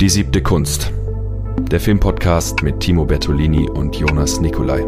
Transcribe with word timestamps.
Die 0.00 0.08
siebte 0.08 0.42
Kunst. 0.42 0.90
Der 1.70 1.78
Filmpodcast 1.78 2.64
mit 2.64 2.80
Timo 2.80 3.04
Bertolini 3.04 3.70
und 3.70 3.94
Jonas 3.94 4.40
Nicolai. 4.40 4.82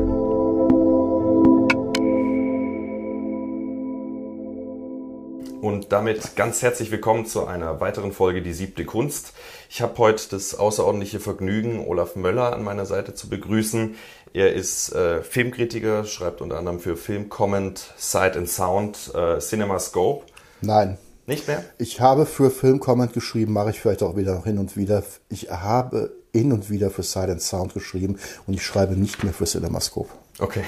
Und 5.61 5.87
damit 5.91 6.35
ganz 6.35 6.61
herzlich 6.61 6.91
willkommen 6.91 7.25
zu 7.25 7.47
einer 7.47 7.81
weiteren 7.81 8.11
Folge 8.11 8.43
Die 8.43 8.53
siebte 8.53 8.85
Kunst. 8.85 9.33
Ich 9.71 9.81
habe 9.81 9.97
heute 9.99 10.25
das 10.31 10.57
außerordentliche 10.57 11.21
Vergnügen, 11.21 11.87
Olaf 11.87 12.17
Möller 12.17 12.53
an 12.53 12.65
meiner 12.65 12.85
Seite 12.85 13.15
zu 13.15 13.29
begrüßen. 13.29 13.95
Er 14.33 14.55
ist 14.55 14.93
äh, 14.93 15.23
Filmkritiker, 15.23 16.05
schreibt 16.05 16.41
unter 16.41 16.59
anderem 16.59 16.81
für 16.81 16.97
Film 16.97 17.29
Comment, 17.29 17.95
Sight 17.97 18.37
and 18.37 18.49
Sound, 18.49 19.13
äh, 19.15 19.39
Cinema 19.39 19.79
Scope. 19.79 20.27
Nein. 20.63 20.99
Nicht 21.27 21.49
mehr? 21.49 21.65
Ich 21.79 22.01
habe 22.01 22.25
für 22.25 22.51
Film 22.51 22.81
Comment 22.81 23.13
geschrieben, 23.13 23.53
mache 23.53 23.71
ich 23.71 23.81
vielleicht 23.81 24.03
auch 24.03 24.17
wieder 24.17 24.35
noch 24.35 24.45
hin 24.45 24.59
und 24.59 24.77
wieder. 24.77 25.03
Ich 25.29 25.51
habe 25.51 26.13
hin 26.33 26.53
und 26.53 26.71
wieder 26.71 26.91
für 26.91 27.03
and 27.21 27.43
Sound 27.43 27.75
geschrieben 27.75 28.19
und 28.47 28.55
ich 28.55 28.65
schreibe 28.65 28.95
nicht 28.95 29.25
mehr 29.25 29.33
für 29.33 29.45
CinemaScope. 29.45 30.11
Okay. 30.39 30.63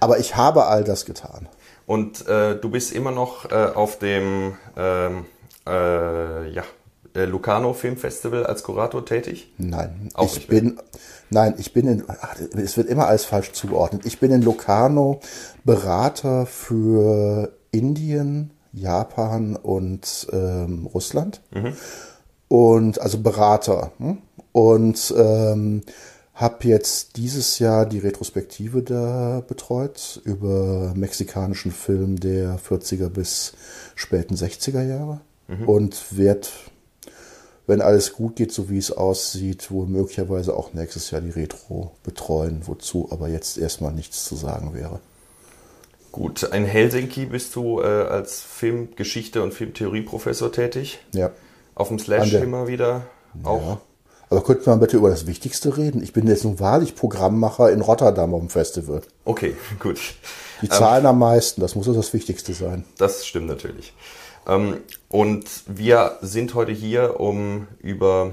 Aber 0.00 0.18
ich 0.18 0.36
habe 0.36 0.66
all 0.66 0.84
das 0.84 1.04
getan. 1.04 1.48
Und 1.86 2.26
äh, 2.28 2.58
du 2.58 2.70
bist 2.70 2.92
immer 2.92 3.10
noch 3.10 3.50
äh, 3.50 3.54
auf 3.54 3.98
dem 3.98 4.56
ähm, 4.76 5.26
äh, 5.66 6.50
ja, 6.50 6.62
äh, 7.14 7.24
Lucano 7.24 7.74
Filmfestival 7.74 8.46
als 8.46 8.62
Kurator 8.62 9.04
tätig? 9.04 9.52
Nein, 9.58 10.08
Auch 10.14 10.26
ich 10.26 10.34
nicht 10.34 10.48
bin, 10.48 10.80
nein, 11.30 11.54
ich 11.58 11.72
bin 11.72 11.86
in, 11.86 12.04
ach, 12.08 12.36
es 12.56 12.76
wird 12.76 12.88
immer 12.88 13.06
alles 13.06 13.24
falsch 13.24 13.52
zugeordnet. 13.52 14.02
Ich 14.04 14.18
bin 14.18 14.30
in 14.30 14.42
Locarno 14.42 15.20
Berater 15.64 16.46
für 16.46 17.52
Indien, 17.70 18.50
Japan 18.74 19.56
und 19.56 20.26
ähm, 20.32 20.86
Russland. 20.92 21.40
Und 22.48 23.00
also 23.00 23.18
Berater. 23.18 23.92
Hm? 23.98 24.18
Und 24.52 25.14
ähm, 25.16 25.82
habe 26.34 26.68
jetzt 26.68 27.16
dieses 27.16 27.58
Jahr 27.60 27.86
die 27.86 27.98
Retrospektive 27.98 28.82
da 28.82 29.42
betreut 29.46 30.20
über 30.24 30.92
mexikanischen 30.94 31.70
Film 31.70 32.18
der 32.18 32.58
40er 32.58 33.08
bis 33.08 33.52
späten 33.94 34.34
60er 34.34 34.82
Jahre. 34.82 35.20
Und 35.66 36.16
werde 36.16 36.48
wenn 37.66 37.80
alles 37.80 38.12
gut 38.12 38.36
geht, 38.36 38.52
so 38.52 38.68
wie 38.68 38.78
es 38.78 38.92
aussieht, 38.92 39.70
wohl 39.70 39.86
möglicherweise 39.86 40.54
auch 40.54 40.74
nächstes 40.74 41.10
Jahr 41.10 41.20
die 41.20 41.30
Retro 41.30 41.92
betreuen, 42.02 42.62
wozu 42.66 43.08
aber 43.10 43.28
jetzt 43.28 43.56
erstmal 43.56 43.92
nichts 43.92 44.24
zu 44.24 44.36
sagen 44.36 44.74
wäre. 44.74 45.00
Gut, 46.14 46.44
in 46.44 46.64
Helsinki 46.64 47.26
bist 47.26 47.56
du 47.56 47.80
äh, 47.80 47.86
als 47.86 48.40
Filmgeschichte 48.40 49.42
und 49.42 49.52
Filmtheorieprofessor 49.52 50.52
tätig. 50.52 51.00
Ja. 51.12 51.32
Auf 51.74 51.88
dem 51.88 51.98
Slash 51.98 52.30
der- 52.30 52.44
immer 52.44 52.68
wieder 52.68 53.02
auch. 53.42 53.60
ja. 53.62 53.80
Aber 54.30 54.44
könnten 54.44 54.66
wir 54.66 54.76
bitte 54.76 54.96
über 54.96 55.10
das 55.10 55.26
Wichtigste 55.26 55.76
reden? 55.76 56.04
Ich 56.04 56.12
bin 56.12 56.28
jetzt 56.28 56.44
nun 56.44 56.60
wahrlich 56.60 56.94
Programmmacher 56.94 57.72
in 57.72 57.80
Rotterdam 57.80 58.32
auf 58.32 58.38
dem 58.40 58.48
Festival. 58.48 59.02
Okay, 59.24 59.56
gut. 59.80 59.98
Die 60.62 60.68
zahlen 60.68 61.04
am 61.06 61.18
meisten, 61.18 61.60
das 61.60 61.74
muss 61.74 61.86
doch 61.86 61.94
das 61.96 62.12
Wichtigste 62.12 62.52
sein. 62.54 62.84
Das 62.96 63.26
stimmt 63.26 63.48
natürlich. 63.48 63.92
Ähm, 64.46 64.76
und 65.08 65.44
wir 65.66 66.18
sind 66.22 66.54
heute 66.54 66.70
hier, 66.70 67.18
um 67.18 67.66
über 67.80 68.32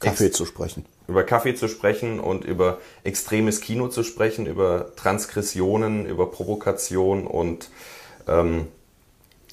Kaffee 0.00 0.32
zu 0.32 0.46
sprechen. 0.46 0.84
Über 1.10 1.24
Kaffee 1.24 1.54
zu 1.54 1.68
sprechen 1.68 2.20
und 2.20 2.44
über 2.44 2.78
extremes 3.04 3.60
Kino 3.60 3.88
zu 3.88 4.02
sprechen, 4.04 4.46
über 4.46 4.94
Transgressionen, 4.96 6.06
über 6.06 6.30
Provokation 6.30 7.26
und 7.26 7.70
ähm, 8.28 8.68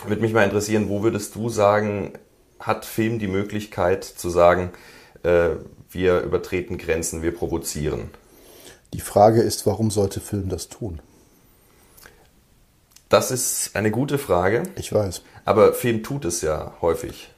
würde 0.06 0.22
mich 0.22 0.34
mal 0.34 0.44
interessieren, 0.44 0.90
wo 0.90 1.02
würdest 1.04 1.36
du 1.36 1.50
sagen, 1.50 2.14
hat 2.60 2.86
Film 2.86 3.20
die 3.20 3.28
Möglichkeit 3.28 4.04
zu 4.04 4.30
sagen, 4.30 4.72
äh, 5.24 5.50
wir 5.90 6.22
übertreten 6.22 6.78
Grenzen, 6.78 7.24
wir 7.24 7.34
provozieren? 7.34 8.12
Die 8.94 9.02
Frage 9.02 9.42
ist, 9.42 9.66
warum 9.66 9.90
sollte 9.92 10.20
Film 10.20 10.50
das 10.50 10.70
tun? 10.70 11.00
Das 13.10 13.32
ist 13.32 13.72
eine 13.74 13.90
gute 13.90 14.18
Frage, 14.18 14.64
Ich 14.76 14.94
weiß. 14.94 15.22
aber 15.46 15.74
Film 15.74 16.04
tut 16.04 16.26
es 16.26 16.42
ja 16.42 16.74
häufig. 16.82 17.30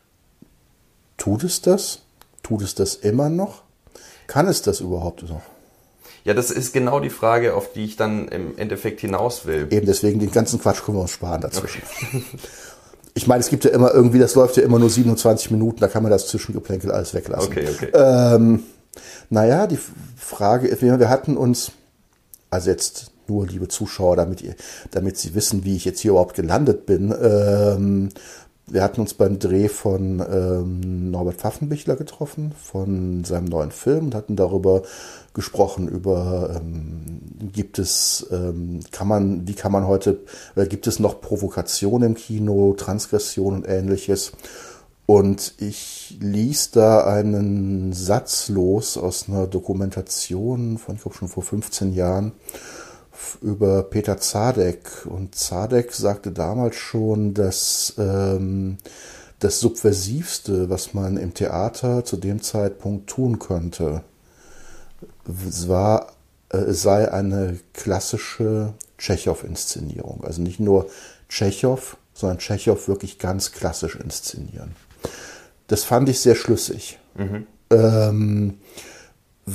Tut 1.18 1.44
es 1.44 1.62
das? 1.62 2.02
Tut 2.44 2.62
es 2.62 2.76
das 2.76 2.96
immer 2.96 3.30
noch? 3.30 3.64
Kann 4.30 4.48
es 4.48 4.62
das 4.62 4.80
überhaupt 4.80 5.24
noch? 5.24 5.42
Ja, 6.24 6.36
das 6.36 6.52
ist 6.52 6.72
genau 6.72 7.00
die 7.00 7.10
Frage, 7.10 7.56
auf 7.56 7.74
die 7.74 7.84
ich 7.84 7.96
dann 7.96 8.28
im 8.28 8.56
Endeffekt 8.60 9.02
hinaus 9.02 9.48
will. 9.48 9.68
Eben 9.72 9.88
deswegen 9.88 10.20
den 10.20 10.32
ganzen 10.32 10.62
Quatsch 10.62 10.84
können 10.84 10.98
wir 10.98 11.02
uns 11.02 11.12
sparen 11.12 11.42
dazwischen. 11.42 11.82
Ich 13.16 13.28
meine, 13.28 13.42
es 13.42 13.50
gibt 13.50 13.66
ja 13.66 13.72
immer 13.72 13.92
irgendwie, 13.92 14.20
das 14.20 14.36
läuft 14.36 14.56
ja 14.56 14.64
immer 14.64 14.80
nur 14.80 14.90
27 14.90 15.52
Minuten, 15.52 15.80
da 15.82 15.90
kann 15.90 16.04
man 16.04 16.12
das 16.12 16.28
Zwischengeplänkel 16.28 16.92
alles 16.92 17.14
weglassen. 17.14 17.52
Okay, 17.52 17.68
okay. 17.68 17.90
Ähm, 17.94 18.64
naja, 19.30 19.68
die 19.68 19.80
Frage 20.16 20.68
ist, 20.68 20.82
wir 20.82 21.00
wir 21.00 21.10
hatten 21.10 21.36
uns, 21.36 21.72
also 22.50 22.70
jetzt 22.70 23.12
nur 23.28 23.46
liebe 23.48 23.68
Zuschauer, 23.68 24.16
damit 24.16 24.42
ihr, 24.42 24.56
damit 24.92 25.18
Sie 25.18 25.34
wissen, 25.34 25.66
wie 25.66 25.76
ich 25.76 25.86
jetzt 25.86 26.00
hier 26.00 26.12
überhaupt 26.12 26.36
gelandet 26.36 26.86
bin. 26.86 27.14
Ähm, 27.22 28.10
wir 28.72 28.84
hatten 28.84 29.02
uns 29.02 29.14
beim 29.14 29.40
Dreh 29.40 29.70
von 29.70 30.20
ähm, 30.20 31.12
Norbert 31.12 31.36
Pfaffenbichler 31.36 31.96
getroffen, 31.96 32.54
von 32.62 33.24
seinem 33.24 33.46
neuen 33.46 33.72
Film 33.72 34.06
und 34.06 34.16
hatten 34.16 34.36
darüber 34.36 34.84
gesprochen, 35.34 35.88
über 35.88 36.56
ähm, 36.56 37.22
gibt 37.54 37.80
es, 37.80 38.28
ähm, 38.32 38.80
kann 38.92 39.08
man, 39.08 39.48
wie 39.48 39.54
kann 39.54 39.72
man 39.72 39.88
heute, 39.88 40.20
oder 40.56 40.66
gibt 40.66 40.88
es 40.88 41.00
noch 41.00 41.22
Provokation 41.22 42.04
im 42.04 42.16
Kino, 42.16 42.74
Transgression 42.78 43.54
und 43.56 43.68
ähnliches. 43.68 44.32
Und 45.06 45.56
ich 45.58 46.18
ließ 46.22 46.72
da 46.72 47.04
einen 47.06 47.94
Satz 47.94 48.50
los 48.50 48.96
aus 48.96 49.28
einer 49.28 49.48
Dokumentation 49.48 50.78
von, 50.78 50.96
ich 50.96 51.02
glaube 51.02 51.18
schon 51.18 51.30
vor 51.30 51.42
15 51.42 51.94
Jahren, 51.94 52.34
über 53.42 53.84
Peter 53.84 54.18
Zadek. 54.18 55.06
Und 55.06 55.36
Zadek 55.36 55.94
sagte 55.94 56.32
damals 56.32 56.76
schon, 56.76 57.34
dass 57.34 57.94
ähm, 57.98 58.78
das 59.40 59.60
Subversivste, 59.60 60.70
was 60.70 60.94
man 60.94 61.18
im 61.18 61.34
Theater 61.34 62.04
zu 62.04 62.18
dem 62.18 62.42
Zeitpunkt 62.42 63.10
tun 63.10 63.40
könnte, 63.40 64.04
war, 65.26 66.14
äh, 66.50 66.72
sei 66.72 67.12
eine 67.12 67.60
klassische 67.74 68.74
Tschechow-Inszenierung. 68.98 70.24
Also 70.24 70.42
nicht 70.42 70.60
nur 70.60 70.90
Tschechow, 71.30 71.98
sondern 72.14 72.40
Tschechow 72.40 72.88
wirklich 72.88 73.20
ganz 73.20 73.52
klassisch 73.52 73.96
inszenieren. 73.96 74.76
Das 75.68 75.84
fand 75.84 76.10
ich 76.10 76.20
sehr 76.20 76.36
schlüssig. 76.36 77.00
Ähm, 77.72 78.58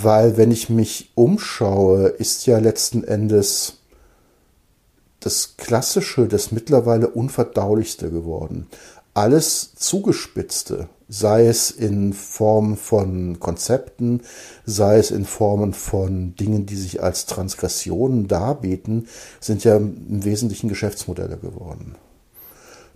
weil 0.02 0.36
wenn 0.36 0.50
ich 0.50 0.70
mich 0.70 1.12
umschaue, 1.14 2.08
ist 2.08 2.46
ja 2.46 2.58
letzten 2.58 3.04
Endes 3.04 3.78
das 5.20 5.56
Klassische, 5.56 6.26
das 6.26 6.50
mittlerweile 6.50 7.08
Unverdaulichste 7.08 8.10
geworden. 8.10 8.66
Alles 9.14 9.74
Zugespitzte, 9.76 10.88
sei 11.08 11.46
es 11.46 11.70
in 11.70 12.12
Form 12.12 12.76
von 12.76 13.38
Konzepten, 13.38 14.22
sei 14.66 14.98
es 14.98 15.12
in 15.12 15.24
Formen 15.24 15.74
von 15.74 16.34
Dingen, 16.34 16.66
die 16.66 16.76
sich 16.76 17.00
als 17.00 17.26
Transgressionen 17.26 18.26
darbieten, 18.26 19.06
sind 19.38 19.62
ja 19.62 19.76
im 19.76 20.24
Wesentlichen 20.24 20.68
Geschäftsmodelle 20.68 21.36
geworden. 21.36 21.94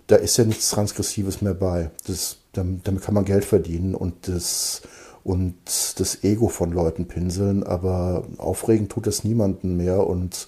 Da 0.07 0.17
ist 0.17 0.35
ja 0.35 0.43
nichts 0.43 0.69
Transgressives 0.69 1.41
mehr 1.41 1.53
bei. 1.53 1.91
Das, 2.05 2.37
damit, 2.51 2.85
damit 2.85 3.03
kann 3.03 3.13
man 3.13 3.25
Geld 3.25 3.45
verdienen 3.45 3.95
und 3.95 4.27
das, 4.27 4.81
und 5.29 5.99
das 5.99 6.23
Ego 6.23 6.47
von 6.47 6.71
Leuten 6.71 7.07
pinseln, 7.07 7.61
aber 7.63 8.23
aufregend 8.39 8.91
tut 8.91 9.05
es 9.05 9.23
niemanden 9.23 9.77
mehr 9.77 10.07
und 10.07 10.47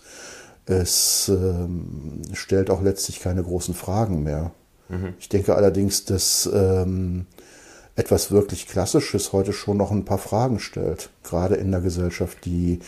es 0.65 1.29
ähm, 1.29 2.23
stellt 2.33 2.71
auch 2.71 2.81
letztlich 2.81 3.19
keine 3.19 3.43
großen 3.43 3.75
Fragen 3.75 4.23
mehr. 4.23 4.49
Ich 5.19 5.29
denke 5.29 5.53
allerdings, 5.53 6.05
dass 6.05 6.49
ähm, 6.51 7.27
etwas 7.95 8.31
wirklich 8.31 8.67
Klassisches 8.67 9.33
heute 9.33 9.53
schon 9.53 9.77
noch 9.77 9.91
ein 9.91 10.03
paar 10.03 10.17
Fragen 10.17 10.59
stellt, 10.59 11.11
gerade 11.23 11.55
in 11.57 11.67
einer 11.67 11.81
Gesellschaft, 11.81 12.43
die 12.45 12.79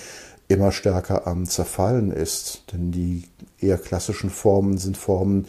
immer 0.48 0.72
stärker 0.72 1.28
am 1.28 1.46
Zerfallen 1.46 2.12
ist. 2.12 2.64
Denn 2.74 2.92
die 2.92 3.26
eher 3.60 3.78
klassischen 3.78 4.32
Formen 4.32 4.80
sind 4.80 4.98
Formen, 4.98 5.46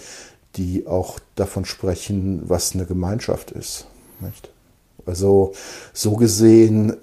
die 0.57 0.87
auch 0.87 1.19
davon 1.37 1.65
sprechen, 1.65 2.43
was 2.45 2.75
eine 2.75 2.85
Gemeinschaft 2.85 3.51
ist. 3.51 3.87
Nicht? 4.21 4.54
Also 5.07 5.53
so 5.93 6.17
gesehen 6.17 6.97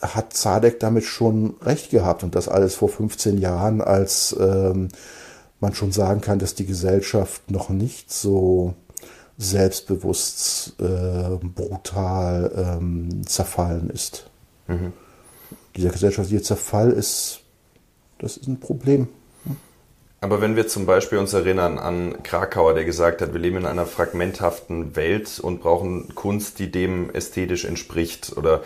hat 0.00 0.34
Zadek 0.34 0.80
damit 0.80 1.04
schon 1.04 1.54
recht 1.62 1.90
gehabt 1.90 2.22
und 2.22 2.34
das 2.34 2.48
alles 2.48 2.74
vor 2.74 2.88
15 2.88 3.38
Jahren, 3.38 3.80
als 3.80 4.36
ähm, 4.38 4.88
man 5.60 5.74
schon 5.74 5.92
sagen 5.92 6.20
kann, 6.20 6.38
dass 6.38 6.54
die 6.54 6.66
Gesellschaft 6.66 7.50
noch 7.50 7.70
nicht 7.70 8.12
so 8.12 8.74
selbstbewusst, 9.38 10.74
äh, 10.78 11.36
brutal 11.42 12.52
ähm, 12.56 13.26
zerfallen 13.26 13.90
ist. 13.90 14.30
Dieser 15.76 15.90
gesellschaftliche 15.90 16.42
Zerfall 16.42 16.90
ist, 16.90 17.40
das 18.18 18.36
ist 18.36 18.46
ein 18.46 18.60
Problem. 18.60 19.08
Aber 20.24 20.40
wenn 20.40 20.56
wir 20.56 20.66
zum 20.66 20.86
Beispiel 20.86 21.18
uns 21.18 21.34
erinnern 21.34 21.78
an 21.78 22.22
Krakauer, 22.22 22.72
der 22.72 22.86
gesagt 22.86 23.20
hat, 23.20 23.34
wir 23.34 23.40
leben 23.40 23.58
in 23.58 23.66
einer 23.66 23.84
fragmenthaften 23.84 24.96
Welt 24.96 25.38
und 25.38 25.60
brauchen 25.60 26.14
Kunst, 26.14 26.58
die 26.60 26.70
dem 26.70 27.10
ästhetisch 27.10 27.66
entspricht, 27.66 28.34
oder 28.34 28.62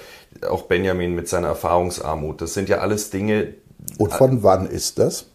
auch 0.49 0.63
Benjamin 0.63 1.17
mit 1.17 1.29
seiner 1.29 1.49
Erfahrungsarmut, 1.49 2.43
das 2.43 2.55
sind 2.55 2.69
ja 2.69 2.79
alles 2.79 3.11
Dinge. 3.11 3.55
Und 3.99 4.13
von 4.13 4.45
wann 4.45 4.71
ist 4.71 5.01
das? 5.01 5.27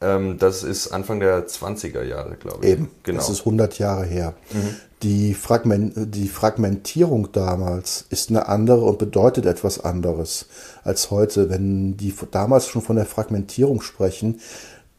Ähm, 0.00 0.38
das 0.38 0.62
ist 0.62 0.92
Anfang 0.92 1.18
der 1.18 1.48
20er 1.48 2.04
Jahre, 2.04 2.36
glaube 2.36 2.64
ich. 2.64 2.70
Eben, 2.70 2.88
genau. 3.02 3.18
Das 3.18 3.28
ist 3.28 3.40
100 3.40 3.80
Jahre 3.80 4.04
her. 4.04 4.34
Mhm. 4.52 4.76
Die, 5.02 5.34
Fragment, 5.34 5.94
die 6.14 6.28
Fragmentierung 6.28 7.32
damals 7.32 8.06
ist 8.08 8.30
eine 8.30 8.46
andere 8.46 8.82
und 8.82 8.98
bedeutet 8.98 9.46
etwas 9.46 9.80
anderes 9.80 10.46
als 10.84 11.10
heute. 11.10 11.50
Wenn 11.50 11.96
die 11.96 12.14
damals 12.30 12.68
schon 12.68 12.82
von 12.82 12.94
der 12.94 13.06
Fragmentierung 13.06 13.82
sprechen, 13.82 14.38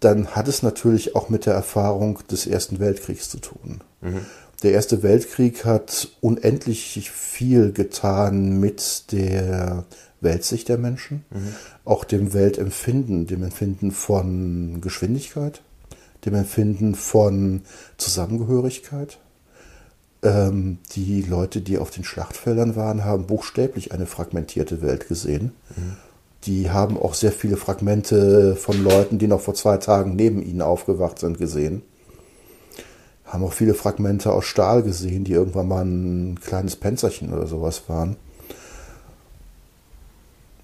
dann 0.04 0.28
hat 0.30 0.48
es 0.48 0.64
natürlich 0.64 1.16
auch 1.16 1.30
mit 1.30 1.46
der 1.46 1.54
Erfahrung 1.54 2.20
des 2.30 2.48
Ersten 2.48 2.80
Weltkriegs 2.80 3.30
zu 3.30 3.40
tun. 3.40 3.82
Mhm. 4.02 4.22
Der 4.64 4.72
Erste 4.72 5.04
Weltkrieg 5.04 5.66
hat 5.66 6.10
unendlich 6.22 7.12
viel 7.12 7.72
getan 7.72 8.60
mit 8.60 9.12
der 9.12 9.86
Weltsicht 10.22 10.70
der 10.70 10.78
Menschen, 10.78 11.26
mhm. 11.32 11.56
auch 11.86 12.06
dem 12.06 12.34
Weltempfinden, 12.34 13.28
dem 13.28 13.44
Empfinden 13.44 13.92
von 13.92 14.80
Geschwindigkeit, 14.80 15.62
dem 16.26 16.36
Empfinden 16.36 16.96
von 16.96 17.62
Zusammengehörigkeit. 17.98 19.20
Ähm, 20.22 20.78
die 20.96 21.22
Leute, 21.22 21.60
die 21.60 21.78
auf 21.78 21.92
den 21.92 22.06
Schlachtfeldern 22.06 22.78
waren, 22.78 23.04
haben 23.04 23.28
buchstäblich 23.28 23.92
eine 23.92 24.06
fragmentierte 24.06 24.82
Welt 24.82 25.10
gesehen. 25.10 25.52
Mhm. 25.76 25.98
Die 26.46 26.70
haben 26.70 26.98
auch 26.98 27.14
sehr 27.14 27.32
viele 27.32 27.58
Fragmente 27.58 28.56
von 28.56 28.84
Leuten, 28.84 29.18
die 29.18 29.28
noch 29.28 29.40
vor 29.40 29.54
zwei 29.54 29.78
Tagen 29.78 30.16
neben 30.16 30.42
ihnen 30.42 30.62
aufgewacht 30.62 31.20
sind, 31.20 31.38
gesehen. 31.38 31.84
Haben 33.26 33.46
auch 33.46 33.54
viele 33.54 33.74
Fragmente 33.74 34.32
aus 34.32 34.46
Stahl 34.46 34.84
gesehen, 34.84 35.24
die 35.24 35.32
irgendwann 35.32 35.68
mal 35.68 35.86
ein 35.86 36.40
kleines 36.42 36.76
Panzerchen 36.76 37.34
oder 37.34 37.48
sowas 37.48 37.84
waren. 37.88 38.18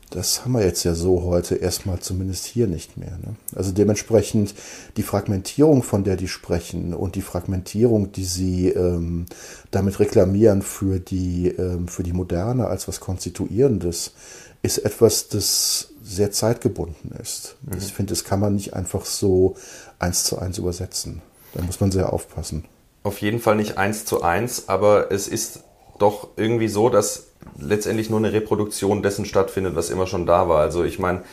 Das 0.10 0.44
haben 0.44 0.54
wir 0.54 0.66
jetzt 0.66 0.84
ja 0.84 0.96
so 0.96 1.24
heute 1.24 1.56
erstmal 1.56 2.00
zumindest 2.00 2.46
hier 2.46 2.66
nicht 2.66 2.98
mehr. 2.98 3.12
Ne? 3.24 3.36
Also 3.56 3.72
dementsprechend 3.72 4.56
die 4.98 5.04
Fragmentierung, 5.04 5.84
von 5.84 6.04
der 6.04 6.16
die 6.16 6.28
sprechen 6.28 6.96
und 6.96 7.14
die 7.14 7.22
Fragmentierung, 7.22 8.12
die 8.12 8.24
sie 8.24 8.70
ähm, 8.70 9.28
damit 9.70 10.00
reklamieren 10.00 10.64
für 10.64 11.00
die, 11.00 11.50
ähm, 11.50 11.88
für 11.88 12.02
die 12.02 12.14
Moderne 12.14 12.66
als 12.68 12.88
was 12.88 13.00
Konstituierendes, 13.00 14.14
ist 14.62 14.80
etwas, 14.80 15.30
das 15.30 15.90
sehr 16.04 16.32
zeitgebunden 16.32 17.12
ist. 17.22 17.56
Mhm. 17.62 17.78
Ich 17.78 17.94
finde, 17.94 18.14
das 18.14 18.24
kann 18.24 18.40
man 18.40 18.56
nicht 18.56 18.74
einfach 18.74 19.06
so 19.06 19.56
eins 20.00 20.24
zu 20.24 20.40
eins 20.40 20.58
übersetzen. 20.58 21.22
Da 21.54 21.62
muss 21.62 21.80
man 21.80 21.92
sehr 21.92 22.12
aufpassen. 22.14 22.66
Auf 23.04 23.22
jeden 23.22 23.40
Fall 23.40 23.56
nicht 23.56 23.78
eins 23.78 24.06
zu 24.06 24.22
eins, 24.22 24.68
aber 24.68 25.12
es 25.12 25.28
ist 25.28 25.62
doch 25.98 26.30
irgendwie 26.36 26.68
so, 26.68 26.90
dass 26.90 27.28
letztendlich 27.58 28.10
nur 28.10 28.20
eine 28.20 28.34
Reproduktion 28.34 29.02
dessen 29.02 29.26
stattfindet, 29.26 29.76
was 29.76 29.90
immer 29.90 30.08
schon 30.08 30.26
da 30.26 30.50
war. 30.50 30.60
Also 30.60 30.84
ich 30.84 31.00
meine, 31.00 31.24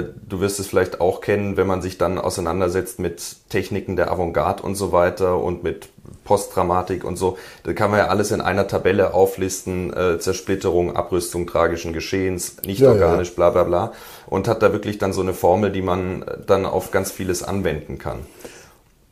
du 0.00 0.40
wirst 0.40 0.58
es 0.60 0.66
vielleicht 0.66 1.00
auch 1.00 1.20
kennen, 1.20 1.56
wenn 1.56 1.66
man 1.66 1.82
sich 1.82 1.98
dann 1.98 2.18
auseinandersetzt 2.18 2.98
mit 2.98 3.36
Techniken 3.50 3.96
der 3.96 4.10
Avantgarde 4.10 4.62
und 4.62 4.74
so 4.74 4.92
weiter 4.92 5.38
und 5.38 5.62
mit 5.62 5.88
Postdramatik 6.24 7.04
und 7.04 7.16
so. 7.16 7.36
Da 7.64 7.72
kann 7.72 7.90
man 7.90 8.00
ja 8.00 8.06
alles 8.06 8.30
in 8.30 8.40
einer 8.40 8.66
Tabelle 8.66 9.12
auflisten, 9.12 9.92
äh, 9.92 10.18
Zersplitterung, 10.18 10.96
Abrüstung 10.96 11.46
tragischen 11.46 11.92
Geschehens, 11.92 12.56
nicht 12.64 12.80
ja, 12.80 12.90
organisch, 12.90 13.28
ja. 13.30 13.34
bla 13.34 13.50
bla 13.50 13.64
bla. 13.64 13.92
Und 14.26 14.48
hat 14.48 14.62
da 14.62 14.72
wirklich 14.72 14.98
dann 14.98 15.12
so 15.12 15.20
eine 15.20 15.34
Formel, 15.34 15.70
die 15.72 15.82
man 15.82 16.24
dann 16.46 16.64
auf 16.64 16.90
ganz 16.90 17.10
vieles 17.10 17.42
anwenden 17.42 17.98
kann. 17.98 18.20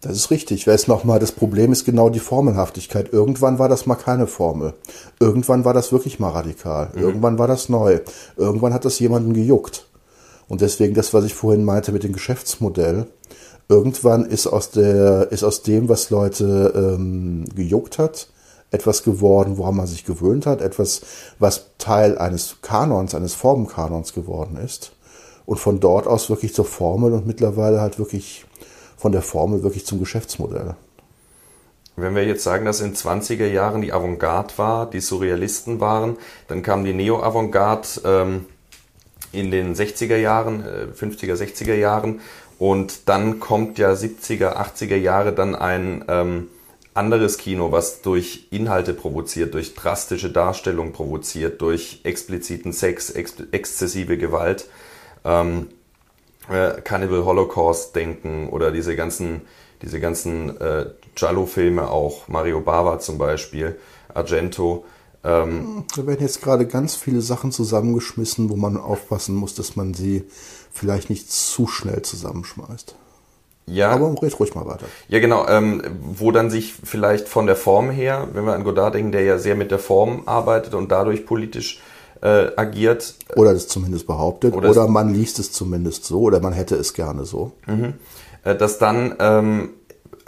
Das 0.00 0.17
ist 0.17 0.31
richtig. 0.31 0.67
Wer 0.67 0.75
ist 0.75 0.88
nochmal, 0.88 1.19
das 1.19 1.32
Problem 1.32 1.73
ist 1.73 1.85
genau 1.85 2.09
die 2.09 2.21
Formelhaftigkeit. 2.21 3.12
Irgendwann 3.12 3.59
war 3.59 3.69
das 3.69 3.85
mal 3.85 3.97
keine 3.97 4.27
Formel. 4.27 4.73
Irgendwann 5.19 5.67
war 5.67 5.75
das 5.75 5.93
wirklich 5.93 6.19
mal 6.19 6.31
radikal. 6.31 6.91
Mhm. 6.94 7.03
Irgendwann 7.03 7.38
war 7.38 7.47
das 7.47 7.69
neu. 7.69 8.00
Irgendwann 8.37 8.73
hat 8.73 8.87
das 8.87 8.99
jemanden 8.99 9.35
gejuckt. 9.35 9.89
Und 10.50 10.62
deswegen 10.62 10.94
das, 10.94 11.14
was 11.14 11.25
ich 11.25 11.32
vorhin 11.32 11.64
meinte 11.64 11.93
mit 11.93 12.02
dem 12.02 12.12
Geschäftsmodell. 12.12 13.06
Irgendwann 13.69 14.26
ist 14.26 14.49
aus 14.49 14.73
der, 14.73 15.31
ist 15.31 15.44
aus 15.44 15.62
dem, 15.62 15.88
was 15.88 16.11
Leute 16.11 16.73
ähm, 16.75 17.44
gejuckt 17.55 17.99
hat, 17.99 18.26
etwas 18.73 19.05
geworden, 19.05 19.58
woran 19.58 19.76
man 19.76 19.87
sich 19.87 20.05
gewöhnt 20.05 20.47
hat, 20.47 20.61
etwas, 20.61 21.02
was 21.38 21.67
Teil 21.79 22.19
eines 22.19 22.56
Kanons, 22.62 23.14
eines 23.14 23.35
Formenkanons 23.35 24.12
geworden 24.12 24.56
ist. 24.56 24.91
Und 25.47 25.61
von 25.61 25.79
dort 25.79 26.08
aus 26.08 26.31
wirklich 26.31 26.53
zur 26.53 26.64
Formel 26.64 27.12
und 27.12 27.29
mittlerweile 27.29 27.81
halt 27.81 28.00
wirklich 28.00 28.44
von 28.96 29.12
der 29.12 29.23
Formel 29.23 29.62
wirklich 29.62 29.87
zum 29.87 30.00
Geschäftsmodell. 30.00 30.75
Wenn 31.94 32.17
wir 32.17 32.25
jetzt 32.25 32.43
sagen, 32.43 32.64
dass 32.64 32.81
in 32.81 32.96
20er 32.96 33.46
Jahren 33.46 33.82
die 33.82 33.93
Avantgarde 33.93 34.55
war, 34.56 34.91
die 34.91 35.00
Surrealisten 35.00 35.79
waren, 35.79 36.17
dann 36.49 36.62
kam 36.62 36.82
die 36.82 36.93
Neo-Avantgarde 36.93 37.88
ähm, 38.05 38.46
in 39.32 39.50
den 39.50 39.75
60er 39.75 40.17
Jahren, 40.17 40.65
äh, 40.65 40.87
50er, 40.93 41.35
60er 41.35 41.75
Jahren 41.75 42.21
und 42.59 43.09
dann 43.09 43.41
kommt 43.41 43.79
ja 43.79 43.93
70er, 43.93 44.56
80er 44.56 44.97
Jahre 44.97 45.32
dann 45.32 45.55
ein 45.55 46.05
ähm, 46.09 46.49
anderes 46.94 47.38
Kino, 47.38 47.73
was 47.73 48.03
durch 48.03 48.49
Inhalte 48.50 48.93
provoziert, 48.93 49.55
durch 49.55 49.75
drastische 49.75 50.31
Darstellung 50.31 50.93
provoziert, 50.93 51.61
durch 51.62 52.00
expliziten 52.05 52.73
Sex, 52.73 53.11
ex 53.11 53.35
exzessive 53.53 54.19
Gewalt. 54.19 54.69
Ähm, 55.25 55.69
äh, 56.50 56.81
Cannibal 56.82 57.25
Holocaust 57.25 57.94
denken 57.94 58.49
oder 58.49 58.73
diese 58.73 58.97
ganzen, 58.97 59.43
diese 59.82 60.00
ganzen 60.00 60.61
äh, 60.61 60.87
Giallo-Filme 61.15 61.88
auch, 61.88 62.29
Mario 62.29 62.61
Bava 62.61 62.99
zum 62.99 63.19
Beispiel, 63.19 63.79
Argento. 64.12 64.85
Ähm, 65.22 65.84
da 65.94 66.06
werden 66.06 66.20
jetzt 66.20 66.43
gerade 66.43 66.67
ganz 66.67 66.96
viele 66.96 67.20
Sachen 67.20 67.52
zusammengeschmissen, 67.52 68.49
wo 68.49 68.56
man 68.56 68.76
aufpassen 68.76 69.34
muss, 69.34 69.55
dass 69.55 69.76
man 69.76 69.93
sie 69.93 70.25
vielleicht 70.72 71.11
nicht 71.11 71.31
zu 71.31 71.67
schnell 71.67 72.02
zusammenschmeißt. 72.02 72.94
Ja. 73.67 73.90
Aber 73.90 74.14
red 74.20 74.38
ruhig 74.40 74.55
mal 74.55 74.67
weiter. 74.67 74.87
Ja, 75.08 75.20
genau. 75.20 75.46
Ähm, 75.46 75.82
wo 76.00 76.32
dann 76.32 76.50
sich 76.50 76.75
vielleicht 76.82 77.28
von 77.28 77.46
der 77.46 77.56
Form 77.56 77.90
her, 77.90 78.28
wenn 78.32 78.44
wir 78.44 78.55
an 78.55 78.64
Godard 78.64 78.94
denken, 78.94 79.12
der 79.12 79.22
ja 79.22 79.38
sehr 79.38 79.55
mit 79.55 79.70
der 79.70 79.78
Form 79.78 80.22
arbeitet 80.26 80.75
und 80.75 80.90
dadurch 80.90 81.25
politisch 81.26 81.81
äh, 82.22 82.49
agiert. 82.56 83.14
Oder 83.37 83.52
das 83.52 83.69
zumindest 83.69 84.06
behauptet. 84.06 84.55
Oder, 84.55 84.70
oder 84.70 84.88
man 84.88 85.14
liest 85.14 85.38
es 85.38 85.52
zumindest 85.52 86.05
so 86.05 86.20
oder 86.22 86.40
man 86.40 86.52
hätte 86.52 86.75
es 86.76 86.94
gerne 86.94 87.25
so. 87.25 87.52
Mhm. 87.67 87.94
Äh, 88.43 88.56
dass 88.56 88.78
dann 88.78 89.14
ähm, 89.20 89.70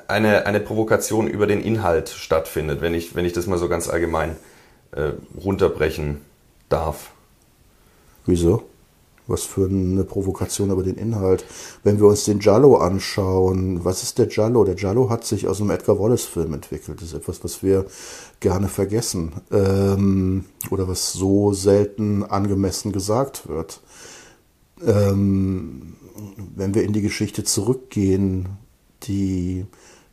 eine, 0.06 0.46
eine 0.46 0.60
Provokation 0.60 1.26
über 1.26 1.46
den 1.46 1.62
Inhalt 1.62 2.10
stattfindet, 2.10 2.80
wenn 2.80 2.94
ich, 2.94 3.16
wenn 3.16 3.24
ich 3.24 3.32
das 3.32 3.46
mal 3.46 3.58
so 3.58 3.68
ganz 3.68 3.88
allgemein 3.88 4.36
äh, 4.92 5.12
runterbrechen 5.42 6.20
darf. 6.68 7.12
Wieso? 8.26 8.64
Was 9.26 9.44
für 9.44 9.66
eine 9.66 10.04
Provokation 10.04 10.70
über 10.70 10.82
den 10.82 10.96
Inhalt. 10.96 11.44
Wenn 11.84 11.98
wir 11.98 12.06
uns 12.06 12.24
den 12.24 12.40
Giallo 12.40 12.76
anschauen, 12.76 13.84
was 13.84 14.02
ist 14.02 14.18
der 14.18 14.26
Giallo? 14.26 14.64
Der 14.64 14.74
Giallo 14.74 15.10
hat 15.10 15.24
sich 15.24 15.46
aus 15.46 15.60
einem 15.60 15.70
Edgar 15.70 15.98
Wallace-Film 15.98 16.52
entwickelt. 16.54 17.00
Das 17.00 17.08
ist 17.08 17.14
etwas, 17.14 17.42
was 17.44 17.62
wir 17.62 17.86
gerne 18.40 18.68
vergessen 18.68 19.32
ähm, 19.52 20.44
oder 20.70 20.88
was 20.88 21.12
so 21.12 21.52
selten 21.52 22.24
angemessen 22.24 22.90
gesagt 22.92 23.48
wird. 23.48 23.80
Ähm, 24.84 25.94
wenn 26.56 26.74
wir 26.74 26.82
in 26.82 26.92
die 26.92 27.02
Geschichte 27.02 27.44
zurückgehen, 27.44 28.48
die 29.04 29.66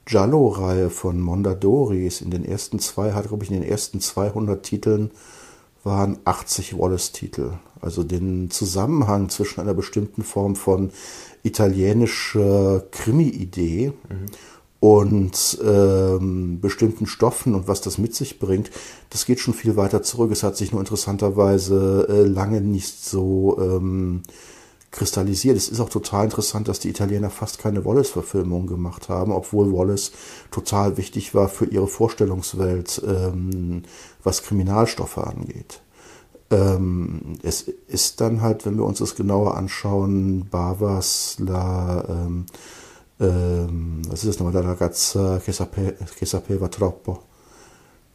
Giallo-Reihe 0.09 0.89
von 0.89 1.19
Mondadori 1.21 2.07
ist 2.07 2.21
in 2.21 2.31
den 2.31 2.43
ersten 2.43 2.79
zwei, 2.79 3.13
hat 3.13 3.27
glaube 3.27 3.43
ich 3.43 3.51
in 3.51 3.61
den 3.61 3.69
ersten 3.69 4.01
200 4.01 4.63
Titeln 4.63 5.11
waren 5.83 6.17
80 6.25 6.77
Wallace-Titel. 6.77 7.51
Also 7.79 8.03
den 8.03 8.49
Zusammenhang 8.49 9.29
zwischen 9.29 9.61
einer 9.61 9.73
bestimmten 9.73 10.23
Form 10.23 10.55
von 10.55 10.91
italienischer 11.43 12.83
Krimi-Idee 12.91 13.93
mhm 14.09 14.25
und 14.79 15.59
ähm, 15.63 16.59
bestimmten 16.61 17.05
Stoffen 17.05 17.53
und 17.53 17.67
was 17.67 17.81
das 17.81 17.97
mit 17.97 18.15
sich 18.15 18.39
bringt, 18.39 18.71
das 19.09 19.25
geht 19.25 19.39
schon 19.39 19.53
viel 19.53 19.75
weiter 19.75 20.03
zurück. 20.03 20.31
Es 20.31 20.43
hat 20.43 20.55
sich 20.55 20.71
nur 20.71 20.79
interessanterweise 20.79 22.07
äh, 22.09 22.23
lange 22.23 22.61
nicht 22.61 23.03
so 23.03 23.57
ähm, 23.59 24.23
kristallisiert. 24.91 25.57
Es 25.57 25.69
ist 25.69 25.79
auch 25.79 25.89
total 25.89 26.25
interessant, 26.25 26.67
dass 26.67 26.79
die 26.79 26.89
Italiener 26.89 27.29
fast 27.29 27.59
keine 27.59 27.85
Wallace-Verfilmung 27.85 28.67
gemacht 28.67 29.09
haben, 29.09 29.31
obwohl 29.31 29.71
Wallace 29.71 30.11
total 30.51 30.97
wichtig 30.97 31.35
war 31.35 31.49
für 31.49 31.65
ihre 31.65 31.87
Vorstellungswelt, 31.87 33.01
ähm, 33.05 33.83
was 34.23 34.43
Kriminalstoffe 34.43 35.17
angeht. 35.17 35.81
Ähm, 36.51 37.37
es 37.43 37.61
ist 37.87 38.21
dann 38.21 38.41
halt, 38.41 38.65
wenn 38.65 38.77
wir 38.77 38.85
uns 38.85 38.99
das 38.99 39.15
genauer 39.15 39.55
anschauen, 39.55 40.47
Bavas 40.49 41.35
La 41.39 42.03
ähm, 42.09 42.45
ähm, 43.19 44.01
was 44.07 44.23
ist 44.23 44.29
das 44.29 44.39
nochmal, 44.39 44.53
la 44.53 44.69
ragazza 44.69 45.39
che 45.39 45.51
sapeva 46.25 46.67
troppo, 46.69 47.19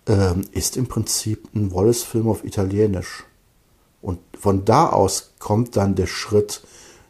ähm, 0.06 0.44
ist 0.52 0.76
im 0.76 0.86
Prinzip 0.86 1.48
ein 1.54 1.72
Wallace-Film 1.72 2.28
auf 2.28 2.44
Italienisch. 2.44 3.24
Und 4.04 4.18
von 4.38 4.66
da 4.66 4.90
aus 4.90 5.32
kommt 5.38 5.76
dann 5.76 5.94
der 5.94 6.06
Schritt 6.06 6.62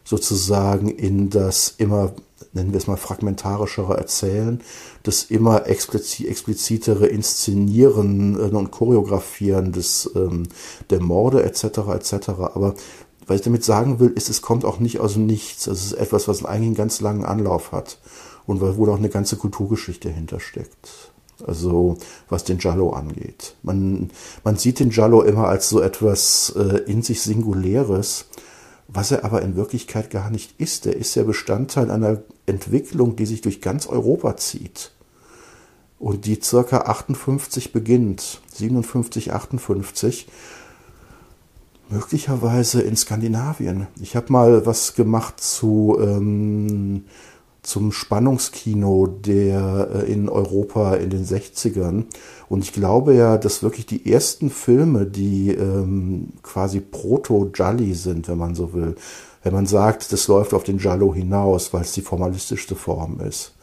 sozusagen 0.05 0.87
in 0.87 1.29
das 1.29 1.73
immer, 1.77 2.13
nennen 2.53 2.71
wir 2.71 2.77
es 2.77 2.87
mal, 2.87 2.95
fragmentarischere 2.95 3.97
Erzählen, 3.97 4.61
das 5.03 5.23
immer 5.25 5.67
explizit, 5.67 6.27
explizitere 6.27 7.07
Inszenieren 7.07 8.39
äh, 8.39 8.55
und 8.55 8.71
Choreografieren 8.71 9.73
des, 9.73 10.09
ähm, 10.15 10.43
der 10.89 11.01
Morde 11.01 11.43
etc. 11.43 11.63
etc. 11.95 12.29
Aber 12.29 12.75
was 13.27 13.37
ich 13.37 13.43
damit 13.43 13.65
sagen 13.65 13.99
will, 13.99 14.11
ist, 14.11 14.29
es 14.29 14.41
kommt 14.41 14.63
auch 14.63 14.79
nicht 14.79 15.01
aus 15.01 15.13
dem 15.13 15.25
Nichts. 15.25 15.67
Es 15.67 15.83
ist 15.83 15.93
etwas, 15.93 16.29
was 16.29 16.45
eigentlich 16.45 16.67
einen 16.67 16.75
ganz 16.75 17.01
langen 17.01 17.25
Anlauf 17.25 17.73
hat 17.73 17.97
und 18.45 18.61
wo 18.61 18.87
auch 18.89 18.97
eine 18.97 19.09
ganze 19.09 19.35
Kulturgeschichte 19.35 20.09
hintersteckt. 20.09 21.11
Also 21.45 21.97
was 22.29 22.43
den 22.43 22.57
Giallo 22.57 22.91
angeht. 22.91 23.55
Man, 23.63 24.09
man 24.43 24.55
sieht 24.57 24.79
den 24.79 24.89
Giallo 24.89 25.21
immer 25.21 25.47
als 25.47 25.69
so 25.69 25.81
etwas 25.81 26.53
äh, 26.55 26.79
in 26.89 27.01
sich 27.01 27.21
Singuläres, 27.21 28.25
was 28.87 29.11
er 29.11 29.25
aber 29.25 29.41
in 29.41 29.55
Wirklichkeit 29.55 30.09
gar 30.09 30.29
nicht 30.29 30.59
ist. 30.59 30.85
Er 30.85 30.95
ist 30.95 31.15
ja 31.15 31.23
Bestandteil 31.23 31.91
einer 31.91 32.21
Entwicklung, 32.45 33.15
die 33.15 33.25
sich 33.25 33.41
durch 33.41 33.61
ganz 33.61 33.87
Europa 33.87 34.37
zieht 34.37 34.91
und 35.99 36.25
die 36.25 36.39
circa 36.41 36.81
58 36.81 37.71
beginnt, 37.71 38.41
57, 38.53 39.33
58, 39.33 40.27
möglicherweise 41.89 42.81
in 42.81 42.95
Skandinavien. 42.95 43.87
Ich 43.99 44.15
habe 44.15 44.31
mal 44.31 44.65
was 44.65 44.95
gemacht 44.95 45.39
zu 45.39 45.97
ähm, 45.99 47.05
zum 47.65 47.91
Spannungskino 47.91 49.07
der 49.07 49.89
äh, 49.93 50.11
in 50.11 50.29
Europa 50.29 50.95
in 50.95 51.09
den 51.09 51.25
60ern. 51.25 52.05
Und 52.47 52.63
ich 52.63 52.73
glaube 52.73 53.15
ja, 53.15 53.37
dass 53.37 53.63
wirklich 53.63 53.85
die 53.85 54.11
ersten 54.11 54.49
Filme, 54.49 55.05
die 55.05 55.49
ähm, 55.49 56.29
quasi 56.43 56.79
Proto-Jolly 56.79 57.93
sind, 57.95 58.27
wenn 58.27 58.37
man 58.37 58.55
so 58.55 58.73
will, 58.73 58.95
wenn 59.43 59.53
man 59.53 59.65
sagt, 59.65 60.11
das 60.13 60.27
läuft 60.27 60.53
auf 60.53 60.63
den 60.63 60.77
Giallo 60.77 61.13
hinaus, 61.13 61.73
weil 61.73 61.81
es 61.81 61.91
die 61.93 62.01
formalistischste 62.01 62.75
Form 62.75 63.19
ist, 63.19 63.53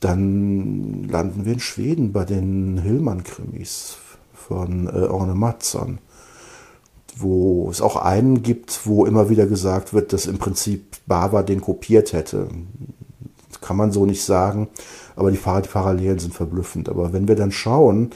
dann 0.00 1.04
landen 1.08 1.44
wir 1.44 1.54
in 1.54 1.60
Schweden 1.60 2.12
bei 2.12 2.24
den 2.24 2.78
Hillmann-Krimis 2.78 3.96
von 4.34 4.88
äh, 4.88 5.06
Orne 5.06 5.34
Mattsson 5.34 5.98
wo 7.18 7.70
es 7.70 7.80
auch 7.80 7.96
einen 7.96 8.42
gibt, 8.42 8.86
wo 8.86 9.06
immer 9.06 9.30
wieder 9.30 9.46
gesagt 9.46 9.94
wird, 9.94 10.12
dass 10.12 10.26
im 10.26 10.36
Prinzip 10.36 10.98
Bava 11.06 11.42
den 11.42 11.62
kopiert 11.62 12.12
hätte 12.12 12.48
kann 13.66 13.76
man 13.76 13.92
so 13.92 14.06
nicht 14.06 14.22
sagen, 14.22 14.68
aber 15.16 15.30
die, 15.30 15.38
Parallelen 15.38 16.18
sind 16.18 16.34
verblüffend. 16.34 16.88
Aber 16.88 17.12
wenn 17.12 17.26
wir 17.26 17.34
dann 17.34 17.50
schauen, 17.50 18.10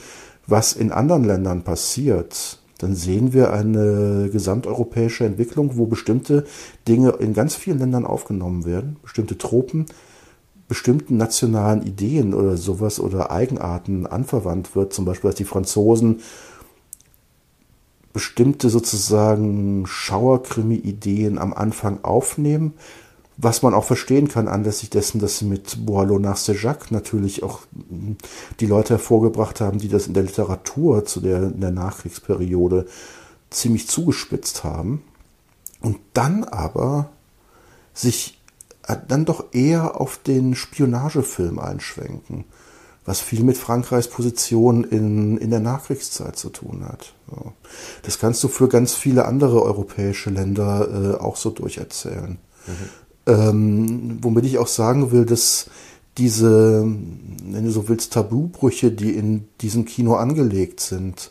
was 0.46 0.72
in 0.72 0.92
anderen 0.92 1.24
Ländern 1.24 1.62
passiert, 1.62 2.58
dann 2.78 2.94
sehen 2.94 3.32
wir 3.32 3.52
eine 3.52 4.30
gesamteuropäische 4.32 5.24
Entwicklung, 5.24 5.76
wo 5.76 5.86
bestimmte 5.86 6.44
Dinge 6.88 7.10
in 7.18 7.34
ganz 7.34 7.54
vielen 7.54 7.78
Ländern 7.78 8.06
aufgenommen 8.06 8.64
werden, 8.64 8.96
bestimmte 9.02 9.36
Tropen, 9.36 9.86
bestimmten 10.68 11.16
nationalen 11.16 11.82
Ideen 11.82 12.32
oder 12.32 12.56
sowas 12.56 13.00
oder 13.00 13.30
Eigenarten 13.30 14.06
anverwandt 14.06 14.76
wird. 14.76 14.92
Zum 14.92 15.04
Beispiel, 15.04 15.30
dass 15.30 15.36
die 15.36 15.44
Franzosen 15.44 16.20
bestimmte 18.12 18.70
sozusagen 18.70 19.84
Schauerkrimi-Ideen 19.86 21.38
am 21.38 21.52
Anfang 21.52 22.02
aufnehmen, 22.02 22.74
was 23.42 23.62
man 23.62 23.72
auch 23.72 23.84
verstehen 23.84 24.28
kann 24.28 24.48
anlässlich 24.48 24.90
dessen, 24.90 25.18
dass 25.18 25.38
sie 25.38 25.46
mit 25.46 25.86
Boileau 25.86 26.18
nach 26.18 26.36
Sejac 26.36 26.90
natürlich 26.90 27.42
auch 27.42 27.60
die 28.60 28.66
Leute 28.66 28.94
hervorgebracht 28.94 29.60
haben, 29.60 29.78
die 29.78 29.88
das 29.88 30.06
in 30.06 30.14
der 30.14 30.24
Literatur 30.24 31.06
zu 31.06 31.20
der, 31.20 31.44
in 31.44 31.60
der 31.60 31.70
Nachkriegsperiode 31.70 32.86
ziemlich 33.48 33.88
zugespitzt 33.88 34.62
haben. 34.62 35.02
Und 35.80 35.98
dann 36.12 36.44
aber 36.44 37.10
sich 37.94 38.38
äh, 38.86 38.96
dann 39.08 39.24
doch 39.24 39.46
eher 39.52 39.98
auf 39.98 40.18
den 40.18 40.54
Spionagefilm 40.54 41.58
einschwenken, 41.58 42.44
was 43.06 43.20
viel 43.20 43.42
mit 43.42 43.56
Frankreichs 43.56 44.08
Position 44.08 44.84
in, 44.84 45.38
in 45.38 45.48
der 45.48 45.60
Nachkriegszeit 45.60 46.36
zu 46.36 46.50
tun 46.50 46.84
hat. 46.84 47.14
Das 48.02 48.18
kannst 48.18 48.44
du 48.44 48.48
für 48.48 48.68
ganz 48.68 48.92
viele 48.92 49.24
andere 49.24 49.62
europäische 49.62 50.28
Länder 50.28 51.16
äh, 51.16 51.20
auch 51.20 51.36
so 51.36 51.48
durcherzählen. 51.48 52.38
Mhm. 52.66 52.88
Ähm, 53.26 54.18
womit 54.22 54.46
ich 54.46 54.58
auch 54.58 54.66
sagen 54.66 55.12
will, 55.12 55.24
dass 55.24 55.70
diese, 56.18 56.82
wenn 56.84 57.64
du 57.64 57.70
so 57.70 57.88
willst, 57.88 58.12
Tabubrüche, 58.12 58.90
die 58.90 59.12
in 59.12 59.48
diesem 59.60 59.84
Kino 59.84 60.14
angelegt 60.14 60.80
sind, 60.80 61.30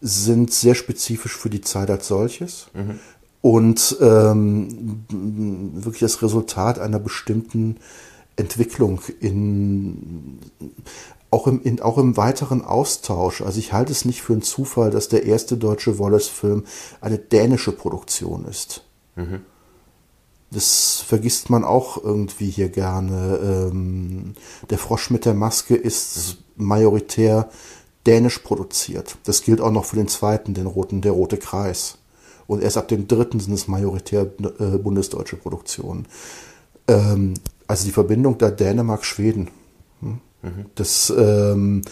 sind 0.00 0.52
sehr 0.52 0.74
spezifisch 0.74 1.36
für 1.36 1.50
die 1.50 1.62
Zeit 1.62 1.90
als 1.90 2.08
solches 2.08 2.66
mhm. 2.74 2.98
und 3.40 3.96
ähm, 4.00 5.04
wirklich 5.08 6.00
das 6.00 6.22
Resultat 6.22 6.78
einer 6.78 6.98
bestimmten 6.98 7.76
Entwicklung 8.36 9.00
in 9.20 10.38
auch 11.30 11.48
im, 11.48 11.60
in, 11.62 11.80
auch 11.80 11.98
im 11.98 12.16
weiteren 12.16 12.62
Austausch. 12.62 13.42
Also 13.42 13.58
ich 13.58 13.72
halte 13.72 13.90
es 13.90 14.04
nicht 14.04 14.22
für 14.22 14.34
einen 14.34 14.42
Zufall, 14.42 14.90
dass 14.90 15.08
der 15.08 15.24
erste 15.24 15.56
deutsche 15.56 15.98
Wallace-Film 15.98 16.64
eine 17.00 17.18
dänische 17.18 17.72
Produktion 17.72 18.44
ist. 18.44 18.84
Mhm. 19.16 19.40
Das 20.54 21.04
vergisst 21.06 21.50
man 21.50 21.64
auch 21.64 22.02
irgendwie 22.02 22.50
hier 22.50 22.68
gerne. 22.68 23.70
Ähm, 23.72 24.34
der 24.70 24.78
Frosch 24.78 25.10
mit 25.10 25.24
der 25.24 25.34
Maske 25.34 25.74
ist 25.74 26.38
majoritär 26.56 27.48
dänisch 28.06 28.38
produziert. 28.38 29.16
Das 29.24 29.42
gilt 29.42 29.60
auch 29.60 29.72
noch 29.72 29.84
für 29.84 29.96
den 29.96 30.08
zweiten, 30.08 30.54
den 30.54 30.66
roten, 30.66 31.00
der 31.00 31.12
rote 31.12 31.36
Kreis. 31.36 31.98
Und 32.46 32.62
erst 32.62 32.76
ab 32.76 32.88
dem 32.88 33.08
dritten 33.08 33.40
sind 33.40 33.54
es 33.54 33.68
majoritär 33.68 34.26
äh, 34.58 34.78
bundesdeutsche 34.78 35.36
Produktionen. 35.36 36.06
Ähm, 36.88 37.34
also 37.66 37.86
die 37.86 37.92
Verbindung 37.92 38.38
da 38.38 38.50
Dänemark-Schweden. 38.50 39.48
Hm? 40.00 40.20
Mhm. 40.42 40.66
Das, 40.74 41.12
ähm, 41.16 41.82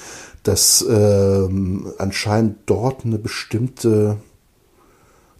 das 0.42 0.84
ähm, 0.88 1.92
anscheinend 1.98 2.58
dort 2.66 3.04
eine 3.04 3.18
bestimmte, 3.18 4.18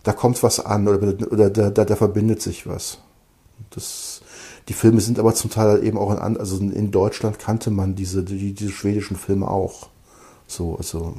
da 0.02 0.12
kommt 0.12 0.42
was 0.42 0.60
an 0.60 0.88
oder, 0.88 1.30
oder 1.30 1.50
da, 1.50 1.70
da, 1.70 1.84
da 1.84 1.96
verbindet 1.96 2.40
sich 2.40 2.66
was. 2.66 2.98
Das, 3.70 4.22
die 4.68 4.74
Filme 4.74 5.00
sind 5.00 5.18
aber 5.18 5.34
zum 5.34 5.50
Teil 5.50 5.84
eben 5.84 5.98
auch 5.98 6.10
in, 6.10 6.36
also 6.36 6.56
in 6.58 6.90
Deutschland 6.90 7.38
kannte 7.38 7.70
man 7.70 7.94
diese, 7.94 8.22
die, 8.22 8.54
diese 8.54 8.70
schwedischen 8.70 9.16
Filme 9.16 9.48
auch. 9.48 9.88
So, 10.46 10.76
also 10.76 11.14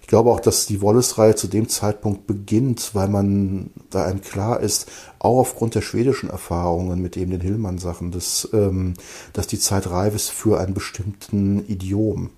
ich 0.00 0.08
glaube 0.08 0.30
auch, 0.30 0.40
dass 0.40 0.66
die 0.66 0.82
Wallace-Reihe 0.82 1.34
zu 1.36 1.46
dem 1.46 1.68
Zeitpunkt 1.68 2.26
beginnt, 2.26 2.94
weil 2.94 3.08
man, 3.08 3.70
da 3.90 4.04
einem 4.04 4.20
klar 4.20 4.60
ist, 4.60 4.86
auch 5.18 5.38
aufgrund 5.38 5.74
der 5.74 5.80
schwedischen 5.80 6.28
Erfahrungen 6.28 7.00
mit 7.00 7.16
eben 7.16 7.30
den 7.30 7.40
Hillmann-Sachen, 7.40 8.10
dass, 8.10 8.48
ähm, 8.52 8.94
dass 9.32 9.46
die 9.46 9.58
Zeit 9.58 9.88
reif 9.88 10.14
ist 10.14 10.30
für 10.30 10.60
einen 10.60 10.74
bestimmten 10.74 11.66
Idiom. 11.66 12.30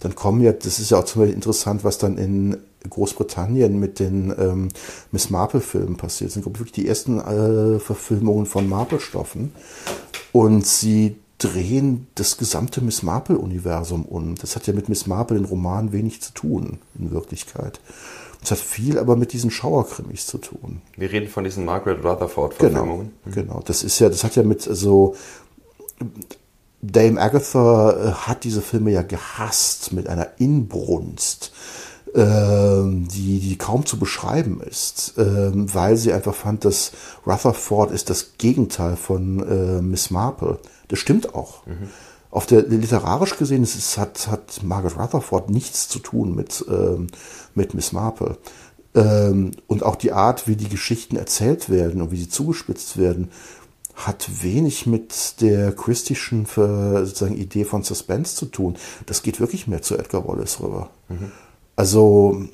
Dann 0.00 0.14
kommen 0.14 0.40
ja, 0.40 0.52
das 0.52 0.78
ist 0.78 0.90
ja 0.90 0.98
auch 0.98 1.04
zum 1.04 1.22
Beispiel 1.22 1.34
interessant, 1.34 1.84
was 1.84 1.98
dann 1.98 2.16
in 2.16 2.58
Großbritannien 2.88 3.78
mit 3.78 3.98
den 3.98 4.34
ähm, 4.38 4.68
Miss 5.12 5.30
Marple-Filmen 5.30 5.96
passiert 5.96 6.30
sind. 6.30 6.44
Wirklich 6.44 6.72
die 6.72 6.88
ersten 6.88 7.18
äh, 7.18 7.78
Verfilmungen 7.78 8.46
von 8.46 8.68
Marple-Stoffen. 8.68 9.52
Und 10.32 10.66
sie 10.66 11.16
drehen 11.38 12.06
das 12.14 12.36
gesamte 12.36 12.80
Miss 12.80 13.02
Marple-Universum 13.02 14.04
um. 14.04 14.34
Das 14.36 14.56
hat 14.56 14.66
ja 14.66 14.72
mit 14.72 14.88
Miss 14.88 15.06
Marple, 15.06 15.36
den 15.36 15.46
Roman, 15.46 15.92
wenig 15.92 16.22
zu 16.22 16.32
tun, 16.32 16.78
in 16.98 17.10
Wirklichkeit. 17.10 17.80
Es 18.42 18.50
hat 18.50 18.58
viel 18.58 18.98
aber 18.98 19.16
mit 19.16 19.32
diesen 19.32 19.50
Schauerkrimis 19.50 20.26
zu 20.26 20.38
tun. 20.38 20.82
Wir 20.96 21.10
reden 21.10 21.28
von 21.28 21.44
diesen 21.44 21.64
Margaret 21.64 22.04
Rutherford-Verfilmungen. 22.04 23.12
Genau, 23.24 23.34
genau. 23.34 23.62
Das 23.64 23.82
ist 23.82 23.98
ja, 23.98 24.08
das 24.08 24.22
hat 24.22 24.36
ja 24.36 24.42
mit 24.42 24.62
so. 24.62 25.16
Dame 26.82 27.18
Agatha 27.18 27.92
äh, 27.92 28.12
hat 28.12 28.44
diese 28.44 28.60
Filme 28.60 28.90
ja 28.90 29.02
gehasst 29.02 29.94
mit 29.94 30.06
einer 30.06 30.28
Inbrunst 30.36 31.52
die, 32.16 33.40
die 33.40 33.58
kaum 33.58 33.86
zu 33.86 33.98
beschreiben 33.98 34.60
ist, 34.60 35.14
ähm, 35.18 35.72
weil 35.74 35.96
sie 35.96 36.12
einfach 36.12 36.34
fand, 36.34 36.64
dass 36.64 36.92
Rutherford 37.26 37.90
ist 37.90 38.08
das 38.08 38.34
Gegenteil 38.38 38.96
von 38.96 39.40
äh, 39.40 39.82
Miss 39.82 40.10
Marple. 40.10 40.58
Das 40.88 41.00
stimmt 41.00 41.34
auch. 41.34 41.66
Mhm. 41.66 41.88
Auf 42.30 42.46
der 42.46 42.62
literarisch 42.62 43.36
gesehen 43.36 43.62
ist 43.62 43.74
es, 43.76 43.98
hat, 43.98 44.28
hat 44.28 44.62
Margaret 44.62 44.98
Rutherford 44.98 45.50
nichts 45.50 45.88
zu 45.88 45.98
tun 45.98 46.34
mit, 46.34 46.64
ähm, 46.68 47.08
mit 47.54 47.74
Miss 47.74 47.92
Marple. 47.92 48.38
Ähm, 48.94 49.50
und 49.66 49.82
auch 49.82 49.96
die 49.96 50.12
Art, 50.12 50.46
wie 50.46 50.56
die 50.56 50.68
Geschichten 50.68 51.16
erzählt 51.16 51.68
werden 51.68 52.00
und 52.00 52.12
wie 52.12 52.16
sie 52.16 52.28
zugespitzt 52.28 52.96
werden, 52.96 53.30
hat 53.94 54.42
wenig 54.42 54.86
mit 54.86 55.40
der 55.40 55.72
christischen 55.72 56.46
sozusagen 56.46 57.36
Idee 57.36 57.64
von 57.64 57.84
Suspense 57.84 58.34
zu 58.34 58.46
tun. 58.46 58.76
Das 59.06 59.22
geht 59.22 59.38
wirklich 59.38 59.68
mehr 59.68 59.82
zu 59.82 59.96
Edgar 59.96 60.26
Wallace 60.26 60.60
rüber. 60.60 60.90
Mhm. 61.08 61.30
Also 61.76 62.44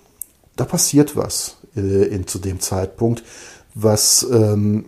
da 0.56 0.64
passiert 0.64 1.16
was 1.16 1.56
äh, 1.76 2.06
in, 2.06 2.26
zu 2.26 2.38
dem 2.38 2.60
Zeitpunkt, 2.60 3.22
was 3.74 4.26
ähm, 4.30 4.86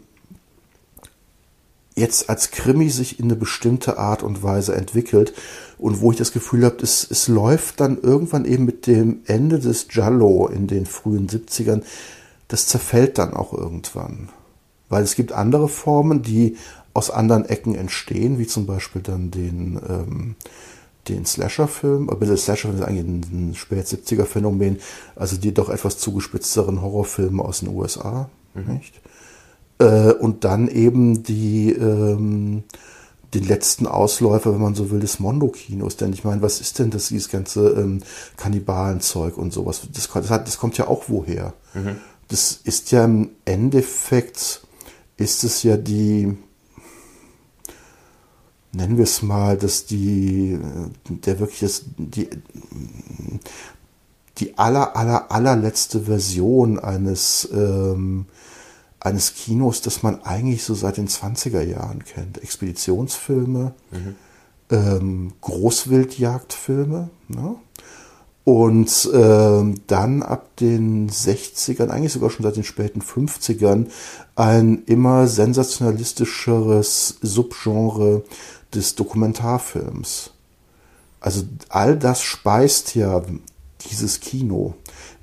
jetzt 1.94 2.30
als 2.30 2.50
Krimi 2.50 2.88
sich 2.90 3.18
in 3.18 3.26
eine 3.26 3.36
bestimmte 3.36 3.98
Art 3.98 4.22
und 4.22 4.42
Weise 4.42 4.74
entwickelt 4.74 5.34
und 5.78 6.00
wo 6.00 6.10
ich 6.10 6.18
das 6.18 6.32
Gefühl 6.32 6.64
habe, 6.64 6.78
es, 6.82 7.06
es 7.08 7.28
läuft 7.28 7.80
dann 7.80 8.00
irgendwann 8.00 8.44
eben 8.44 8.64
mit 8.64 8.86
dem 8.86 9.20
Ende 9.26 9.58
des 9.58 9.88
Giallo 9.88 10.48
in 10.48 10.66
den 10.66 10.86
frühen 10.86 11.28
70ern, 11.28 11.82
das 12.48 12.66
zerfällt 12.66 13.18
dann 13.18 13.34
auch 13.34 13.52
irgendwann. 13.52 14.30
Weil 14.88 15.02
es 15.04 15.14
gibt 15.14 15.32
andere 15.32 15.68
Formen, 15.68 16.22
die 16.22 16.56
aus 16.94 17.10
anderen 17.10 17.46
Ecken 17.46 17.74
entstehen, 17.74 18.38
wie 18.38 18.46
zum 18.46 18.66
Beispiel 18.66 19.02
dann 19.02 19.30
den, 19.30 19.80
ähm, 19.88 20.34
den 21.09 21.26
Slasher-Film, 21.26 22.11
aber 22.11 22.26
der 22.26 22.37
Slasher-Film 22.37 22.80
ist 22.80 22.87
eigentlich 22.87 23.04
ein, 23.04 23.50
ein 23.50 23.54
spät 23.54 23.87
70er 23.87 24.25
Phänomen, 24.25 24.78
also 25.16 25.37
die 25.37 25.52
doch 25.52 25.68
etwas 25.68 25.99
zugespitzteren 25.99 26.80
Horrorfilme 26.80 27.42
aus 27.42 27.61
den 27.61 27.68
USA, 27.68 28.28
mhm. 28.54 28.75
nicht? 28.75 29.00
Äh, 29.78 30.12
und 30.12 30.44
dann 30.44 30.68
eben 30.68 31.23
die, 31.23 31.73
ähm, 31.73 32.64
den 33.35 33.44
letzten 33.44 33.87
Ausläufer, 33.87 34.52
wenn 34.52 34.61
man 34.61 34.75
so 34.75 34.90
will, 34.90 35.00
des 35.00 35.18
Mondo-Kinos. 35.18 35.97
Denn 35.97 36.12
ich 36.12 36.25
meine, 36.25 36.42
was 36.42 36.61
ist 36.61 36.78
denn 36.78 36.90
das, 36.90 37.09
dieses 37.09 37.30
ganze 37.30 37.71
ähm, 37.71 38.02
Kannibalenzeug 38.37 39.38
und 39.38 39.52
sowas? 39.52 39.82
Das, 39.92 40.09
das, 40.09 40.30
hat, 40.30 40.47
das 40.47 40.59
kommt 40.59 40.78
ja 40.78 40.87
auch 40.87 41.04
woher. 41.09 41.54
Mhm. 41.75 41.97
Das 42.28 42.61
ist 42.64 42.92
ja 42.92 43.04
im 43.04 43.30
Endeffekt, 43.44 44.62
ist 45.16 45.44
es 45.44 45.62
ja 45.62 45.76
die, 45.76 46.37
nennen 48.73 48.97
wir 48.97 49.05
es 49.05 49.23
mal, 49.23 49.57
dass 49.57 49.87
die, 49.87 50.59
der 51.09 51.38
wirklich 51.38 51.61
das, 51.61 51.85
die, 51.97 52.29
die 54.38 54.59
aller, 54.59 54.97
aller, 54.97 55.31
allerletzte 55.31 56.00
Version 56.00 56.79
eines, 56.79 57.49
ähm, 57.52 58.26
eines 58.99 59.35
Kinos, 59.35 59.83
das 59.83 60.02
man 60.02 60.23
eigentlich 60.23 60.64
so 60.64 60.75
seit 60.75 60.97
den 60.97 61.09
20er 61.09 61.62
Jahren 61.62 62.05
kennt. 62.05 62.43
Expeditionsfilme, 62.43 63.75
mhm. 63.91 64.14
ähm, 64.71 65.33
Großwildjagdfilme. 65.43 67.11
Ne? 67.29 67.57
Und 68.45 69.09
ähm, 69.14 69.83
dann 69.87 70.23
ab 70.23 70.57
den 70.57 71.09
60ern, 71.09 71.91
eigentlich 71.91 72.12
sogar 72.12 72.31
schon 72.31 72.43
seit 72.43 72.57
den 72.57 72.64
späten 72.64 73.00
50ern, 73.00 73.87
ein 74.35 74.83
immer 74.87 75.29
sensationalistischeres 75.29 77.19
Subgenre 77.23 78.25
des 78.75 78.95
Dokumentarfilms. 78.95 80.31
Also 81.21 81.45
all 81.69 81.97
das 81.99 82.23
speist 82.23 82.95
ja 82.95 83.23
dieses 83.91 84.21
Kino. 84.21 84.75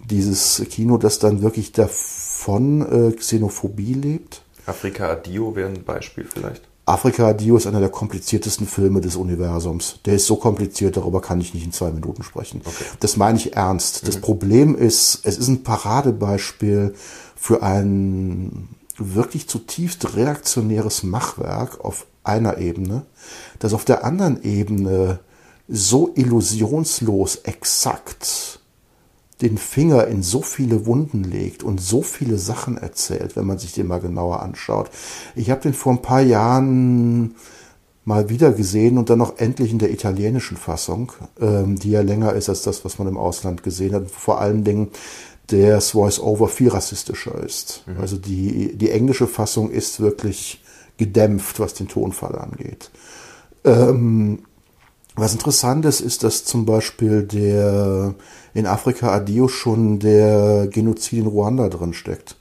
Dieses 0.10 0.64
Kino, 0.70 0.98
das 0.98 1.20
dann 1.20 1.42
wirklich 1.42 1.72
davon 1.72 3.10
äh, 3.10 3.12
Xenophobie 3.12 3.94
lebt. 3.94 4.42
Afrika 4.66 5.10
Adio 5.10 5.56
wäre 5.56 5.70
ein 5.70 5.84
Beispiel 5.84 6.28
vielleicht. 6.32 6.64
Afrika 6.86 7.28
Adio 7.28 7.56
ist 7.56 7.68
einer 7.68 7.82
der 7.82 7.90
kompliziertesten 7.90 8.66
Filme 8.66 9.00
des 9.00 9.16
Universums. 9.16 10.00
Der 10.06 10.16
ist 10.16 10.26
so 10.26 10.38
kompliziert, 10.38 10.98
darüber 10.98 11.22
kann 11.22 11.40
ich 11.40 11.54
nicht 11.54 11.64
in 11.64 11.72
zwei 11.72 11.92
Minuten 11.92 12.24
sprechen. 12.24 12.62
Okay. 12.66 12.86
Das 13.00 13.16
meine 13.16 13.38
ich 13.38 13.56
ernst. 13.56 14.08
Das 14.08 14.18
mhm. 14.18 14.22
Problem 14.22 14.76
ist, 14.76 15.20
es 15.24 15.38
ist 15.38 15.50
ein 15.50 15.64
Paradebeispiel 15.64 16.96
für 17.36 17.62
ein 17.62 18.70
wirklich 18.98 19.48
zutiefst 19.48 20.16
reaktionäres 20.16 21.04
Machwerk 21.04 21.80
auf 21.86 22.08
einer 22.30 22.58
Ebene, 22.58 23.06
das 23.60 23.74
auf 23.74 23.86
der 23.86 24.04
anderen 24.04 24.44
Ebene 24.44 25.20
so 25.68 26.12
illusionslos 26.16 27.38
exakt 27.44 28.60
den 29.42 29.58
Finger 29.58 30.08
in 30.08 30.22
so 30.22 30.42
viele 30.42 30.86
Wunden 30.86 31.24
legt 31.24 31.64
und 31.64 31.80
so 31.80 32.02
viele 32.02 32.38
Sachen 32.38 32.78
erzählt, 32.78 33.36
wenn 33.36 33.46
man 33.46 33.58
sich 33.58 33.72
den 33.72 33.88
mal 33.88 34.02
genauer 34.02 34.42
anschaut. 34.42 34.90
Ich 35.36 35.50
habe 35.50 35.62
den 35.62 35.74
vor 35.74 35.94
ein 35.94 36.02
paar 36.02 36.22
Jahren 36.22 37.36
mal 38.04 38.30
wieder 38.30 38.52
gesehen 38.52 38.98
und 38.98 39.10
dann 39.10 39.20
noch 39.20 39.38
endlich 39.38 39.72
in 39.72 39.80
der 39.80 39.92
italienischen 39.92 40.58
Fassung, 40.58 41.12
ähm, 41.40 41.78
die 41.78 41.92
ja 41.92 42.02
länger 42.02 42.34
ist 42.34 42.50
als 42.50 42.64
das, 42.64 42.84
was 42.84 42.98
man 42.98 43.08
im 43.08 43.18
Ausland 43.18 43.64
gesehen 43.64 43.94
hat. 43.94 44.10
Vor 44.10 44.42
allen 44.42 44.64
Dingen 44.64 44.90
der 45.52 45.80
Voice-Over 45.80 46.48
viel 46.48 46.70
rassistischer 46.70 47.42
ist. 47.44 47.84
Mhm. 47.88 48.02
Also 48.02 48.18
die, 48.18 48.76
die 48.76 48.92
englische 48.92 49.28
Fassung 49.28 49.72
ist 49.72 50.00
wirklich 50.00 50.62
gedämpft, 51.00 51.60
was 51.60 51.74
den 51.74 51.88
Tonfall 51.88 52.36
angeht. 52.36 52.92
Ähm, 53.66 54.44
was 55.16 55.34
interessant 55.34 55.86
ist, 55.86 56.02
ist, 56.02 56.24
dass 56.24 56.46
zum 56.46 56.66
Beispiel 56.66 57.24
der 57.24 58.14
in 58.54 58.68
Afrika 58.68 59.12
Adio 59.12 59.48
schon 59.48 60.00
der 60.00 60.68
Genozid 60.68 61.20
in 61.20 61.28
Ruanda 61.28 61.68
drin 61.70 61.94
steckt. 61.94 62.36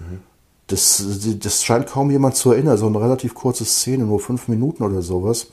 Mhm. 0.00 0.20
Das, 0.66 1.04
das 1.38 1.62
scheint 1.62 1.88
kaum 1.88 2.10
jemand 2.10 2.36
zu 2.36 2.52
erinnern. 2.52 2.78
So 2.78 2.86
eine 2.86 3.00
relativ 3.00 3.34
kurze 3.34 3.64
Szene, 3.64 4.04
nur 4.04 4.18
fünf 4.18 4.48
Minuten 4.48 4.82
oder 4.82 5.02
sowas. 5.02 5.48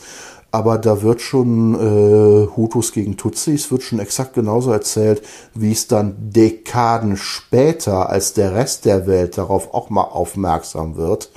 Aber 0.51 0.77
da 0.77 1.01
wird 1.01 1.21
schon 1.21 1.75
äh, 1.75 2.47
Hutus 2.57 2.91
gegen 2.91 3.15
Tutsis, 3.15 3.71
wird 3.71 3.83
schon 3.83 3.99
exakt 3.99 4.33
genauso 4.33 4.71
erzählt, 4.71 5.21
wie 5.53 5.71
es 5.71 5.87
dann 5.87 6.15
Dekaden 6.19 7.15
später, 7.15 8.09
als 8.09 8.33
der 8.33 8.53
Rest 8.53 8.83
der 8.83 9.07
Welt 9.07 9.37
darauf 9.37 9.73
auch 9.73 9.89
mal 9.89 10.03
aufmerksam 10.03 10.97
wird, 10.97 11.29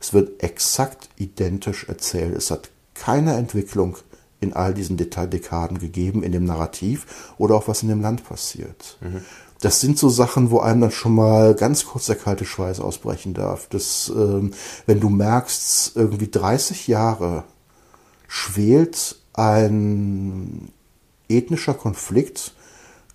es 0.00 0.12
wird 0.12 0.42
exakt 0.42 1.08
identisch 1.16 1.84
erzählt. 1.88 2.36
Es 2.36 2.50
hat 2.50 2.70
keine 2.94 3.34
Entwicklung 3.34 3.96
in 4.40 4.52
all 4.52 4.72
diesen 4.72 4.96
Dekaden 4.96 5.78
gegeben, 5.78 6.22
in 6.22 6.32
dem 6.32 6.44
Narrativ 6.44 7.32
oder 7.38 7.56
auch 7.56 7.68
was 7.68 7.82
in 7.82 7.88
dem 7.88 8.00
Land 8.00 8.24
passiert. 8.24 8.98
Mhm. 9.00 9.22
Das 9.60 9.80
sind 9.80 9.98
so 9.98 10.08
Sachen, 10.08 10.52
wo 10.52 10.60
einem 10.60 10.82
dann 10.82 10.90
schon 10.92 11.14
mal 11.14 11.54
ganz 11.54 11.84
kurz 11.84 12.06
der 12.06 12.14
kalte 12.14 12.44
Schweiß 12.44 12.78
ausbrechen 12.78 13.34
darf. 13.34 13.66
Das, 13.68 14.12
ähm, 14.14 14.52
wenn 14.86 15.00
du 15.00 15.08
merkst, 15.08 15.96
irgendwie 15.96 16.30
30 16.30 16.86
Jahre 16.86 17.42
schwelt 18.28 19.16
ein 19.32 20.70
ethnischer 21.28 21.74
Konflikt 21.74 22.54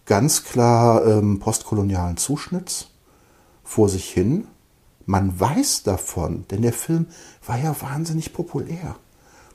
ganz 0.05 0.43
klar 0.43 1.05
ähm, 1.05 1.39
postkolonialen 1.39 2.17
Zuschnitts 2.17 2.89
vor 3.63 3.87
sich 3.87 4.09
hin 4.09 4.47
man 5.05 5.39
weiß 5.39 5.83
davon, 5.83 6.45
denn 6.49 6.61
der 6.61 6.73
Film 6.73 7.07
war 7.45 7.57
ja 7.57 7.75
wahnsinnig 7.81 8.33
populär. 8.33 8.95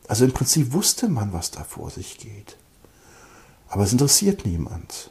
Also 0.07 0.25
im 0.25 0.33
Prinzip 0.33 0.73
wusste 0.73 1.09
man, 1.09 1.33
was 1.33 1.51
da 1.51 1.65
vor 1.65 1.91
sich 1.91 2.19
geht. 2.19 2.57
Aber 3.69 3.85
es 3.85 3.93
interessiert 3.93 4.47
niemand. 4.47 5.11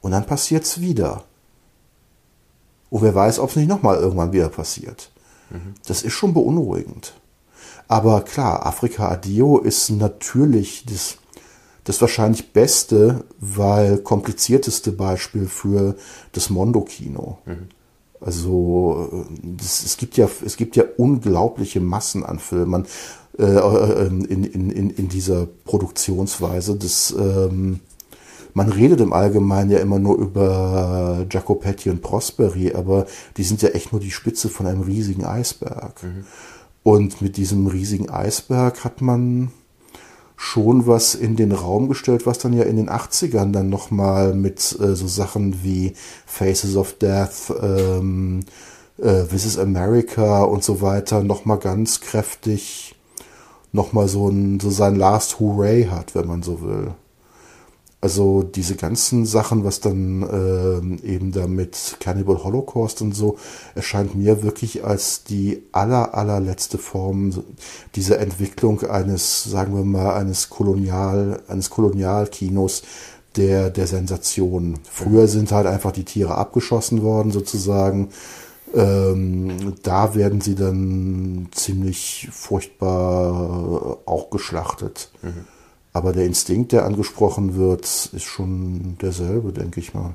Und 0.00 0.10
dann 0.10 0.26
passiert 0.26 0.64
es 0.64 0.80
wieder. 0.80 1.24
Und 2.90 3.02
wer 3.02 3.14
weiß, 3.14 3.38
ob 3.38 3.50
es 3.50 3.56
nicht 3.56 3.68
nochmal 3.68 3.96
irgendwann 3.96 4.32
wieder 4.32 4.48
passiert. 4.48 5.10
Mhm. 5.50 5.74
Das 5.86 6.02
ist 6.02 6.12
schon 6.12 6.34
beunruhigend. 6.34 7.14
Aber 7.88 8.22
klar, 8.22 8.66
Afrika 8.66 9.08
Adio 9.08 9.58
ist 9.58 9.90
natürlich 9.90 10.84
das, 10.86 11.18
das 11.84 12.00
wahrscheinlich 12.00 12.52
beste, 12.52 13.24
weil 13.38 13.98
komplizierteste 13.98 14.92
Beispiel 14.92 15.46
für 15.46 15.96
das 16.32 16.50
Mondo-Kino. 16.50 17.38
Mhm. 17.44 17.68
Also 18.24 19.26
das, 19.42 19.84
es 19.84 19.96
gibt 19.96 20.16
ja 20.16 20.28
es 20.44 20.56
gibt 20.56 20.76
ja 20.76 20.84
unglaubliche 20.96 21.80
Massen 21.80 22.24
an 22.24 22.38
Filmen 22.38 22.86
äh, 23.38 23.44
äh 23.44 24.06
in, 24.06 24.24
in, 24.24 24.70
in, 24.70 24.90
in 24.90 25.08
dieser 25.08 25.46
Produktionsweise. 25.64 26.76
Das, 26.76 27.14
ähm, 27.18 27.80
man 28.54 28.70
redet 28.70 29.00
im 29.00 29.12
Allgemeinen 29.12 29.70
ja 29.70 29.78
immer 29.78 29.98
nur 29.98 30.16
über 30.16 31.26
Jacopetti 31.30 31.90
und 31.90 32.02
Prosperi, 32.02 32.72
aber 32.72 33.06
die 33.36 33.42
sind 33.42 33.62
ja 33.62 33.70
echt 33.70 33.92
nur 33.92 34.00
die 34.00 34.12
Spitze 34.12 34.48
von 34.48 34.66
einem 34.66 34.82
riesigen 34.82 35.24
Eisberg. 35.24 36.02
Mhm. 36.02 36.24
Und 36.84 37.20
mit 37.20 37.36
diesem 37.36 37.66
riesigen 37.66 38.10
Eisberg 38.10 38.84
hat 38.84 39.00
man 39.00 39.50
schon 40.36 40.86
was 40.86 41.14
in 41.14 41.36
den 41.36 41.52
Raum 41.52 41.88
gestellt, 41.88 42.26
was 42.26 42.38
dann 42.38 42.52
ja 42.52 42.64
in 42.64 42.76
den 42.76 42.90
80ern 42.90 43.52
dann 43.52 43.68
nochmal 43.68 44.34
mit 44.34 44.76
äh, 44.80 44.94
so 44.94 45.06
Sachen 45.06 45.62
wie 45.62 45.94
Faces 46.26 46.76
of 46.76 46.94
Death, 46.94 47.52
ähm, 47.62 48.40
äh, 48.98 49.24
This 49.24 49.46
is 49.46 49.58
America 49.58 50.42
und 50.42 50.64
so 50.64 50.80
weiter 50.80 51.22
nochmal 51.22 51.58
ganz 51.58 52.00
kräftig 52.00 52.94
nochmal 53.72 54.08
so, 54.08 54.28
ein, 54.28 54.60
so 54.60 54.70
sein 54.70 54.96
Last 54.96 55.40
Hooray 55.40 55.86
hat, 55.86 56.14
wenn 56.14 56.26
man 56.26 56.42
so 56.42 56.62
will. 56.62 56.94
Also 58.04 58.42
diese 58.42 58.76
ganzen 58.76 59.24
Sachen, 59.24 59.64
was 59.64 59.80
dann 59.80 60.20
äh, 60.22 61.06
eben 61.06 61.32
da 61.32 61.46
mit 61.46 61.96
Cannibal 62.00 62.44
Holocaust 62.44 63.00
und 63.00 63.16
so, 63.16 63.38
erscheint 63.74 64.14
mir 64.14 64.42
wirklich 64.42 64.84
als 64.84 65.24
die 65.24 65.62
aller, 65.72 66.14
allerletzte 66.14 66.76
Form 66.76 67.32
dieser 67.94 68.18
Entwicklung 68.18 68.82
eines, 68.82 69.44
sagen 69.44 69.74
wir 69.74 69.86
mal, 69.86 70.16
eines 70.16 70.50
Kolonial, 70.50 71.40
eines 71.48 71.70
Kolonialkinos 71.70 72.82
der, 73.36 73.70
der 73.70 73.86
Sensation. 73.86 74.80
Früher 74.90 75.26
sind 75.26 75.50
halt 75.50 75.66
einfach 75.66 75.92
die 75.92 76.04
Tiere 76.04 76.34
abgeschossen 76.34 77.02
worden, 77.02 77.32
sozusagen. 77.32 78.10
Ähm, 78.74 79.76
da 79.82 80.14
werden 80.14 80.42
sie 80.42 80.56
dann 80.56 81.48
ziemlich 81.52 82.28
furchtbar 82.30 83.96
auch 84.04 84.28
geschlachtet. 84.28 85.08
Mhm. 85.22 85.53
Aber 85.94 86.12
der 86.12 86.26
Instinkt, 86.26 86.72
der 86.72 86.84
angesprochen 86.84 87.56
wird, 87.56 87.84
ist 87.84 88.24
schon 88.24 88.98
derselbe, 89.00 89.52
denke 89.52 89.78
ich 89.80 89.94
mal. 89.94 90.14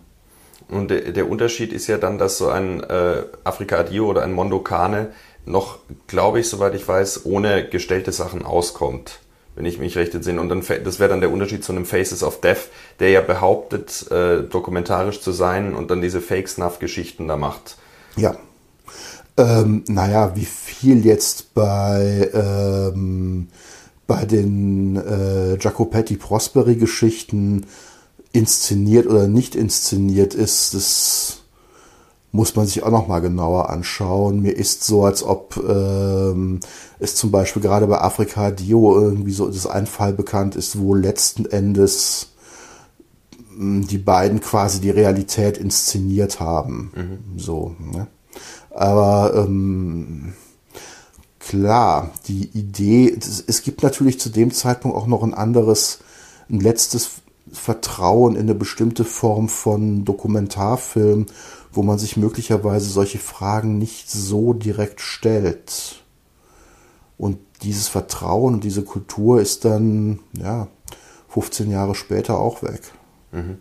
Und 0.67 0.91
der, 0.91 1.13
der 1.13 1.29
Unterschied 1.29 1.73
ist 1.73 1.87
ja 1.87 1.97
dann, 1.97 2.17
dass 2.17 2.37
so 2.37 2.49
ein 2.49 2.83
äh, 2.83 3.23
Afrika 3.43 3.77
Adio 3.77 4.07
oder 4.07 4.21
ein 4.21 4.33
Mondokane 4.33 5.07
noch, 5.45 5.79
glaube 6.05 6.41
ich, 6.41 6.49
soweit 6.49 6.75
ich 6.75 6.87
weiß, 6.87 7.25
ohne 7.25 7.67
gestellte 7.67 8.11
Sachen 8.11 8.45
auskommt, 8.45 9.19
wenn 9.55 9.65
ich 9.65 9.79
mich 9.79 9.95
recht 9.95 10.13
entsinne. 10.13 10.41
Und 10.41 10.49
dann, 10.49 10.63
das 10.83 10.99
wäre 10.99 11.09
dann 11.09 11.21
der 11.21 11.31
Unterschied 11.31 11.63
zu 11.63 11.71
einem 11.71 11.85
Faces 11.85 12.23
of 12.23 12.41
Death, 12.41 12.69
der 12.99 13.09
ja 13.09 13.21
behauptet, 13.21 14.11
äh, 14.11 14.43
dokumentarisch 14.43 15.21
zu 15.21 15.31
sein 15.31 15.73
und 15.73 15.89
dann 15.89 16.01
diese 16.01 16.19
Fake-Snuff-Geschichten 16.19 17.27
da 17.29 17.37
macht. 17.37 17.77
Ja. 18.17 18.35
Ähm, 19.37 19.85
naja, 19.87 20.35
wie 20.35 20.45
viel 20.45 21.05
jetzt 21.05 21.53
bei, 21.53 22.29
ähm, 22.33 23.47
bei 24.09 24.25
den 24.25 24.95
äh, 24.95 25.57
Jacopetti 25.59 26.17
Prosperi 26.17 26.75
Geschichten 26.75 27.67
inszeniert 28.33 29.05
oder 29.05 29.27
nicht 29.27 29.53
inszeniert 29.55 30.33
ist, 30.33 30.73
das 30.73 31.43
muss 32.31 32.55
man 32.55 32.65
sich 32.65 32.81
auch 32.81 32.89
noch 32.89 33.07
mal 33.07 33.19
genauer 33.19 33.69
anschauen. 33.69 34.41
Mir 34.41 34.57
ist 34.57 34.83
so, 34.83 35.05
als 35.05 35.21
ob 35.21 35.57
ähm, 35.57 36.59
es 36.97 37.15
zum 37.15 37.29
Beispiel 37.29 37.61
gerade 37.61 37.85
bei 37.85 38.01
Afrika 38.01 38.49
Dio 38.49 38.99
irgendwie 38.99 39.31
so 39.31 39.47
das 39.47 39.67
ein 39.67 39.85
Fall 39.85 40.13
bekannt 40.13 40.55
ist, 40.55 40.79
wo 40.79 40.95
letzten 40.95 41.45
Endes 41.45 42.31
mh, 43.55 43.85
die 43.91 43.99
beiden 43.99 44.41
quasi 44.41 44.81
die 44.81 44.89
Realität 44.89 45.59
inszeniert 45.59 46.39
haben. 46.39 46.91
Mhm. 46.95 47.39
So, 47.39 47.75
ne? 47.93 48.07
Aber 48.71 49.33
ähm, 49.35 50.33
klar, 51.49 52.11
die 52.27 52.47
Idee, 52.53 53.17
es 53.47 53.63
gibt 53.63 53.81
natürlich 53.81 54.19
zu 54.19 54.29
dem 54.29 54.51
Zeitpunkt 54.51 54.95
auch 54.95 55.07
noch 55.07 55.23
ein 55.23 55.33
anderes, 55.33 55.99
ein 56.47 56.59
letztes 56.59 57.21
Vertrauen 57.51 58.35
in 58.35 58.41
eine 58.41 58.53
bestimmte 58.53 59.03
Form 59.03 59.49
von 59.49 60.05
Dokumentarfilm, 60.05 61.25
wo 61.71 61.81
man 61.81 61.97
sich 61.97 62.17
möglicherweise 62.17 62.87
solche 62.89 63.17
Fragen 63.17 63.79
nicht 63.79 64.11
so 64.11 64.53
direkt 64.53 65.01
stellt. 65.01 66.03
Und 67.17 67.39
dieses 67.63 67.87
Vertrauen 67.87 68.53
und 68.53 68.63
diese 68.63 68.83
Kultur 68.83 69.41
ist 69.41 69.65
dann, 69.65 70.19
ja, 70.33 70.67
15 71.29 71.71
Jahre 71.71 71.95
später 71.95 72.37
auch 72.37 72.61
weg. 72.61 72.81
Mhm. 73.31 73.57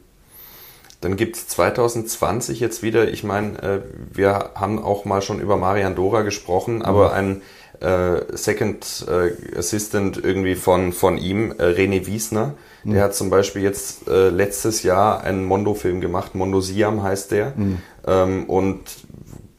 Dann 1.01 1.17
gibt 1.17 1.37
es 1.37 1.49
2020 1.49 2.61
jetzt 2.61 2.83
wieder, 2.83 3.09
ich 3.09 3.25
meine, 3.25 3.63
äh, 3.63 3.81
wir 4.13 4.51
haben 4.57 4.79
auch 4.79 5.07
mal 5.07 5.23
schon 5.23 5.41
über 5.41 5.57
Marian 5.57 5.95
Dora 5.95 6.21
gesprochen, 6.21 6.83
aber 6.83 7.09
mhm. 7.09 7.15
ein 7.15 7.43
äh, 7.81 8.37
Second 8.37 9.07
äh, 9.09 9.57
Assistant 9.59 10.23
irgendwie 10.23 10.55
von, 10.55 10.93
von 10.93 11.19
ihm, 11.19 11.53
äh, 11.59 11.65
René 11.65 12.07
Wiesner, 12.07 12.55
mhm. 12.85 12.95
der 12.95 13.05
hat 13.05 13.15
zum 13.15 13.31
Beispiel 13.31 13.63
jetzt 13.63 14.09
äh, 14.09 14.31
letztes 14.31 14.83
Jahr 14.83 15.23
einen 15.23 15.45
Mondo-Film 15.45 16.01
gemacht, 16.01 16.35
Mondo 16.35 16.61
Siam 16.61 17.03
heißt 17.03 17.31
der. 17.31 17.53
Mhm. 17.57 17.79
Ähm, 18.07 18.45
und 18.45 18.81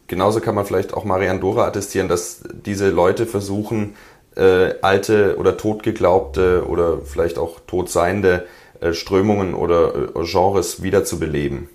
genauso 0.08 0.42
kann 0.42 0.56
man 0.56 0.66
vielleicht 0.66 0.94
auch 0.94 1.06
Marian 1.06 1.40
Dora 1.40 1.66
attestieren, 1.66 2.08
dass 2.08 2.42
diese 2.66 2.90
Leute 2.90 3.26
versuchen, 3.26 3.96
äh, 4.36 4.76
alte 4.82 5.38
oder 5.38 5.58
totgeglaubte 5.58 6.66
oder 6.68 7.00
vielleicht 7.00 7.38
auch 7.38 7.60
totseiende 7.68 8.46
äh, 8.80 8.94
Strömungen 8.94 9.54
oder 9.54 10.16
äh, 10.16 10.24
Genres 10.26 10.82
wiederzubeleben. 10.82 11.70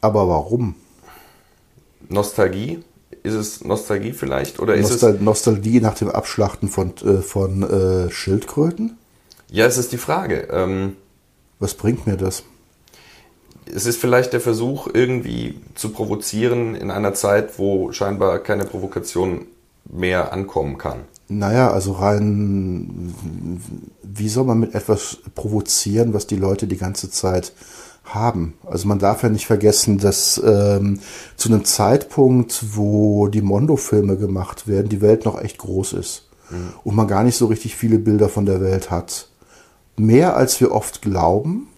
Aber 0.00 0.28
warum? 0.28 0.74
Nostalgie? 2.08 2.82
Ist 3.24 3.32
es 3.34 3.64
Nostalgie 3.64 4.12
vielleicht? 4.12 4.60
Oder 4.60 4.74
ist 4.74 4.90
es 4.90 5.20
Nostalgie 5.20 5.80
nach 5.80 5.94
dem 5.94 6.10
Abschlachten 6.10 6.68
von, 6.68 6.92
äh, 6.98 7.22
von 7.22 7.62
äh, 7.62 8.10
Schildkröten? 8.10 8.98
Ja, 9.50 9.64
es 9.64 9.78
ist 9.78 9.92
die 9.92 9.96
Frage. 9.98 10.46
Ähm, 10.52 10.96
Was 11.58 11.72
bringt 11.72 12.06
mir 12.06 12.18
das? 12.18 12.42
Es 13.64 13.86
ist 13.86 13.98
vielleicht 13.98 14.34
der 14.34 14.42
Versuch, 14.42 14.88
irgendwie 14.92 15.58
zu 15.74 15.88
provozieren 15.88 16.74
in 16.74 16.90
einer 16.90 17.14
Zeit, 17.14 17.58
wo 17.58 17.92
scheinbar 17.92 18.40
keine 18.40 18.66
Provokation 18.66 19.46
mehr 19.86 20.34
ankommen 20.34 20.76
kann. 20.76 21.00
Naja, 21.28 21.70
also 21.70 21.92
rein, 21.92 23.14
wie 24.02 24.28
soll 24.28 24.44
man 24.44 24.60
mit 24.60 24.74
etwas 24.74 25.16
provozieren, 25.34 26.12
was 26.12 26.26
die 26.26 26.36
Leute 26.36 26.66
die 26.66 26.76
ganze 26.76 27.10
Zeit 27.10 27.52
haben? 28.04 28.54
Also 28.66 28.88
man 28.88 28.98
darf 28.98 29.22
ja 29.22 29.28
nicht 29.28 29.46
vergessen, 29.46 29.98
dass 29.98 30.40
ähm, 30.44 31.00
zu 31.36 31.48
einem 31.48 31.64
Zeitpunkt, 31.64 32.64
wo 32.76 33.28
die 33.28 33.42
Mondo-Filme 33.42 34.16
gemacht 34.16 34.68
werden, 34.68 34.88
die 34.88 35.00
Welt 35.00 35.24
noch 35.24 35.40
echt 35.40 35.58
groß 35.58 35.94
ist 35.94 36.28
mhm. 36.50 36.72
und 36.84 36.94
man 36.94 37.08
gar 37.08 37.24
nicht 37.24 37.36
so 37.36 37.46
richtig 37.46 37.76
viele 37.76 37.98
Bilder 37.98 38.28
von 38.28 38.46
der 38.46 38.60
Welt 38.60 38.90
hat. 38.90 39.28
Mehr 39.96 40.36
als 40.36 40.60
wir 40.60 40.72
oft 40.72 41.02
glauben, 41.02 41.68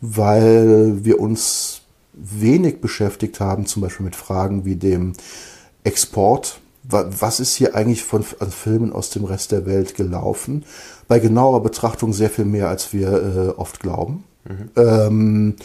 weil 0.00 1.04
wir 1.04 1.20
uns 1.20 1.82
wenig 2.12 2.80
beschäftigt 2.80 3.40
haben, 3.40 3.66
zum 3.66 3.82
Beispiel 3.82 4.04
mit 4.04 4.16
Fragen 4.16 4.64
wie 4.64 4.76
dem 4.76 5.14
Export 5.84 6.60
was 6.86 7.40
ist 7.40 7.54
hier 7.54 7.74
eigentlich 7.74 8.04
von 8.04 8.24
an 8.40 8.50
Filmen 8.50 8.92
aus 8.92 9.10
dem 9.10 9.24
Rest 9.24 9.52
der 9.52 9.66
Welt 9.66 9.94
gelaufen? 9.94 10.64
Bei 11.08 11.18
genauer 11.18 11.62
Betrachtung 11.62 12.12
sehr 12.12 12.30
viel 12.30 12.44
mehr, 12.44 12.68
als 12.68 12.92
wir 12.92 13.08
äh, 13.08 13.48
oft 13.58 13.80
glauben. 13.80 14.24
Mhm. 14.44 14.70
Ähm, 14.76 15.56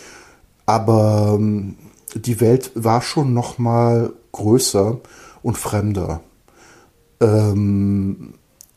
aber 0.66 1.36
ähm, 1.38 1.76
die 2.16 2.40
Welt 2.40 2.72
war 2.76 3.02
schon 3.02 3.34
noch 3.34 3.58
mal 3.58 4.14
größer 4.32 5.00
und 5.42 5.58
fremder. 5.58 6.22
Ähm, 7.20 8.34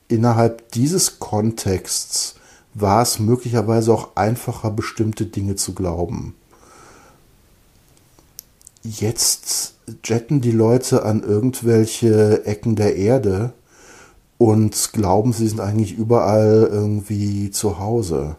innerhalb 0.09 0.71
dieses 0.73 1.19
Kontexts 1.19 2.37
war 2.75 3.03
es 3.03 3.19
möglicherweise 3.19 3.93
auch 3.93 4.17
einfacher, 4.17 4.71
bestimmte 4.71 5.27
Dinge 5.27 5.57
zu 5.57 5.75
glauben. 5.75 6.35
Jetzt 8.83 9.75
jetten 10.05 10.41
die 10.41 10.53
Leute 10.53 11.05
an 11.05 11.23
irgendwelche 11.23 12.45
Ecken 12.47 12.75
der 12.75 12.97
Erde 12.97 13.53
und 14.39 14.93
glauben, 14.93 15.33
sie 15.33 15.47
sind 15.47 15.61
eigentlich 15.61 15.97
überall 15.97 16.69
irgendwie 16.71 17.51
zu 17.51 17.79
Hause. 17.79 18.37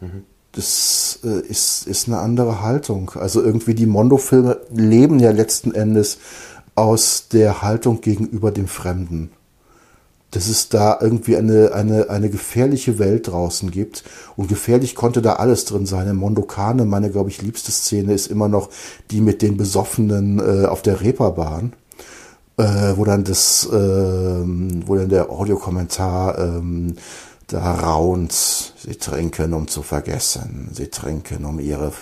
Mhm. 0.00 0.24
Das 0.54 1.18
äh, 1.24 1.40
ist, 1.40 1.86
ist 1.86 2.08
eine 2.08 2.18
andere 2.18 2.62
Haltung. 2.62 3.12
Also 3.14 3.42
irgendwie 3.42 3.74
die 3.74 3.86
Mondo-Filme 3.86 4.60
leben 4.72 5.18
ja 5.18 5.30
letzten 5.30 5.74
Endes 5.74 6.18
aus 6.74 7.28
der 7.28 7.62
Haltung 7.62 8.00
gegenüber 8.00 8.50
dem 8.50 8.68
Fremden 8.68 9.30
dass 10.34 10.48
es 10.48 10.68
da 10.68 10.98
irgendwie 11.00 11.36
eine, 11.36 11.72
eine, 11.74 12.10
eine 12.10 12.28
gefährliche 12.28 12.98
Welt 12.98 13.28
draußen 13.28 13.70
gibt. 13.70 14.04
Und 14.36 14.48
gefährlich 14.48 14.94
konnte 14.94 15.22
da 15.22 15.34
alles 15.34 15.64
drin 15.64 15.86
sein. 15.86 16.08
In 16.08 16.16
Mondokane, 16.16 16.84
meine, 16.84 17.10
glaube 17.10 17.30
ich, 17.30 17.40
liebste 17.40 17.70
Szene 17.70 18.12
ist 18.12 18.26
immer 18.26 18.48
noch 18.48 18.68
die 19.10 19.20
mit 19.20 19.42
den 19.42 19.56
Besoffenen 19.56 20.40
äh, 20.40 20.66
auf 20.66 20.82
der 20.82 21.00
Reeperbahn. 21.00 21.72
Äh, 22.56 22.96
wo 22.96 23.04
dann 23.04 23.24
das, 23.24 23.66
äh, 23.66 23.74
wo 24.86 24.94
dann 24.94 25.08
der 25.08 25.28
Audiokommentar 25.30 26.38
ähm, 26.38 26.94
da 27.54 27.72
raunt, 27.72 28.32
sie 28.32 28.96
trinken, 28.96 29.54
um 29.54 29.68
zu 29.68 29.82
vergessen, 29.82 30.70
sie 30.72 30.88
trinken, 30.88 31.44
um 31.44 31.60
ihre 31.60 31.92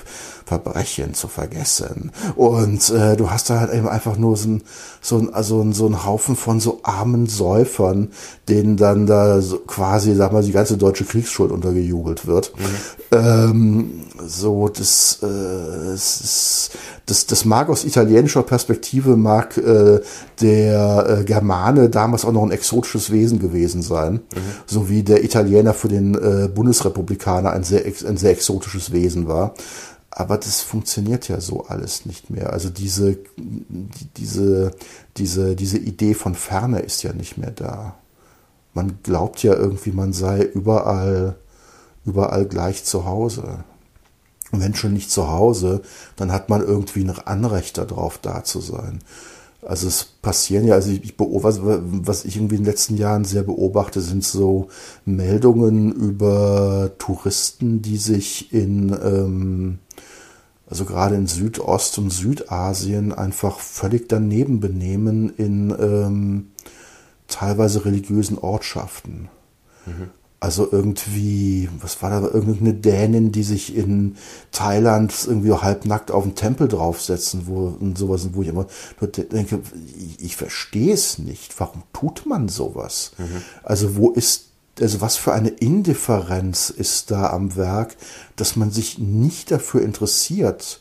Verbrechen 0.44 1.14
zu 1.14 1.28
vergessen. 1.28 2.12
Und 2.36 2.90
äh, 2.90 3.16
du 3.16 3.30
hast 3.30 3.50
da 3.50 3.60
halt 3.60 3.72
eben 3.72 3.88
einfach 3.88 4.16
nur 4.16 4.36
so 4.36 4.48
ein, 4.48 4.62
so 5.00 5.18
ein, 5.18 5.34
also 5.34 5.70
so 5.72 5.86
ein 5.86 6.04
Haufen 6.04 6.36
von 6.36 6.60
so 6.60 6.80
armen 6.82 7.26
Säufern, 7.26 8.10
denen 8.48 8.76
dann 8.76 9.06
da 9.06 9.40
so 9.40 9.58
quasi, 9.58 10.14
sag 10.14 10.32
mal, 10.32 10.42
die 10.42 10.52
ganze 10.52 10.76
deutsche 10.76 11.04
Kriegsschuld 11.04 11.52
untergejubelt 11.52 12.26
wird. 12.26 12.52
Mhm. 12.56 13.18
Ähm, 13.18 13.90
so, 14.26 14.68
das, 14.68 15.18
äh, 15.22 15.90
das, 15.92 16.70
das, 17.06 17.26
das 17.26 17.44
mag 17.44 17.68
aus 17.68 17.84
italienischer 17.84 18.42
Perspektive, 18.42 19.16
mag 19.16 19.56
äh, 19.56 20.00
der 20.40 21.18
äh, 21.20 21.24
Germane 21.24 21.88
damals 21.88 22.24
auch 22.24 22.32
noch 22.32 22.42
ein 22.42 22.50
exotisches 22.50 23.10
Wesen 23.10 23.38
gewesen 23.38 23.82
sein, 23.82 24.14
mhm. 24.14 24.40
so 24.66 24.88
wie 24.88 25.02
der 25.02 25.24
Italiener 25.24 25.74
für 25.74 25.88
den 25.88 26.14
äh, 26.14 26.48
Bundesrepublikaner 26.48 27.52
ein 27.52 27.64
sehr, 27.64 27.84
ein 27.84 28.16
sehr 28.16 28.30
exotisches 28.30 28.92
Wesen 28.92 29.28
war. 29.28 29.54
Aber 30.14 30.36
das 30.36 30.60
funktioniert 30.60 31.28
ja 31.28 31.40
so 31.40 31.64
alles 31.64 32.04
nicht 32.04 32.28
mehr. 32.28 32.52
Also 32.52 32.68
diese, 32.68 33.16
diese, 34.18 34.72
diese, 35.16 35.56
diese 35.56 35.78
Idee 35.78 36.12
von 36.12 36.34
Ferne 36.34 36.80
ist 36.80 37.02
ja 37.02 37.14
nicht 37.14 37.38
mehr 37.38 37.50
da. 37.50 37.96
Man 38.74 38.98
glaubt 39.02 39.42
ja 39.42 39.54
irgendwie, 39.54 39.90
man 39.92 40.12
sei 40.12 40.42
überall, 40.42 41.36
überall 42.04 42.44
gleich 42.44 42.84
zu 42.84 43.06
Hause. 43.06 43.64
Und 44.50 44.60
wenn 44.60 44.74
schon 44.74 44.92
nicht 44.92 45.10
zu 45.10 45.28
Hause, 45.28 45.80
dann 46.16 46.30
hat 46.30 46.50
man 46.50 46.60
irgendwie 46.60 47.04
ein 47.04 47.10
Anrecht 47.10 47.78
darauf, 47.78 48.18
da 48.18 48.44
zu 48.44 48.60
sein. 48.60 48.98
Also 49.64 49.86
es 49.86 50.04
passieren 50.04 50.66
ja, 50.66 50.74
also 50.74 50.90
ich, 50.90 51.04
ich 51.04 51.16
beobachte, 51.16 51.60
was 51.62 52.24
ich 52.24 52.36
irgendwie 52.36 52.56
in 52.56 52.62
den 52.62 52.70
letzten 52.70 52.96
Jahren 52.96 53.24
sehr 53.24 53.44
beobachte, 53.44 54.00
sind 54.00 54.24
so 54.24 54.68
Meldungen 55.04 55.92
über 55.92 56.90
Touristen, 56.98 57.80
die 57.80 57.96
sich 57.96 58.52
in, 58.52 58.90
ähm, 58.90 59.78
also 60.68 60.84
gerade 60.84 61.14
in 61.14 61.28
Südost- 61.28 61.98
und 61.98 62.10
Südasien 62.10 63.12
einfach 63.12 63.60
völlig 63.60 64.08
daneben 64.08 64.58
benehmen 64.58 65.32
in 65.36 65.70
ähm, 65.78 66.50
teilweise 67.28 67.84
religiösen 67.84 68.38
Ortschaften. 68.38 69.28
Mhm. 69.86 70.10
Also 70.42 70.68
irgendwie, 70.72 71.68
was 71.80 72.02
war 72.02 72.10
da, 72.10 72.26
irgendeine 72.26 72.74
Dänin, 72.74 73.30
die 73.30 73.44
sich 73.44 73.76
in 73.76 74.16
Thailand 74.50 75.14
irgendwie 75.24 75.52
halbnackt 75.52 76.10
auf 76.10 76.24
den 76.24 76.34
Tempel 76.34 76.66
draufsetzen, 76.66 77.46
wo 77.46 77.76
und 77.78 77.96
sowas, 77.96 78.30
wo 78.32 78.42
ich 78.42 78.48
immer 78.48 78.66
denke, 79.30 79.60
ich, 79.96 80.20
ich 80.24 80.36
verstehe 80.36 80.94
es 80.94 81.18
nicht. 81.18 81.60
Warum 81.60 81.84
tut 81.92 82.26
man 82.26 82.48
sowas? 82.48 83.12
Mhm. 83.18 83.42
Also 83.62 83.94
wo 83.94 84.10
ist, 84.10 84.46
also 84.80 85.00
was 85.00 85.14
für 85.14 85.32
eine 85.32 85.50
Indifferenz 85.50 86.70
ist 86.70 87.12
da 87.12 87.30
am 87.30 87.54
Werk, 87.54 87.94
dass 88.34 88.56
man 88.56 88.72
sich 88.72 88.98
nicht 88.98 89.52
dafür 89.52 89.82
interessiert, 89.82 90.80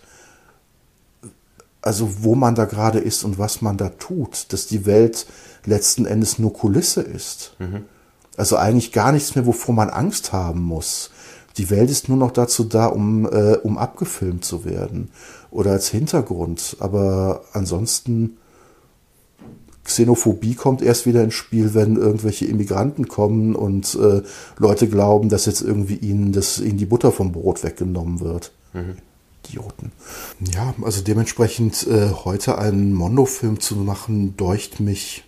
also 1.84 2.24
wo 2.24 2.34
man 2.34 2.56
da 2.56 2.65
gerade 2.65 2.97
ist 2.97 3.24
und 3.24 3.38
was 3.38 3.62
man 3.62 3.78
da 3.78 3.89
tut, 3.89 4.52
dass 4.54 4.65
die 4.65 4.88
Welt 4.88 5.28
letzten 5.65 6.08
Endes 6.08 6.39
nur 6.39 6.52
Kulisse 6.52 7.04
ist. 7.04 7.56
Mhm. 7.60 7.86
Also 8.37 8.55
eigentlich 8.57 8.91
gar 8.91 9.11
nichts 9.11 9.35
mehr, 9.35 9.45
wovor 9.45 9.75
man 9.75 9.89
Angst 9.89 10.31
haben 10.33 10.61
muss. 10.61 11.11
Die 11.57 11.69
Welt 11.69 11.89
ist 11.89 12.07
nur 12.07 12.17
noch 12.17 12.31
dazu 12.31 12.63
da, 12.63 12.87
um, 12.87 13.25
äh, 13.25 13.57
um 13.57 13.77
abgefilmt 13.77 14.45
zu 14.45 14.63
werden 14.63 15.09
oder 15.49 15.71
als 15.71 15.89
Hintergrund. 15.89 16.77
Aber 16.79 17.41
ansonsten 17.53 18.37
Xenophobie 19.83 20.55
kommt 20.55 20.81
erst 20.81 21.05
wieder 21.05 21.23
ins 21.23 21.33
Spiel, 21.33 21.73
wenn 21.73 21.97
irgendwelche 21.97 22.45
Immigranten 22.45 23.07
kommen 23.07 23.55
und 23.55 23.95
äh, 23.95 24.21
Leute 24.57 24.87
glauben, 24.87 25.29
dass 25.29 25.45
jetzt 25.45 25.61
irgendwie 25.61 25.95
ihnen, 25.95 26.31
das, 26.31 26.59
ihnen 26.59 26.77
die 26.77 26.85
Butter 26.85 27.11
vom 27.11 27.31
Brot 27.31 27.63
weggenommen 27.63 28.21
wird. 28.21 28.51
Mhm. 28.73 28.95
Idioten. 29.43 29.91
Ja, 30.53 30.73
also 30.83 31.01
dementsprechend 31.01 31.87
äh, 31.87 32.11
heute 32.11 32.57
einen 32.57 32.93
Mondo-Film 32.93 33.59
zu 33.59 33.75
machen, 33.75 34.37
deucht 34.37 34.79
mich 34.79 35.23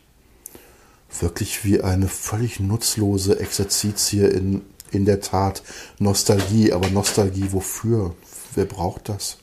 wirklich 1.20 1.64
wie 1.64 1.82
eine 1.82 2.08
völlig 2.08 2.60
nutzlose 2.60 3.40
Exerzitie 3.40 4.26
in, 4.26 4.62
in 4.92 5.06
der 5.06 5.22
Tat 5.22 5.64
Nostalgie. 6.00 6.74
Aber 6.74 6.90
Nostalgie 6.90 7.52
wofür? 7.52 8.16
Wer 8.56 8.66
braucht 8.66 9.10
das? 9.10 9.38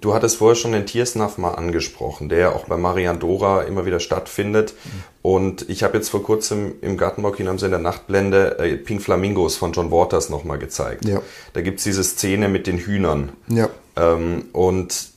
Du 0.00 0.14
hattest 0.14 0.36
vorher 0.36 0.56
schon 0.56 0.72
den 0.72 0.86
Tiersnuff 0.86 1.38
mal 1.38 1.52
angesprochen, 1.52 2.28
der 2.28 2.38
ja 2.38 2.52
auch 2.52 2.66
bei 2.66 2.76
Marian 2.76 3.20
Dora 3.20 3.62
immer 3.62 3.86
wieder 3.86 4.00
stattfindet. 4.00 4.74
Mhm. 4.84 4.90
Und 5.22 5.70
ich 5.70 5.82
habe 5.82 5.96
jetzt 5.96 6.08
vor 6.08 6.22
kurzem 6.22 6.74
im 6.80 6.96
Gartenbaukino 6.96 7.48
haben 7.48 7.58
sie 7.58 7.66
in 7.66 7.70
der 7.70 7.80
Nachtblende 7.80 8.58
äh, 8.58 8.76
Pink 8.76 9.02
Flamingos 9.02 9.56
von 9.56 9.72
John 9.72 9.90
Waters 9.90 10.30
nochmal 10.30 10.58
gezeigt. 10.58 11.04
Ja. 11.04 11.22
Da 11.52 11.62
gibt's 11.62 11.84
diese 11.84 12.04
Szene 12.04 12.48
mit 12.48 12.66
den 12.66 12.78
Hühnern. 12.78 13.32
Ja. 13.48 13.68
Ähm, 13.96 14.46
und 14.52 15.10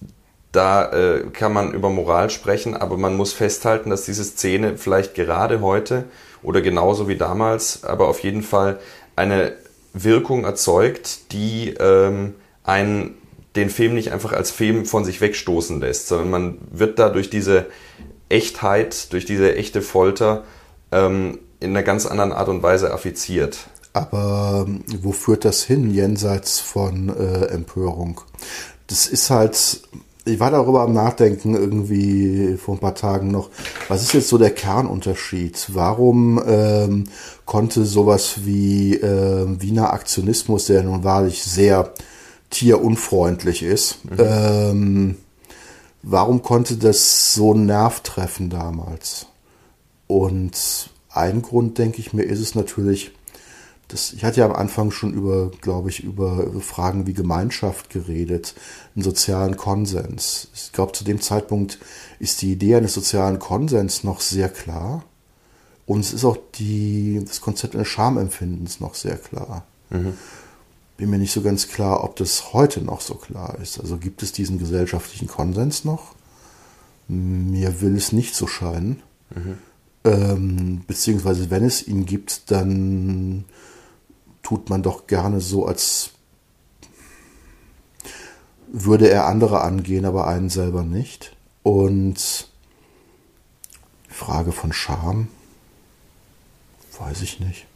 da 0.58 0.92
äh, 0.92 1.24
kann 1.32 1.54
man 1.54 1.72
über 1.72 1.92
Moral 1.92 2.32
sprechen, 2.32 2.76
aber 2.76 2.98
man 2.98 3.16
muss 3.16 3.32
festhalten, 3.32 3.92
dass 3.92 4.06
diese 4.06 4.24
Szene 4.24 4.76
vielleicht 4.78 5.14
gerade 5.14 5.62
heute 5.62 6.06
oder 6.42 6.62
genauso 6.62 7.08
wie 7.08 7.16
damals, 7.16 7.84
aber 7.84 8.08
auf 8.08 8.20
jeden 8.22 8.42
Fall 8.42 8.80
eine 9.16 9.54
Wirkung 9.94 10.46
erzeugt, 10.46 11.32
die 11.32 11.76
ähm, 11.80 12.34
einen 12.64 13.16
den 13.56 13.70
Film 13.70 13.94
nicht 13.94 14.12
einfach 14.12 14.34
als 14.34 14.50
Film 14.50 14.86
von 14.86 15.06
sich 15.06 15.22
wegstoßen 15.22 15.80
lässt, 15.80 16.08
sondern 16.08 16.30
man 16.30 16.58
wird 16.72 16.98
da 17.00 17.10
durch 17.10 17.30
diese 17.30 17.68
Echtheit, 18.30 19.14
durch 19.14 19.26
diese 19.26 19.56
echte 19.56 19.82
Folter 19.82 20.44
ähm, 20.92 21.40
in 21.60 21.72
einer 21.72 21.84
ganz 21.84 22.06
anderen 22.08 22.34
Art 22.34 22.50
und 22.50 22.64
Weise 22.64 22.94
affiziert. 22.94 23.60
Aber 23.94 24.66
ähm, 24.68 24.84
wo 25.02 25.12
führt 25.12 25.46
das 25.46 25.64
hin, 25.64 25.92
jenseits 25.92 26.60
von 26.60 27.10
äh, 27.10 27.46
Empörung? 27.46 28.22
Das 28.88 29.08
ist 29.08 29.30
halt, 29.30 29.82
ich 30.28 30.40
war 30.40 30.52
darüber 30.52 30.82
am 30.82 30.94
Nachdenken 30.94 31.56
irgendwie 31.56 32.58
vor 32.58 32.76
ein 32.76 32.80
paar 32.80 32.96
Tagen 32.96 33.32
noch, 33.32 33.50
was 33.88 34.04
ist 34.04 34.14
jetzt 34.14 34.30
so 34.30 34.38
der 34.38 34.52
Kernunterschied? 34.52 35.68
Warum 35.74 36.42
ähm, 36.46 37.06
konnte 37.46 37.86
sowas 37.86 38.46
wie 38.46 38.96
äh, 38.96 39.46
Wiener 39.60 39.94
Aktionismus, 39.94 40.66
der 40.66 40.84
nun 40.84 41.04
wahrlich 41.04 41.44
sehr 41.44 41.94
tierunfreundlich 42.50 43.64
ist. 43.64 44.06
Mhm. 44.06 44.18
Ähm, 44.20 45.16
warum 46.04 46.42
konnte 46.42 46.78
das 46.78 47.34
so 47.34 47.54
einen 47.54 47.66
Nerv 47.66 48.02
treffen 48.02 48.50
damals? 48.50 49.28
Und 50.08 50.90
ein 51.10 51.42
Grund, 51.42 51.78
denke 51.78 52.00
ich 52.00 52.14
mir, 52.14 52.24
ist 52.24 52.40
es 52.40 52.56
natürlich, 52.56 53.12
das, 53.88 54.14
ich 54.14 54.24
hatte 54.26 54.42
ja 54.42 54.46
am 54.46 54.56
Anfang 54.56 54.92
schon 54.92 55.14
über, 55.14 55.52
glaube 55.62 55.90
ich, 55.90 56.04
über 56.04 56.52
Fragen 56.60 57.08
wie 57.08 57.14
Gemeinschaft 57.14 57.90
geredet, 57.90 58.54
einen 58.96 59.04
sozialen 59.04 59.56
Konsens. 59.56 60.50
Ich 60.54 60.72
glaube, 60.74 60.92
zu 60.92 61.04
dem 61.04 61.22
Zeitpunkt 61.22 61.80
ist 62.20 62.42
die 62.42 62.52
Idee 62.52 62.76
eines 62.76 62.94
sozialen 62.94 63.40
Konsens 63.40 64.04
noch 64.04 64.22
sehr 64.22 64.50
klar. 64.50 65.04
Und 65.86 66.02
es 66.02 66.12
ist 66.12 66.26
auch 66.26 66.38
die, 66.56 67.24
das 67.26 67.40
Konzept 67.40 67.76
eines 67.76 67.88
Schamempfindens 67.88 68.82
noch 68.82 68.94
sehr 68.94 69.18
klar. 69.18 69.66
Mhm 69.90 70.14
bin 70.98 71.12
mir 71.12 71.20
nicht 71.20 71.32
so 71.32 71.42
ganz 71.42 71.68
klar, 71.68 72.04
ob 72.04 72.16
das 72.16 72.54
heute 72.54 72.82
noch 72.82 73.02
so 73.02 73.14
klar 73.14 73.58
ist. 73.62 73.80
Also 73.80 73.98
gibt 73.98 74.24
es 74.24 74.32
diesen 74.32 74.58
gesellschaftlichen 74.58 75.28
Konsens 75.28 75.86
noch? 75.86 76.16
Mir 77.08 77.82
will 77.82 77.96
es 77.96 78.12
nicht 78.12 78.36
so 78.36 78.48
scheinen. 78.48 79.02
Mhm. 79.34 79.58
Ähm, 80.04 80.82
beziehungsweise 80.88 81.50
wenn 81.52 81.64
es 81.64 81.88
ihn 81.88 82.06
gibt, 82.06 82.52
dann 82.52 83.46
tut 84.48 84.70
man 84.70 84.84
doch 84.84 85.08
gerne 85.08 85.42
so, 85.42 85.66
als 85.66 86.12
würde 88.68 89.10
er 89.10 89.26
andere 89.26 89.62
angehen, 89.62 90.06
aber 90.06 90.28
einen 90.28 90.50
selber 90.50 90.84
nicht. 90.84 91.36
Und 91.64 92.48
Frage 94.10 94.52
von 94.52 94.74
Scham, 94.74 95.28
weiß 97.00 97.22
ich 97.22 97.40
nicht 97.40 97.68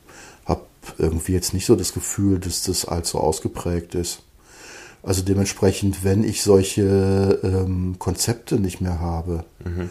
irgendwie 0.98 1.34
jetzt 1.34 1.54
nicht 1.54 1.66
so 1.66 1.76
das 1.76 1.94
Gefühl, 1.94 2.40
dass 2.40 2.64
das 2.64 2.86
allzu 2.86 3.20
ausgeprägt 3.20 3.96
ist. 3.96 4.24
Also 5.04 5.24
dementsprechend, 5.24 6.04
wenn 6.04 6.24
ich 6.24 6.44
solche 6.44 7.40
ähm, 7.44 7.96
Konzepte 7.98 8.60
nicht 8.60 8.82
mehr 8.82 9.00
habe, 9.00 9.46
mhm. 9.64 9.90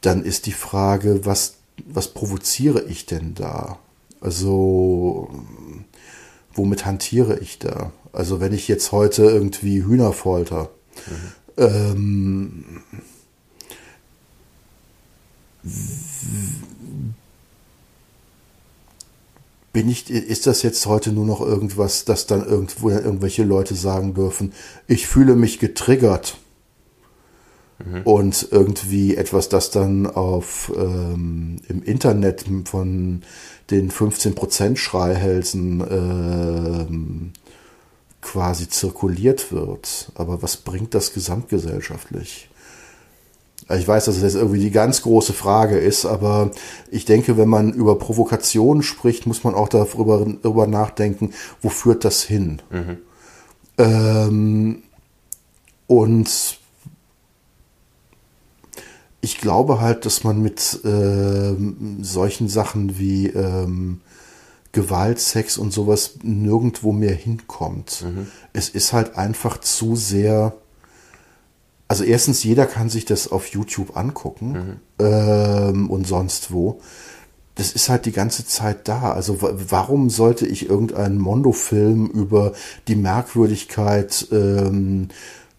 dann 0.00 0.24
ist 0.24 0.46
die 0.46 0.52
Frage, 0.52 1.24
was, 1.24 1.54
was 1.86 2.08
provoziere 2.08 2.82
ich 2.82 3.06
denn 3.06 3.34
da? 3.34 3.78
Also 4.26 5.30
womit 6.52 6.84
hantiere 6.84 7.38
ich 7.38 7.60
da? 7.60 7.92
Also 8.12 8.40
wenn 8.40 8.52
ich 8.52 8.66
jetzt 8.66 8.90
heute 8.90 9.22
irgendwie 9.22 9.84
Hühner 9.84 10.12
folter, 10.12 10.70
mhm. 11.56 11.62
ähm, 11.62 12.64
bin 19.72 19.88
ich, 19.88 20.10
ist 20.10 20.48
das 20.48 20.64
jetzt 20.64 20.86
heute 20.86 21.12
nur 21.12 21.24
noch 21.24 21.40
irgendwas, 21.40 22.04
dass 22.04 22.26
dann 22.26 22.44
irgendwo 22.44 22.90
irgendwelche 22.90 23.44
Leute 23.44 23.76
sagen 23.76 24.14
dürfen, 24.14 24.52
ich 24.88 25.06
fühle 25.06 25.36
mich 25.36 25.60
getriggert. 25.60 26.36
Mhm. 27.84 28.02
Und 28.02 28.48
irgendwie 28.50 29.16
etwas, 29.16 29.48
das 29.48 29.70
dann 29.70 30.06
auf 30.06 30.72
ähm, 30.74 31.60
im 31.68 31.82
Internet 31.82 32.46
von 32.64 33.22
den 33.70 33.90
15% 33.90 34.76
Schreihälsen 34.76 35.80
ähm, 35.90 37.32
quasi 38.20 38.68
zirkuliert 38.68 39.52
wird. 39.52 40.10
Aber 40.14 40.42
was 40.42 40.56
bringt 40.56 40.94
das 40.94 41.12
gesamtgesellschaftlich? 41.12 42.48
Ich 43.68 43.88
weiß, 43.88 44.04
dass 44.04 44.16
es 44.16 44.22
jetzt 44.22 44.36
irgendwie 44.36 44.60
die 44.60 44.70
ganz 44.70 45.02
große 45.02 45.32
Frage 45.32 45.76
ist, 45.78 46.04
aber 46.06 46.52
ich 46.90 47.04
denke, 47.04 47.36
wenn 47.36 47.48
man 47.48 47.72
über 47.72 47.98
Provokation 47.98 48.82
spricht, 48.84 49.26
muss 49.26 49.42
man 49.42 49.54
auch 49.54 49.68
darüber, 49.68 50.24
darüber 50.42 50.68
nachdenken, 50.68 51.32
wo 51.62 51.68
führt 51.68 52.04
das 52.04 52.22
hin? 52.22 52.62
Mhm. 52.70 52.98
Ähm, 53.78 54.82
und 55.88 56.58
ich 59.26 59.38
glaube 59.38 59.80
halt, 59.80 60.06
dass 60.06 60.22
man 60.22 60.40
mit 60.40 60.80
ähm, 60.84 61.98
solchen 62.00 62.48
Sachen 62.48 62.96
wie 62.96 63.26
ähm, 63.26 64.00
Gewalt, 64.70 65.18
Sex 65.18 65.58
und 65.58 65.72
sowas 65.72 66.18
nirgendwo 66.22 66.92
mehr 66.92 67.14
hinkommt. 67.14 68.04
Mhm. 68.06 68.28
Es 68.52 68.68
ist 68.68 68.92
halt 68.92 69.16
einfach 69.16 69.58
zu 69.58 69.96
sehr 69.96 70.54
also 71.88 72.02
erstens, 72.02 72.42
jeder 72.42 72.66
kann 72.66 72.88
sich 72.88 73.04
das 73.04 73.30
auf 73.30 73.48
YouTube 73.48 73.96
angucken 73.96 74.52
mhm. 74.52 75.04
ähm, 75.04 75.90
und 75.90 76.06
sonst 76.06 76.52
wo. 76.52 76.80
Das 77.54 77.72
ist 77.72 77.88
halt 77.88 78.06
die 78.06 78.12
ganze 78.12 78.44
Zeit 78.44 78.86
da. 78.88 79.12
Also 79.12 79.38
warum 79.40 80.10
sollte 80.10 80.46
ich 80.46 80.68
irgendeinen 80.68 81.18
Mondo-Film 81.18 82.06
über 82.06 82.52
die 82.86 82.96
Merkwürdigkeit 82.96 84.28
ähm, 84.30 85.08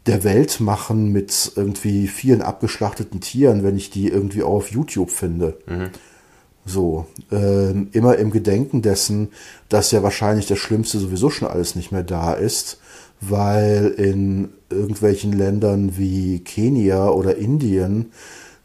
der 0.07 0.23
Welt 0.23 0.59
machen 0.59 1.11
mit 1.11 1.51
irgendwie 1.55 2.07
vielen 2.07 2.41
abgeschlachteten 2.41 3.21
Tieren, 3.21 3.63
wenn 3.63 3.77
ich 3.77 3.89
die 3.89 4.07
irgendwie 4.07 4.43
auch 4.43 4.55
auf 4.55 4.71
YouTube 4.71 5.11
finde? 5.11 5.57
Mhm. 5.67 5.89
So, 6.65 7.05
ähm, 7.31 7.89
immer 7.93 8.17
im 8.17 8.31
Gedenken 8.31 8.81
dessen, 8.81 9.29
dass 9.69 9.91
ja 9.91 10.03
wahrscheinlich 10.03 10.47
das 10.47 10.59
Schlimmste 10.59 10.99
sowieso 10.99 11.29
schon 11.29 11.47
alles 11.47 11.75
nicht 11.75 11.91
mehr 11.91 12.03
da 12.03 12.33
ist 12.33 12.79
weil 13.19 13.87
in 13.97 14.49
irgendwelchen 14.69 15.33
Ländern 15.33 15.97
wie 15.97 16.39
Kenia 16.39 17.09
oder 17.09 17.37
Indien 17.37 18.11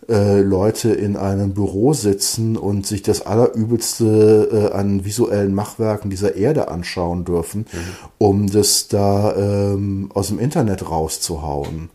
äh, 0.09 0.41
Leute 0.41 0.93
in 0.93 1.17
einem 1.17 1.55
Büro 1.55 1.93
sitzen 1.93 2.57
und 2.57 2.87
sich 2.87 3.03
das 3.03 3.25
Allerübelste 3.25 4.71
äh, 4.73 4.77
an 4.77 5.05
visuellen 5.05 5.55
Machwerken 5.55 6.11
dieser 6.11 6.35
Erde 6.35 6.69
anschauen 6.69 7.25
dürfen, 7.25 7.61
mhm. 7.61 7.79
um 8.19 8.51
das 8.51 8.89
da 8.89 9.37
ähm, 9.37 10.11
aus 10.13 10.29
dem 10.29 10.39
Internet 10.39 10.91
rauszuhauen. 10.91 11.91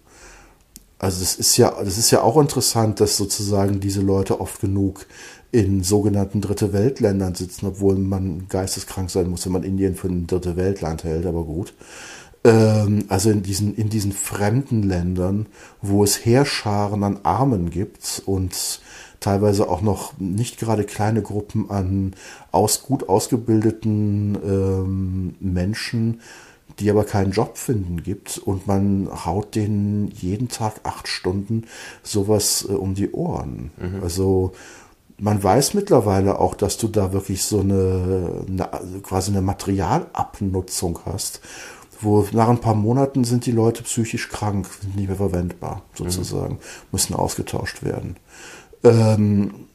Also 0.99 1.19
das 1.19 1.35
ist 1.35 1.57
ja, 1.57 1.75
das 1.83 1.97
ist 1.97 2.09
ja 2.11 2.21
auch 2.21 2.37
interessant, 2.39 2.99
dass 2.99 3.17
sozusagen 3.17 3.79
diese 3.79 4.01
Leute 4.01 4.41
oft 4.41 4.61
genug 4.61 5.05
in 5.51 5.83
sogenannten 5.83 6.41
Dritte 6.41 6.73
Weltländern 6.73 7.35
sitzen, 7.35 7.67
obwohl 7.67 7.95
man 7.95 8.47
geisteskrank 8.49 9.09
sein 9.09 9.29
muss, 9.29 9.45
wenn 9.45 9.53
man 9.53 9.63
Indien 9.63 9.95
für 9.95 10.07
ein 10.07 10.27
Dritte 10.27 10.55
Weltland 10.55 11.03
hält, 11.03 11.25
aber 11.25 11.43
gut. 11.43 11.73
Ähm, 12.43 13.05
also 13.09 13.29
in 13.29 13.43
diesen, 13.43 13.75
in 13.75 13.89
diesen 13.89 14.11
fremden 14.11 14.83
Ländern, 14.83 15.47
wo 15.81 16.03
es 16.03 16.25
Heerscharen 16.25 17.03
an 17.03 17.19
Armen 17.23 17.69
gibt 17.69 18.21
und 18.25 18.81
teilweise 19.19 19.69
auch 19.69 19.81
noch 19.81 20.17
nicht 20.19 20.59
gerade 20.59 20.83
kleine 20.83 21.21
Gruppen 21.21 21.69
an 21.69 22.15
aus, 22.51 22.83
gut 22.83 23.09
ausgebildeten 23.09 24.37
ähm, 24.43 25.35
Menschen, 25.39 26.21
die 26.79 26.89
aber 26.91 27.05
keinen 27.05 27.31
Job 27.31 27.57
finden 27.57 28.03
gibt 28.03 28.37
und 28.37 28.67
man 28.67 29.09
haut 29.25 29.55
denen 29.55 30.11
jeden 30.11 30.47
Tag 30.47 30.81
acht 30.83 31.07
Stunden 31.07 31.63
sowas 32.03 32.67
äh, 32.69 32.73
um 32.73 32.93
die 32.93 33.11
Ohren. 33.11 33.71
Mhm. 33.77 34.03
Also 34.03 34.53
man 35.19 35.43
weiß 35.43 35.73
mittlerweile 35.73 36.39
auch, 36.39 36.53
dass 36.53 36.77
du 36.77 36.87
da 36.87 37.11
wirklich 37.11 37.43
so 37.43 37.61
eine, 37.61 38.45
eine 38.47 38.69
quasi 39.01 39.31
eine 39.31 39.41
Materialabnutzung 39.41 40.99
hast, 41.05 41.41
wo 41.99 42.25
nach 42.31 42.49
ein 42.49 42.61
paar 42.61 42.75
Monaten 42.75 43.23
sind 43.23 43.45
die 43.45 43.51
Leute 43.51 43.83
psychisch 43.83 44.29
krank, 44.29 44.67
sind 44.81 44.95
nicht 44.95 45.07
mehr 45.07 45.17
verwendbar 45.17 45.83
sozusagen, 45.93 46.55
mhm. 46.55 46.59
müssen 46.91 47.15
ausgetauscht 47.15 47.83
werden. 47.83 48.17
Ähm, 48.83 49.67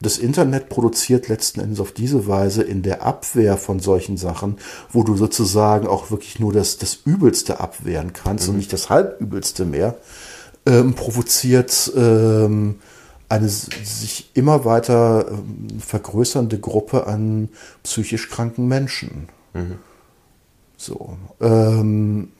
das 0.00 0.18
Internet 0.18 0.68
produziert 0.68 1.26
letzten 1.28 1.60
Endes 1.60 1.80
auf 1.80 1.90
diese 1.90 2.28
Weise 2.28 2.62
in 2.62 2.82
der 2.82 3.02
Abwehr 3.02 3.56
von 3.56 3.80
solchen 3.80 4.16
Sachen, 4.16 4.58
wo 4.92 5.02
du 5.02 5.16
sozusagen 5.16 5.88
auch 5.88 6.12
wirklich 6.12 6.38
nur 6.38 6.52
das, 6.52 6.78
das 6.78 7.00
Übelste 7.04 7.58
abwehren 7.58 8.12
kannst 8.12 8.46
mhm. 8.46 8.52
und 8.52 8.56
nicht 8.58 8.72
das 8.72 8.90
Halbübelste 8.90 9.64
mehr, 9.64 9.96
ähm, 10.66 10.94
provoziert 10.94 11.92
ähm, 11.96 12.76
eine 13.28 13.48
sich 13.48 14.30
immer 14.34 14.64
weiter 14.64 15.26
ähm, 15.30 15.80
vergrößernde 15.80 16.60
Gruppe 16.60 17.06
an 17.06 17.48
psychisch 17.82 18.28
kranken 18.30 18.68
Menschen. 18.68 19.28
Mhm. 19.52 19.78
So. 20.78 21.18
Ähm, 21.40 22.32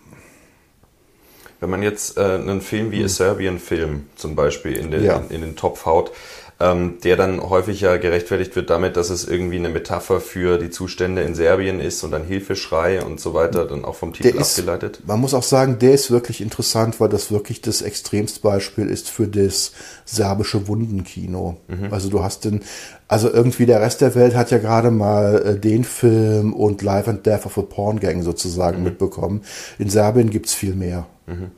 Wenn 1.61 1.71
man 1.71 1.83
jetzt 1.83 2.17
äh, 2.17 2.21
einen 2.21 2.63
Film 2.63 2.93
wie. 2.93 3.05
A 3.05 3.09
Serbian 3.09 3.59
Film 3.59 4.07
zum 4.15 4.37
Beispiel 4.37 4.77
in 4.77 4.91
den, 4.91 5.05
ja. 5.05 5.17
in, 5.17 5.31
in 5.31 5.41
den 5.43 5.57
Topf 5.57 5.85
haut, 5.85 6.13
ähm, 6.61 6.99
der 7.05 7.17
dann 7.17 7.41
häufig 7.41 7.81
ja 7.81 7.97
gerechtfertigt 7.99 8.57
wird 8.57 8.69
damit, 8.69 8.97
dass 8.97 9.11
es 9.11 9.25
irgendwie 9.25 9.59
eine 9.59 9.69
Metapher 9.69 10.21
für 10.21 10.59
die 10.59 10.71
Zustände 10.71 11.23
in 11.23 11.37
Serbien 11.37 11.79
ist 11.79 12.03
und 12.03 12.13
ein 12.15 12.25
Hilfeschrei 12.25 13.01
und 13.01 13.21
so 13.21 13.33
weiter, 13.33 13.65
dann 13.65 13.85
auch 13.85 13.95
vom 13.95 14.13
Titel 14.13 14.37
ist, 14.37 14.59
abgeleitet. 14.59 15.03
Man 15.07 15.21
muss 15.21 15.35
auch 15.35 15.45
sagen, 15.45 15.79
der 15.79 15.93
ist 15.93 16.11
wirklich 16.11 16.41
interessant, 16.41 16.99
weil 16.99 17.09
das 17.09 17.31
wirklich 17.31 17.61
das 17.61 17.81
extremste 17.81 18.41
Beispiel 18.41 18.89
ist 18.89 19.09
für 19.09 19.29
das 19.29 19.73
serbische 20.05 20.67
Wundenkino. 20.67 21.59
Mhm. 21.69 21.93
Also 21.93 22.11
du 22.11 22.25
hast 22.25 22.45
den, 22.45 22.63
also 23.07 23.33
irgendwie 23.33 23.67
der 23.67 23.81
Rest 23.81 24.01
der 24.01 24.17
Welt 24.17 24.35
hat 24.35 24.51
ja 24.51 24.59
gerade 24.59 24.91
mal 24.91 25.41
äh, 25.41 25.59
den 25.61 25.85
Film 25.85 26.53
und 26.55 26.83
Life 26.83 27.09
and 27.09 27.25
Death 27.25 27.47
of 27.47 27.57
a 27.57 27.63
Porn 27.63 28.01
Gang 28.01 28.25
sozusagen 28.25 28.79
mhm. 28.79 28.85
mitbekommen. 28.85 29.43
In 29.79 29.91
Serbien 29.91 30.31
gibt's 30.31 30.55
viel 30.55 30.75
mehr. 30.75 31.07
Mhm. 31.27 31.53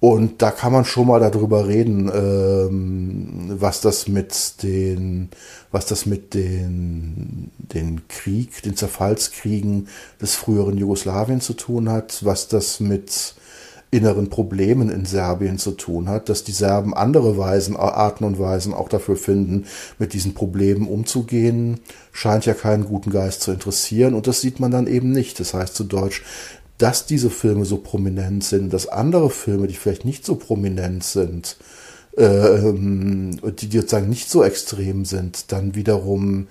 Und 0.00 0.40
da 0.40 0.50
kann 0.50 0.72
man 0.72 0.86
schon 0.86 1.08
mal 1.08 1.20
darüber 1.20 1.68
reden, 1.68 2.10
ähm, 2.12 3.50
was 3.60 3.82
das 3.82 4.08
mit 4.08 4.62
den, 4.62 5.28
was 5.70 5.84
das 5.84 6.06
mit 6.06 6.32
den, 6.32 7.50
den 7.58 8.08
Krieg, 8.08 8.62
den 8.62 8.76
Zerfallskriegen 8.76 9.88
des 10.20 10.36
früheren 10.36 10.78
Jugoslawien 10.78 11.42
zu 11.42 11.52
tun 11.52 11.90
hat, 11.90 12.24
was 12.24 12.48
das 12.48 12.80
mit 12.80 13.34
inneren 13.92 14.30
Problemen 14.30 14.88
in 14.88 15.04
Serbien 15.04 15.58
zu 15.58 15.72
tun 15.72 16.08
hat, 16.08 16.28
dass 16.28 16.44
die 16.44 16.52
Serben 16.52 16.94
andere 16.94 17.36
Weisen, 17.36 17.76
Arten 17.76 18.24
und 18.24 18.38
Weisen 18.38 18.72
auch 18.72 18.88
dafür 18.88 19.16
finden, 19.16 19.66
mit 19.98 20.12
diesen 20.12 20.32
Problemen 20.32 20.86
umzugehen, 20.86 21.80
scheint 22.12 22.46
ja 22.46 22.54
keinen 22.54 22.84
guten 22.84 23.10
Geist 23.10 23.42
zu 23.42 23.50
interessieren 23.50 24.14
und 24.14 24.28
das 24.28 24.40
sieht 24.40 24.60
man 24.60 24.70
dann 24.70 24.86
eben 24.86 25.10
nicht. 25.10 25.40
Das 25.40 25.54
heißt 25.54 25.74
zu 25.74 25.84
Deutsch, 25.84 26.22
dass 26.80 27.04
diese 27.04 27.28
Filme 27.28 27.66
so 27.66 27.76
prominent 27.76 28.42
sind, 28.42 28.72
dass 28.72 28.88
andere 28.88 29.28
Filme, 29.28 29.66
die 29.66 29.74
vielleicht 29.74 30.06
nicht 30.06 30.24
so 30.24 30.36
prominent 30.36 31.04
sind, 31.04 31.58
ähm, 32.16 33.38
die 33.42 33.70
sozusagen 33.70 34.08
nicht 34.08 34.30
so 34.30 34.42
extrem 34.42 35.04
sind, 35.04 35.52
dann 35.52 35.74
wiederum 35.74 36.48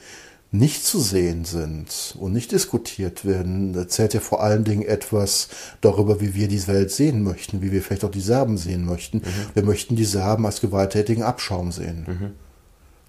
nicht 0.51 0.85
zu 0.85 0.99
sehen 0.99 1.45
sind 1.45 2.15
und 2.19 2.33
nicht 2.33 2.51
diskutiert 2.51 3.25
werden, 3.25 3.73
erzählt 3.75 4.13
ja 4.13 4.19
vor 4.19 4.43
allen 4.43 4.63
Dingen 4.63 4.83
etwas 4.83 5.49
darüber, 5.81 6.21
wie 6.21 6.35
wir 6.35 6.47
die 6.47 6.67
Welt 6.67 6.91
sehen 6.91 7.23
möchten, 7.23 7.61
wie 7.61 7.71
wir 7.71 7.81
vielleicht 7.81 8.03
auch 8.03 8.11
die 8.11 8.21
Serben 8.21 8.57
sehen 8.57 8.85
möchten. 8.85 9.17
Mhm. 9.17 9.23
Wir 9.55 9.63
möchten 9.63 9.95
die 9.95 10.05
Serben 10.05 10.45
als 10.45 10.61
gewalttätigen 10.61 11.23
Abschaum 11.23 11.71
sehen. 11.71 12.05
Mhm. 12.07 12.31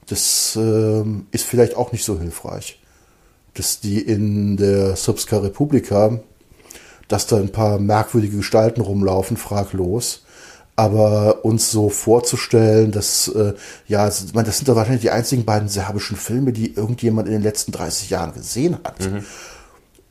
Das 0.07 0.57
äh, 0.57 1.05
ist 1.33 1.45
vielleicht 1.45 1.77
auch 1.77 1.93
nicht 1.93 2.05
so 2.05 2.19
hilfreich. 2.19 2.81
Dass 3.55 3.81
die 3.81 4.01
in 4.01 4.57
der 4.57 4.97
Srpska 4.97 5.39
Republika 5.39 6.21
dass 7.11 7.27
da 7.27 7.37
ein 7.37 7.51
paar 7.51 7.81
merkwürdige 7.81 8.39
Gestalten 8.39 8.81
rumlaufen, 8.81 9.37
fraglos. 9.37 10.23
Aber 10.77 11.45
uns 11.45 11.71
so 11.71 11.91
vorzustellen, 11.91 12.93
dass, 12.93 13.29
äh, 13.29 13.53
ja, 13.87 14.07
das 14.07 14.29
sind 14.31 14.69
da 14.69 14.77
wahrscheinlich 14.77 15.03
die 15.03 15.11
einzigen 15.11 15.45
beiden 15.45 15.69
serbischen 15.69 16.17
Filme, 16.17 16.53
die 16.53 16.75
irgendjemand 16.75 17.27
in 17.27 17.35
den 17.35 17.43
letzten 17.43 17.73
30 17.73 18.11
Jahren 18.11 18.33
gesehen 18.33 18.79
hat. 18.85 19.01
Mhm. 19.01 19.25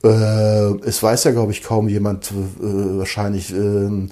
Äh, 0.03 0.88
es 0.88 1.01
weiß 1.01 1.23
ja, 1.23 1.31
glaube 1.31 1.53
ich, 1.53 1.63
kaum 1.63 1.88
jemand 1.88 2.31
äh, 2.31 2.97
wahrscheinlich, 2.99 3.51
äh, 3.53 4.09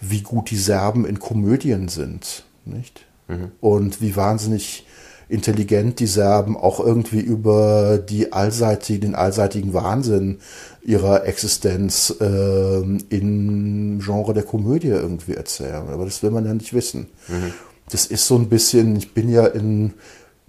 wie 0.00 0.22
gut 0.22 0.50
die 0.50 0.56
Serben 0.56 1.04
in 1.04 1.20
Komödien 1.20 1.88
sind, 1.88 2.44
nicht? 2.64 3.04
Mhm. 3.28 3.52
Und 3.60 4.00
wie 4.00 4.16
wahnsinnig 4.16 4.86
intelligent 5.30 6.00
die 6.00 6.06
Serben 6.06 6.56
auch 6.56 6.80
irgendwie 6.80 7.20
über 7.20 7.98
die 7.98 8.32
allseitige, 8.32 8.98
den 8.98 9.14
allseitigen 9.14 9.72
Wahnsinn 9.72 10.40
ihrer 10.82 11.26
Existenz 11.26 12.14
äh, 12.20 12.80
im 13.10 14.00
Genre 14.02 14.32
der 14.32 14.42
Komödie 14.44 14.88
irgendwie 14.88 15.34
erzählen. 15.34 15.88
Aber 15.88 16.04
das 16.04 16.22
will 16.22 16.30
man 16.30 16.46
ja 16.46 16.54
nicht 16.54 16.72
wissen. 16.72 17.08
Mhm. 17.28 17.52
Das 17.90 18.06
ist 18.06 18.26
so 18.26 18.36
ein 18.36 18.48
bisschen, 18.48 18.96
ich 18.96 19.12
bin 19.12 19.28
ja 19.28 19.46
in, 19.46 19.94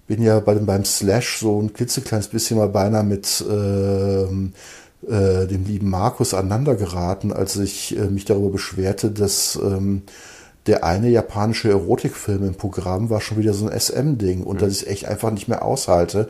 bin 0.06 0.22
ja 0.22 0.40
bei 0.40 0.54
dem, 0.54 0.66
beim 0.66 0.84
Slash 0.84 1.38
so 1.38 1.60
ein 1.60 1.72
klitzekleines 1.72 2.28
bisschen 2.28 2.58
mal 2.58 2.68
beinahe 2.68 3.04
mit 3.04 3.44
äh, 3.48 4.22
äh, 4.22 5.46
dem 5.46 5.64
lieben 5.64 5.90
Markus 5.90 6.34
aneinander 6.34 6.76
geraten, 6.76 7.32
als 7.32 7.56
ich 7.56 7.96
äh, 7.96 8.04
mich 8.06 8.24
darüber 8.24 8.50
beschwerte, 8.50 9.10
dass 9.10 9.58
ähm, 9.62 10.02
der 10.66 10.84
eine 10.84 11.08
japanische 11.08 11.70
Erotikfilm 11.70 12.46
im 12.46 12.54
Programm 12.54 13.10
war 13.10 13.20
schon 13.20 13.38
wieder 13.38 13.52
so 13.52 13.66
ein 13.66 13.78
SM-Ding 13.78 14.44
und 14.44 14.56
mhm. 14.56 14.60
dass 14.60 14.82
ich 14.82 14.86
echt 14.86 15.06
einfach 15.06 15.32
nicht 15.32 15.48
mehr 15.48 15.64
aushalte, 15.64 16.28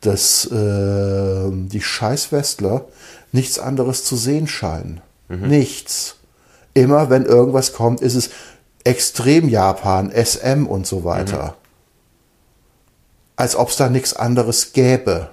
dass 0.00 0.46
äh, 0.46 1.50
die 1.52 1.82
Scheißwestler 1.82 2.86
nichts 3.34 3.58
anderes 3.58 4.04
zu 4.04 4.16
sehen 4.16 4.46
scheinen. 4.46 5.00
Mhm. 5.28 5.48
Nichts. 5.48 6.16
Immer 6.72 7.10
wenn 7.10 7.24
irgendwas 7.24 7.72
kommt, 7.72 8.00
ist 8.00 8.14
es 8.14 8.30
extrem 8.84 9.48
Japan, 9.48 10.12
SM 10.12 10.66
und 10.66 10.86
so 10.86 11.04
weiter. 11.04 11.44
Mhm. 11.44 11.64
Als 13.36 13.56
ob 13.56 13.70
es 13.70 13.76
da 13.76 13.88
nichts 13.88 14.14
anderes 14.14 14.72
gäbe. 14.72 15.30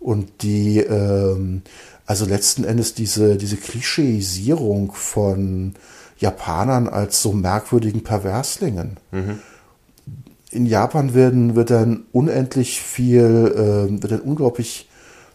Und 0.00 0.42
die, 0.42 0.78
ähm, 0.78 1.62
also 2.06 2.24
letzten 2.24 2.64
Endes 2.64 2.94
diese, 2.94 3.36
diese 3.36 3.56
Klischeisierung 3.56 4.92
von 4.92 5.74
Japanern 6.16 6.88
als 6.88 7.20
so 7.20 7.32
merkwürdigen 7.32 8.02
Perverslingen. 8.02 8.96
Mhm. 9.10 9.40
In 10.50 10.66
Japan 10.66 11.14
werden, 11.14 11.54
wird 11.54 11.70
dann 11.70 12.04
unendlich 12.12 12.80
viel, 12.80 13.52
äh, 13.54 14.02
wird 14.02 14.12
dann 14.12 14.20
unglaublich 14.20 14.88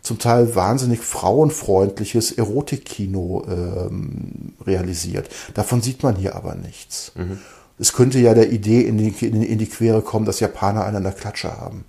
zum 0.07 0.17
Teil 0.19 0.55
wahnsinnig 0.55 1.01
frauenfreundliches 1.01 2.31
Erotikkino 2.31 3.45
ähm, 3.47 4.53
realisiert. 4.65 5.29
Davon 5.53 5.81
sieht 5.81 6.01
man 6.01 6.15
hier 6.15 6.35
aber 6.35 6.55
nichts. 6.55 7.11
Mhm. 7.15 7.39
Es 7.77 7.93
könnte 7.93 8.17
ja 8.19 8.33
der 8.33 8.51
Idee 8.51 8.81
in 8.81 8.97
die, 8.97 9.09
in, 9.25 9.57
die 9.59 9.65
Quere 9.67 10.01
kommen, 10.01 10.25
dass 10.25 10.39
Japaner 10.39 10.85
einen 10.85 10.97
an 10.97 11.03
der 11.03 11.11
Klatsche 11.11 11.55
haben. 11.55 11.85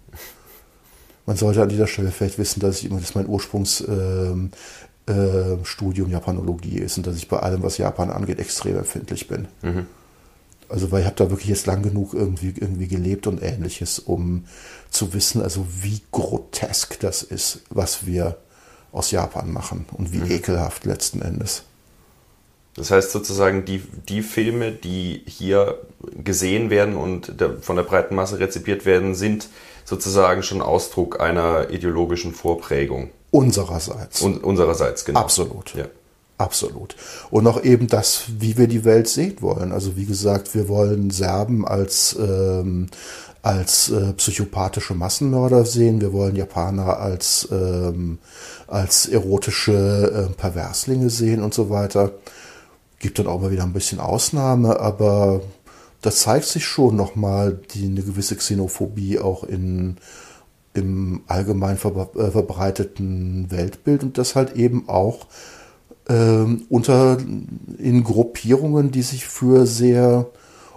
Man 1.25 1.37
sollte 1.37 1.63
an 1.63 1.69
dieser 1.69 1.87
Stelle 1.87 2.11
vielleicht 2.11 2.39
wissen, 2.39 2.61
dass 2.61 2.83
ich 2.83 2.91
dass 2.91 3.15
mein 3.15 3.29
Ursprungsstudium 3.29 4.51
ähm, 5.07 6.11
äh, 6.11 6.13
Japanologie 6.13 6.79
ist 6.79 6.99
und 6.99 7.07
dass 7.07 7.17
ich 7.17 7.29
bei 7.29 7.39
allem, 7.39 7.63
was 7.63 7.79
Japan 7.79 8.11
angeht, 8.11 8.39
extrem 8.39 8.77
empfindlich 8.77 9.29
bin. 9.29 9.49
Mhm. 9.63 9.87
Also 10.69 10.93
weil 10.93 11.01
ich 11.01 11.07
habe 11.07 11.17
da 11.17 11.31
wirklich 11.31 11.49
jetzt 11.49 11.67
lang 11.67 11.83
genug 11.83 12.15
irgendwie, 12.15 12.49
irgendwie 12.49 12.89
gelebt 12.89 13.27
und 13.27 13.43
ähnliches, 13.43 13.99
um 13.99 14.45
zu 14.91 15.15
wissen, 15.15 15.43
also 15.43 15.67
wie 15.83 16.01
grotesk 16.13 17.01
das 17.01 17.23
ist, 17.23 17.61
was 17.71 18.07
wir 18.07 18.37
aus 18.93 19.11
Japan 19.11 19.53
machen 19.53 19.87
und 19.93 20.13
wie 20.13 20.19
mhm. 20.19 20.31
ekelhaft 20.31 20.85
letzten 20.85 21.23
Endes. 21.23 21.63
Das 22.75 22.91
heißt 22.91 23.11
sozusagen, 23.11 23.65
die, 23.65 23.83
die 24.09 24.23
Filme, 24.23 24.71
die 24.71 25.23
hier 25.27 25.79
gesehen 26.23 26.71
werden 26.71 26.97
und 26.97 27.41
der, 27.41 27.59
von 27.61 27.77
der 27.77 27.83
breiten 27.83 28.15
Masse 28.15 28.39
rezipiert 28.39 28.87
werden, 28.87 29.15
sind 29.17 29.49
sozusagen 29.85 30.43
schon 30.43 30.63
Ausdruck 30.63 31.21
einer 31.21 31.71
ideologischen 31.71 32.33
Vorprägung. 32.33 33.11
Unsererseits. 33.31 34.23
Un, 34.23 34.39
unsererseits, 34.39 35.05
genau. 35.05 35.21
Absolut. 35.21 35.75
Ja. 35.75 35.87
Absolut. 36.39 36.95
Und 37.31 37.49
auch 37.49 37.65
eben 37.65 37.89
das, 37.89 38.27
wie 38.39 38.57
wir 38.57 38.69
die 38.69 38.85
Welt 38.85 39.09
sehen 39.09 39.37
wollen. 39.41 39.73
Also 39.73 39.97
wie 39.97 40.07
gesagt, 40.07 40.55
wir 40.55 40.69
wollen 40.69 41.11
Serben 41.11 41.67
als, 41.67 42.17
ähm, 42.19 42.87
als 43.43 43.91
äh, 43.91 44.13
psychopathische 44.13 44.95
Massenmörder 44.95 45.65
sehen. 45.65 46.01
Wir 46.01 46.13
wollen 46.13 46.37
Japaner 46.37 47.01
als, 47.01 47.49
ähm, 47.51 48.19
als 48.69 49.09
erotische 49.09 50.29
äh, 50.31 50.33
Perverslinge 50.35 51.11
sehen 51.11 51.43
und 51.43 51.55
so 51.55 51.71
weiter. 51.71 52.13
Gibt 53.01 53.19
dann 53.19 53.27
auch 53.27 53.41
mal 53.41 53.51
wieder 53.51 53.65
ein 53.65 53.73
bisschen 53.73 53.99
Ausnahme, 53.99 54.79
aber 54.79 55.41
da 56.03 56.13
zeigt 56.13 56.47
sich 56.47 56.65
schon 56.65 56.95
nochmal 56.95 57.61
die, 57.75 57.87
eine 57.87 58.03
gewisse 58.03 58.37
Xenophobie 58.37 59.19
auch 59.19 59.43
in, 59.43 59.97
im 60.75 61.23
allgemein 61.27 61.79
ver, 61.79 62.11
äh, 62.15 62.31
verbreiteten 62.31 63.51
Weltbild 63.51 64.05
und 64.05 64.19
das 64.19 64.37
halt 64.37 64.55
eben 64.55 64.89
auch 64.89 65.27
unter 66.09 67.19
in 67.79 68.03
Gruppierungen, 68.03 68.91
die 68.91 69.03
sich 69.03 69.27
für 69.27 69.67
sehr 69.67 70.27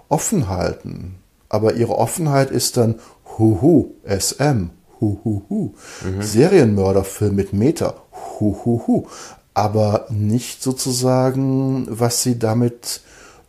offen 0.10 0.50
halten. 0.50 1.16
Aber 1.48 1.76
ihre 1.76 1.98
Offenheit 1.98 2.52
ist 2.52 2.78
dann 2.78 2.96
Huhu, 3.38 3.92
SM, 4.06 4.70
Huhuhu. 5.00 5.74
Mhm. 6.04 6.22
Serienmörderfilm 6.22 7.36
mit 7.36 7.54
Meta, 7.54 7.96
Huhuhu. 8.40 9.08
Aber 9.54 10.08
nicht 10.10 10.64
sozusagen, 10.64 11.88
was 11.90 12.24
sie 12.24 12.40
damit 12.40 13.02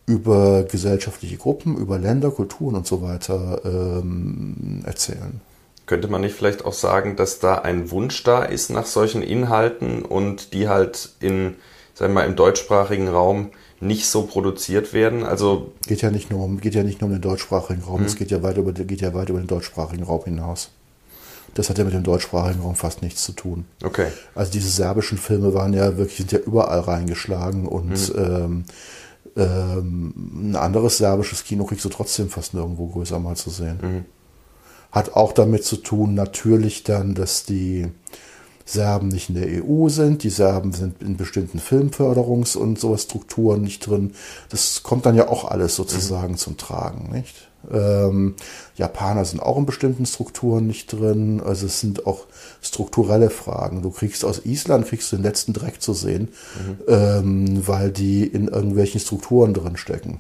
über 0.07 0.65
gesellschaftliche 0.65 1.37
Gruppen, 1.37 1.77
über 1.77 1.99
Länder, 1.99 2.31
Kulturen 2.31 2.75
und 2.75 2.87
so 2.87 3.03
weiter 3.03 3.61
ähm, 3.65 4.83
erzählen. 4.85 5.41
Könnte 5.87 6.09
man 6.09 6.21
nicht 6.21 6.35
vielleicht 6.35 6.65
auch 6.65 6.73
sagen, 6.73 7.17
dass 7.17 7.39
da 7.39 7.57
ein 7.57 7.91
Wunsch 7.91 8.23
da 8.25 8.43
ist 8.43 8.71
nach 8.71 8.87
solchen 8.87 9.23
Inhalten 9.23 10.03
und 10.03 10.55
die 10.55 10.69
halt 10.69 11.11
in, 11.21 11.55
sagen 12.03 12.15
wir 12.15 12.23
mal, 12.23 12.27
im 12.27 12.35
deutschsprachigen 12.35 13.07
Raum 13.07 13.53
nicht 13.79 14.09
so 14.09 14.23
produziert 14.23 14.93
werden? 14.93 15.23
Also 15.23 15.71
geht 15.87 16.03
ja 16.03 16.11
nicht 16.11 16.33
nur 16.33 16.43
um, 16.43 16.61
geht 16.61 16.75
ja 16.75 16.83
nicht 16.83 17.01
nur 17.01 17.07
um 17.07 17.15
den 17.15 17.23
deutschsprachigen 17.23 17.85
Raum, 17.85 18.03
es 18.03 18.13
hm. 18.13 18.19
geht 18.19 18.33
ja 18.33 18.43
weit 18.43 18.57
über, 18.57 18.73
geht 18.73 19.01
ja 19.01 19.15
weit 19.15 19.29
über 19.29 19.39
den 19.39 19.47
deutschsprachigen 19.47 20.03
Raum 20.03 20.25
hinaus. 20.25 20.71
Das 21.55 21.71
hat 21.71 21.79
ja 21.79 21.85
mit 21.85 21.95
dem 21.95 22.03
deutschsprachigen 22.03 22.61
Raum 22.61 22.75
fast 22.75 23.03
nichts 23.03 23.23
zu 23.23 23.33
tun. 23.33 23.67
Okay. 23.85 24.09
Also 24.35 24.51
diese 24.51 24.69
serbischen 24.69 25.17
Filme 25.17 25.55
waren 25.55 25.75
ja 25.75 25.97
wirklich, 25.97 26.17
sind 26.17 26.33
ja 26.33 26.41
überall 26.41 26.81
reingeschlagen 26.81 27.69
und 27.69 27.91
mhm. 27.91 28.17
ähm, 28.17 28.65
ähm, 29.37 30.15
ein 30.51 30.57
anderes 30.57 30.99
serbisches 30.99 31.45
Kino 31.45 31.67
kriegst 31.67 31.85
du 31.85 31.89
trotzdem 31.89 32.31
fast 32.31 32.53
nirgendwo 32.53 32.89
größer 32.89 33.21
mal 33.21 33.37
zu 33.37 33.51
sehen. 33.51 33.79
Mhm. 33.81 34.05
Hat 34.91 35.15
auch 35.15 35.33
damit 35.33 35.65
zu 35.65 35.77
tun, 35.77 36.15
natürlich 36.15 36.83
dann, 36.83 37.15
dass 37.15 37.45
die 37.45 37.87
Serben 38.65 39.09
nicht 39.09 39.29
in 39.29 39.35
der 39.35 39.65
EU 39.65 39.89
sind, 39.89 40.23
die 40.23 40.31
Serben 40.31 40.73
sind 40.73 41.03
in 41.03 41.17
bestimmten 41.17 41.59
Filmförderungs- 41.59 42.57
und 42.57 42.79
sowas 42.79 43.05
Strukturen 43.05 43.63
nicht 43.63 43.87
drin. 43.87 44.13
Das 44.49 44.83
kommt 44.83 45.07
dann 45.07 45.17
ja 45.17 45.29
auch 45.29 45.45
alles 45.45 45.77
sozusagen 45.77 46.33
mhm. 46.33 46.39
zum 46.39 46.57
Tragen, 46.57 47.11
nicht? 47.13 47.49
Ähm, 47.71 48.35
Japaner 48.77 49.25
sind 49.25 49.41
auch 49.41 49.57
in 49.57 49.67
bestimmten 49.67 50.07
Strukturen 50.07 50.67
nicht 50.67 50.93
drin. 50.93 51.41
Also 51.41 51.67
es 51.67 51.81
sind 51.81 52.07
auch 52.07 52.27
strukturelle 52.61 53.31
Fragen. 53.31 53.83
Du 53.83 53.91
kriegst 53.91 54.25
aus 54.25 54.45
Island 54.45 54.87
kriegst 54.87 55.13
du 55.13 55.17
den 55.17 55.23
letzten 55.23 55.53
Dreck 55.53 55.81
zu 55.81 55.93
sehen, 55.93 56.29
mhm. 56.57 56.79
ähm, 56.89 57.69
weil 57.69 57.91
die 57.91 58.27
in 58.27 58.49
irgendwelchen 58.49 59.01
Strukturen 59.01 59.55
drin 59.55 59.77
stecken. 59.77 60.19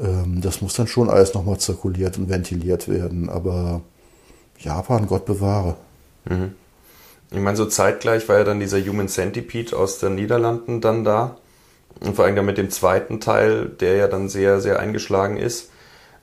Ähm, 0.00 0.40
das 0.40 0.60
muss 0.60 0.74
dann 0.74 0.86
schon 0.86 1.10
alles 1.10 1.34
nochmal 1.34 1.58
zirkuliert 1.58 2.18
und 2.18 2.28
ventiliert 2.28 2.88
werden. 2.88 3.28
Aber 3.28 3.82
Japan, 4.58 5.06
Gott 5.06 5.26
bewahre. 5.26 5.76
Mhm. 6.28 6.54
Ich 7.30 7.38
meine, 7.38 7.56
so 7.56 7.66
zeitgleich 7.66 8.28
war 8.28 8.38
ja 8.38 8.44
dann 8.44 8.60
dieser 8.60 8.80
Human 8.80 9.08
Centipede 9.08 9.76
aus 9.76 9.98
den 9.98 10.14
Niederlanden 10.14 10.80
dann 10.80 11.04
da. 11.04 11.36
Und 12.00 12.16
vor 12.16 12.24
allem 12.24 12.36
dann 12.36 12.46
mit 12.46 12.58
dem 12.58 12.70
zweiten 12.70 13.20
Teil, 13.20 13.66
der 13.66 13.96
ja 13.96 14.08
dann 14.08 14.28
sehr, 14.28 14.60
sehr 14.60 14.78
eingeschlagen 14.78 15.36
ist 15.36 15.70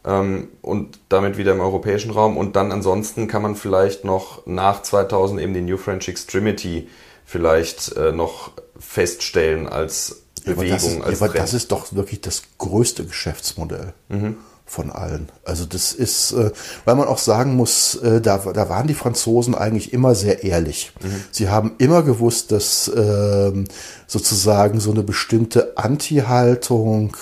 ähm, 0.05 0.49
und 0.61 0.99
damit 1.09 1.37
wieder 1.37 1.51
im 1.51 1.59
europäischen 1.59 2.11
Raum. 2.11 2.37
Und 2.37 2.55
dann 2.55 2.71
ansonsten 2.71 3.27
kann 3.27 3.41
man 3.41 3.55
vielleicht 3.55 4.05
noch 4.05 4.45
nach 4.47 4.81
2000 4.81 5.41
eben 5.41 5.53
den 5.53 5.65
New 5.65 5.77
French 5.77 6.07
Extremity 6.07 6.87
vielleicht 7.25 7.95
äh, 7.97 8.11
noch 8.11 8.51
feststellen 8.79 9.67
als 9.67 10.23
Bewegung. 10.45 10.67
Ja, 10.67 10.75
aber, 10.75 10.77
das 10.77 10.83
ist, 10.83 11.01
als 11.01 11.19
ja, 11.19 11.25
aber 11.25 11.37
das 11.37 11.53
ist 11.53 11.71
doch 11.71 11.93
wirklich 11.93 12.21
das 12.21 12.43
größte 12.57 13.05
Geschäftsmodell. 13.05 13.93
Mhm 14.09 14.37
von 14.65 14.91
allen. 14.91 15.29
Also 15.43 15.65
das 15.65 15.93
ist, 15.93 16.31
äh, 16.31 16.51
weil 16.85 16.95
man 16.95 17.07
auch 17.07 17.19
sagen 17.19 17.55
muss, 17.55 17.95
äh, 17.95 18.19
da, 18.19 18.37
da 18.37 18.67
waren 18.69 18.87
die 18.87 18.95
Franzosen 18.95 19.53
eigentlich 19.53 19.93
immer 19.93 20.15
sehr 20.15 20.43
ehrlich. 20.43 20.91
Mhm. 21.01 21.23
Sie 21.31 21.49
haben 21.49 21.73
immer 21.77 22.01
gewusst, 22.01 22.51
dass 22.51 22.87
äh, 22.87 23.63
sozusagen 24.07 24.79
so 24.79 24.91
eine 24.91 25.03
bestimmte 25.03 25.77
Anti-Haltung, 25.77 27.15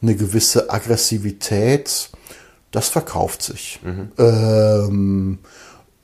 eine 0.00 0.14
gewisse 0.14 0.70
Aggressivität 0.70 2.10
das 2.70 2.88
verkauft 2.88 3.42
sich. 3.42 3.80
Mhm. 3.82 4.12
Ähm, 4.18 5.38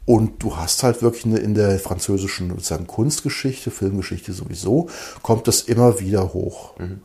und 0.06 0.42
du 0.42 0.56
hast 0.56 0.82
halt 0.82 1.02
wirklich 1.02 1.24
eine, 1.24 1.38
in 1.38 1.54
der 1.54 1.78
französischen 1.78 2.50
sozusagen 2.50 2.86
Kunstgeschichte, 2.86 3.70
Filmgeschichte 3.70 4.32
sowieso, 4.32 4.88
kommt 5.22 5.48
das 5.48 5.62
immer 5.62 6.00
wieder 6.00 6.32
hoch. 6.34 6.78
Mhm. 6.78 7.00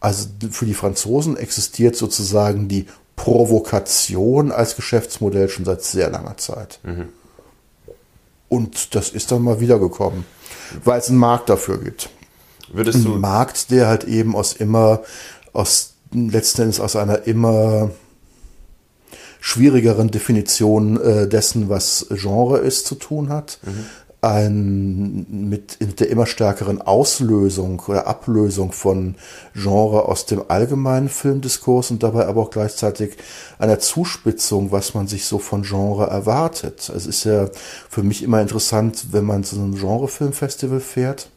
Also 0.00 0.28
für 0.50 0.66
die 0.66 0.74
Franzosen 0.74 1.36
existiert 1.36 1.96
sozusagen 1.96 2.68
die 2.68 2.86
Provokation 3.16 4.50
als 4.52 4.76
Geschäftsmodell 4.76 5.48
schon 5.48 5.64
seit 5.64 5.82
sehr 5.82 6.10
langer 6.10 6.36
Zeit. 6.36 6.80
Mhm. 6.82 7.08
Und 8.48 8.94
das 8.94 9.10
ist 9.10 9.32
dann 9.32 9.42
mal 9.42 9.60
wiedergekommen, 9.60 10.24
weil 10.84 10.98
es 11.00 11.08
einen 11.08 11.18
Markt 11.18 11.48
dafür 11.48 11.78
gibt. 11.78 12.10
Würdest 12.72 13.04
du 13.04 13.14
Ein 13.14 13.20
Markt, 13.20 13.70
der 13.70 13.88
halt 13.88 14.04
eben 14.04 14.34
aus 14.34 14.52
immer, 14.54 15.02
aus 15.52 15.94
letzten 16.12 16.62
Endes 16.62 16.80
aus 16.80 16.96
einer 16.96 17.26
immer 17.26 17.90
schwierigeren 19.40 20.10
Definition 20.10 21.00
äh, 21.00 21.28
dessen, 21.28 21.68
was 21.68 22.06
Genre 22.10 22.58
ist, 22.58 22.86
zu 22.86 22.94
tun 22.94 23.28
hat. 23.28 23.58
Mhm. 23.62 23.86
Ein, 24.24 25.26
mit 25.28 26.00
der 26.00 26.08
immer 26.08 26.24
stärkeren 26.24 26.80
Auslösung 26.80 27.80
oder 27.86 28.06
Ablösung 28.06 28.72
von 28.72 29.16
Genre 29.52 30.08
aus 30.08 30.24
dem 30.24 30.44
allgemeinen 30.48 31.10
Filmdiskurs 31.10 31.90
und 31.90 32.02
dabei 32.02 32.26
aber 32.26 32.40
auch 32.40 32.50
gleichzeitig 32.50 33.18
einer 33.58 33.80
Zuspitzung, 33.80 34.72
was 34.72 34.94
man 34.94 35.08
sich 35.08 35.26
so 35.26 35.38
von 35.38 35.62
Genre 35.62 36.06
erwartet. 36.06 36.90
Es 36.94 37.06
ist 37.06 37.24
ja 37.24 37.50
für 37.90 38.02
mich 38.02 38.22
immer 38.22 38.40
interessant, 38.40 39.08
wenn 39.12 39.26
man 39.26 39.44
zu 39.44 39.56
einem 39.56 39.74
Genrefilmfestival 39.74 40.80
fährt 40.80 41.28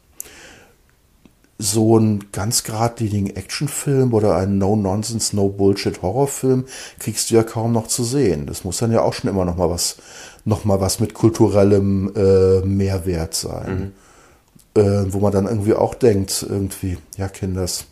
so 1.60 1.98
einen 1.98 2.32
ganz 2.32 2.64
geradlinigen 2.64 3.36
Actionfilm 3.36 4.14
oder 4.14 4.36
einen 4.36 4.60
No-Nonsense, 4.60 5.36
No-Bullshit-Horrorfilm 5.36 6.66
kriegst 7.00 7.30
du 7.30 7.36
ja 7.36 7.44
kaum 7.44 7.72
noch 7.72 7.88
zu 7.88 8.04
sehen. 8.04 8.46
Das 8.46 8.64
muss 8.64 8.78
dann 8.78 8.92
ja 8.92 9.02
auch 9.02 9.14
schon 9.14 9.30
immer 9.30 9.44
noch 9.44 9.58
mal 9.58 9.70
was, 9.70 9.98
noch 10.46 10.66
mal 10.66 10.80
was 10.80 11.00
mit 11.00 11.16
kulturellem 11.16 12.14
äh, 12.16 12.60
Mehrwert 12.62 13.34
sein. 13.34 13.94
Mhm. 14.76 14.82
Äh, 14.82 15.12
wo 15.12 15.20
man 15.20 15.32
dann 15.32 15.48
irgendwie 15.48 15.74
auch 15.74 15.96
denkt, 15.96 16.46
irgendwie, 16.48 17.00
ja, 17.18 17.28
Kinders, 17.28 17.86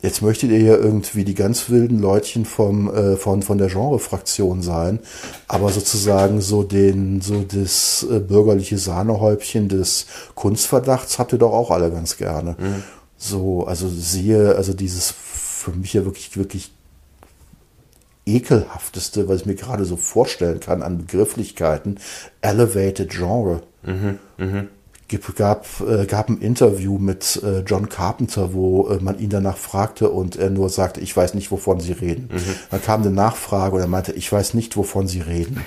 Jetzt 0.00 0.22
möchtet 0.22 0.50
ihr 0.50 0.60
ja 0.60 0.76
irgendwie 0.76 1.24
die 1.24 1.34
ganz 1.34 1.70
wilden 1.70 1.98
Leutchen 1.98 2.44
vom, 2.44 2.88
äh, 2.94 3.16
von, 3.16 3.42
von 3.42 3.58
der 3.58 3.68
Genre-Fraktion 3.68 4.62
sein, 4.62 5.00
aber 5.48 5.70
sozusagen 5.70 6.40
so 6.40 6.62
den, 6.62 7.20
so 7.20 7.42
das 7.42 8.06
äh, 8.08 8.20
bürgerliche 8.20 8.78
Sahnehäubchen 8.78 9.68
des 9.68 10.06
Kunstverdachts 10.36 11.18
habt 11.18 11.32
ihr 11.32 11.38
doch 11.38 11.52
auch 11.52 11.72
alle 11.72 11.90
ganz 11.90 12.16
gerne. 12.16 12.54
Mhm. 12.58 12.82
So, 13.16 13.66
also 13.66 13.88
siehe, 13.88 14.54
also 14.54 14.72
dieses 14.72 15.10
für 15.10 15.72
mich 15.72 15.94
ja 15.94 16.04
wirklich, 16.04 16.36
wirklich 16.36 16.70
ekelhafteste, 18.24 19.26
was 19.28 19.40
ich 19.40 19.46
mir 19.46 19.56
gerade 19.56 19.84
so 19.84 19.96
vorstellen 19.96 20.60
kann 20.60 20.82
an 20.82 20.98
Begrifflichkeiten, 20.98 21.98
Elevated 22.40 23.10
Genre. 23.10 23.62
Mhm, 23.82 24.18
mh 24.36 24.64
gab, 25.08 25.66
äh, 25.80 26.06
gab 26.06 26.28
ein 26.28 26.38
Interview 26.38 26.98
mit 26.98 27.42
äh, 27.42 27.60
John 27.60 27.88
Carpenter, 27.88 28.52
wo 28.52 28.88
äh, 28.88 28.98
man 29.00 29.18
ihn 29.18 29.30
danach 29.30 29.56
fragte 29.56 30.10
und 30.10 30.36
er 30.36 30.50
nur 30.50 30.68
sagte, 30.68 31.00
ich 31.00 31.16
weiß 31.16 31.34
nicht, 31.34 31.50
wovon 31.50 31.80
Sie 31.80 31.92
reden. 31.92 32.28
Mhm. 32.32 32.54
Dann 32.70 32.82
kam 32.82 33.00
eine 33.02 33.10
Nachfrage 33.10 33.76
und 33.76 33.80
er 33.80 33.88
meinte, 33.88 34.12
ich 34.12 34.30
weiß 34.30 34.54
nicht, 34.54 34.76
wovon 34.76 35.08
Sie 35.08 35.20
reden. 35.20 35.64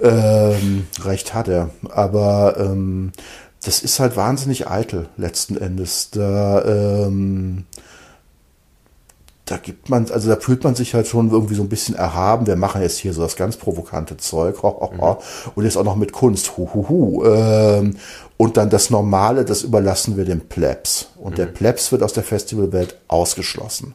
Ähm, 0.00 0.86
recht 1.02 1.34
hat 1.34 1.48
er. 1.48 1.70
Aber 1.90 2.56
ähm, 2.58 3.12
das 3.62 3.82
ist 3.82 4.00
halt 4.00 4.16
wahnsinnig 4.16 4.68
eitel 4.68 5.08
letzten 5.18 5.58
Endes. 5.58 6.10
Da 6.10 6.64
ähm, 6.64 7.66
da 9.50 9.56
gibt 9.56 9.88
man, 9.88 10.08
also 10.10 10.28
da 10.28 10.36
fühlt 10.36 10.62
man 10.62 10.76
sich 10.76 10.94
halt 10.94 11.08
schon 11.08 11.30
irgendwie 11.30 11.56
so 11.56 11.62
ein 11.62 11.68
bisschen 11.68 11.96
erhaben. 11.96 12.46
Wir 12.46 12.54
machen 12.54 12.82
jetzt 12.82 12.98
hier 12.98 13.12
so 13.12 13.22
das 13.22 13.34
ganz 13.34 13.56
provokante 13.56 14.16
Zeug. 14.16 14.62
Ho, 14.62 14.68
ho, 14.68 14.92
ho. 15.00 15.22
Und 15.56 15.64
jetzt 15.64 15.76
auch 15.76 15.84
noch 15.84 15.96
mit 15.96 16.12
Kunst. 16.12 16.56
Hu, 16.56 16.68
hu, 16.72 16.88
hu. 16.88 17.24
Ähm, 17.24 17.96
und 18.40 18.56
dann 18.56 18.70
das 18.70 18.88
Normale, 18.88 19.44
das 19.44 19.64
überlassen 19.64 20.16
wir 20.16 20.24
dem 20.24 20.40
Plebs. 20.40 21.08
Und 21.18 21.32
mhm. 21.32 21.36
der 21.36 21.44
Plebs 21.44 21.92
wird 21.92 22.02
aus 22.02 22.14
der 22.14 22.22
Festivalwelt 22.22 22.96
ausgeschlossen. 23.06 23.92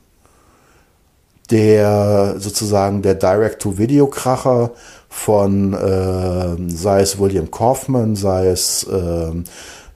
Der 1.49 2.35
sozusagen 2.37 3.01
der 3.01 3.15
Direct-to-Video-Kracher 3.15 4.69
von 5.09 5.73
äh, 5.73 6.69
sei 6.69 7.01
es 7.01 7.17
William 7.17 7.49
Kaufman, 7.49 8.15
sei 8.15 8.49
es 8.49 8.83
äh, 8.83 9.31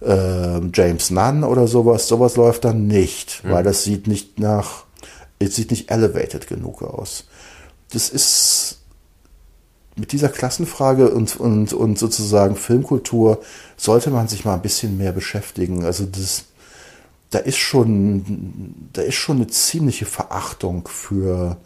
äh, 0.04 0.62
James 0.74 1.12
Nunn 1.12 1.44
oder 1.44 1.68
sowas, 1.68 2.08
sowas 2.08 2.36
läuft 2.36 2.66
dann 2.66 2.88
nicht, 2.88 3.44
mhm. 3.44 3.52
weil 3.52 3.64
das 3.64 3.84
sieht 3.84 4.08
nicht 4.08 4.40
nach 4.40 4.86
es 5.38 5.56
sieht 5.58 5.70
nicht 5.70 5.92
elevated 5.92 6.48
genug 6.48 6.82
aus. 6.82 7.26
Das 7.94 8.10
ist 8.10 8.59
mit 10.00 10.12
dieser 10.12 10.30
Klassenfrage 10.30 11.10
und, 11.10 11.38
und, 11.38 11.74
und 11.74 12.00
sozusagen 12.00 12.56
Filmkultur 12.56 13.42
sollte 13.78 14.10
man 14.10 14.28
sich 14.28 14.46
mal 14.46 14.56
ein 14.56 14.62
bisschen 14.62 14.98
mehr 14.98 15.12
beschäftigen. 15.12 15.84
Also 15.84 16.06
das, 16.06 16.46
da 17.30 17.40
ist 17.40 17.58
schon, 17.58 18.90
da 18.94 19.02
ist 19.02 19.16
schon 19.16 19.38
eine 19.38 19.48
ziemliche 19.48 20.06
Verachtung 20.06 20.88
für, 20.88 21.58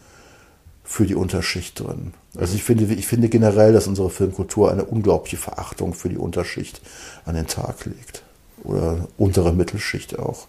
für 0.84 1.06
die 1.06 1.16
Unterschicht 1.16 1.80
drin. 1.80 2.14
Also 2.36 2.56
ich 2.56 2.64
finde, 2.64 2.92
ich 2.94 3.08
finde 3.08 3.30
generell, 3.30 3.74
dass 3.74 3.88
unsere 3.88 4.10
Filmkultur 4.10 4.72
eine 4.72 4.86
unglaubliche 4.86 5.38
Verachtung 5.38 5.94
für 5.94 6.10
die 6.10 6.18
Unterschicht 6.18 6.82
an 7.26 7.36
den 7.36 7.48
Tag 7.48 7.86
legt. 7.86 8.24
Oder 8.64 9.08
untere 9.18 9.54
Mittelschicht 9.54 10.18
auch. 10.18 10.48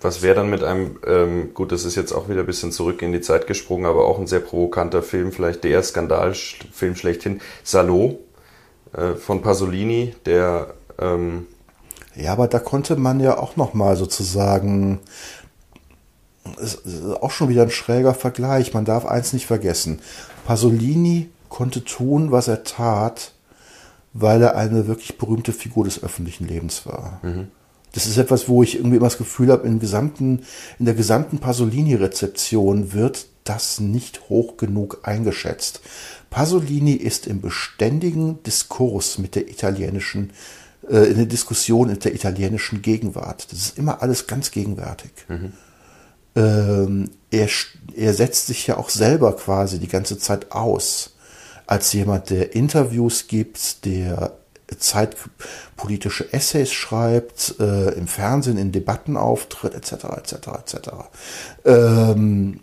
Was 0.00 0.22
wäre 0.22 0.36
dann 0.36 0.50
mit 0.50 0.62
einem, 0.62 0.98
ähm, 1.06 1.54
gut, 1.54 1.72
das 1.72 1.84
ist 1.84 1.96
jetzt 1.96 2.12
auch 2.12 2.28
wieder 2.28 2.40
ein 2.40 2.46
bisschen 2.46 2.72
zurück 2.72 3.02
in 3.02 3.12
die 3.12 3.20
Zeit 3.20 3.46
gesprungen, 3.46 3.86
aber 3.86 4.06
auch 4.06 4.18
ein 4.18 4.26
sehr 4.26 4.40
provokanter 4.40 5.02
Film, 5.02 5.32
vielleicht 5.32 5.64
der 5.64 5.82
Skandalfilm 5.82 6.94
schlechthin, 6.94 7.40
Salo 7.64 8.20
äh, 8.92 9.14
von 9.14 9.42
Pasolini, 9.42 10.14
der 10.24 10.74
ähm, 11.00 11.46
ja, 12.14 12.32
aber 12.32 12.48
da 12.48 12.58
konnte 12.58 12.96
man 12.96 13.20
ja 13.20 13.38
auch 13.38 13.54
noch 13.56 13.74
mal 13.74 13.96
sozusagen 13.96 14.98
ist 16.56 16.80
auch 17.20 17.30
schon 17.30 17.48
wieder 17.48 17.62
ein 17.62 17.70
schräger 17.70 18.14
Vergleich. 18.14 18.74
Man 18.74 18.84
darf 18.84 19.04
eins 19.06 19.32
nicht 19.32 19.46
vergessen. 19.46 20.00
Pasolini 20.46 21.30
konnte 21.48 21.84
tun, 21.84 22.32
was 22.32 22.48
er 22.48 22.64
tat, 22.64 23.32
weil 24.12 24.42
er 24.42 24.56
eine 24.56 24.86
wirklich 24.86 25.18
berühmte 25.18 25.52
Figur 25.52 25.84
des 25.84 26.02
öffentlichen 26.02 26.48
Lebens 26.48 26.86
war. 26.86 27.20
Mhm. 27.22 27.48
Das 27.98 28.06
ist 28.06 28.16
etwas, 28.16 28.48
wo 28.48 28.62
ich 28.62 28.76
irgendwie 28.76 28.98
immer 28.98 29.06
das 29.06 29.18
Gefühl 29.18 29.50
habe, 29.50 29.66
in, 29.66 29.80
gesamten, 29.80 30.44
in 30.78 30.84
der 30.84 30.94
gesamten 30.94 31.40
Pasolini-Rezeption 31.40 32.92
wird 32.92 33.26
das 33.42 33.80
nicht 33.80 34.28
hoch 34.28 34.56
genug 34.56 35.00
eingeschätzt. 35.02 35.80
Pasolini 36.30 36.92
ist 36.92 37.26
im 37.26 37.40
beständigen 37.40 38.40
Diskurs 38.44 39.18
mit 39.18 39.34
der 39.34 39.48
italienischen, 39.48 40.30
äh, 40.88 41.10
in 41.10 41.16
der 41.16 41.26
Diskussion 41.26 41.88
mit 41.88 42.04
der 42.04 42.14
italienischen 42.14 42.82
Gegenwart. 42.82 43.50
Das 43.50 43.58
ist 43.58 43.78
immer 43.78 44.00
alles 44.00 44.28
ganz 44.28 44.52
gegenwärtig. 44.52 45.10
Mhm. 45.26 45.52
Ähm, 46.36 47.10
er, 47.32 47.48
er 47.96 48.14
setzt 48.14 48.46
sich 48.46 48.64
ja 48.68 48.76
auch 48.76 48.90
selber 48.90 49.34
quasi 49.34 49.80
die 49.80 49.88
ganze 49.88 50.18
Zeit 50.18 50.52
aus 50.52 51.16
als 51.66 51.92
jemand, 51.92 52.30
der 52.30 52.54
Interviews 52.54 53.26
gibt, 53.26 53.84
der 53.84 54.37
zeitpolitische 54.76 56.32
Essays 56.32 56.72
schreibt, 56.72 57.54
äh, 57.58 57.90
im 57.94 58.06
Fernsehen 58.06 58.58
in 58.58 58.72
Debatten 58.72 59.16
auftritt, 59.16 59.74
etc., 59.74 60.04
etc., 60.16 60.34
etc. 60.58 60.88
Ähm, 61.64 62.60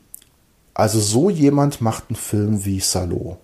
also 0.73 0.99
so 0.99 1.29
jemand 1.29 1.81
macht 1.81 2.05
einen 2.09 2.15
Film 2.15 2.65
wie 2.65 2.79
Salo. 2.79 3.37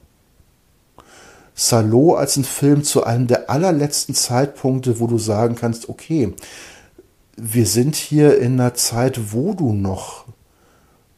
Salo 1.55 2.15
als 2.15 2.37
ein 2.37 2.43
Film 2.43 2.83
zu 2.83 3.03
einem 3.03 3.27
der 3.27 3.49
allerletzten 3.49 4.15
Zeitpunkte, 4.15 4.99
wo 4.99 5.07
du 5.07 5.17
sagen 5.17 5.55
kannst, 5.55 5.89
okay, 5.89 6.33
wir 7.37 7.65
sind 7.65 7.95
hier 7.95 8.39
in 8.39 8.59
einer 8.59 8.73
Zeit, 8.73 9.33
wo 9.33 9.53
du 9.53 9.73
noch 9.73 10.25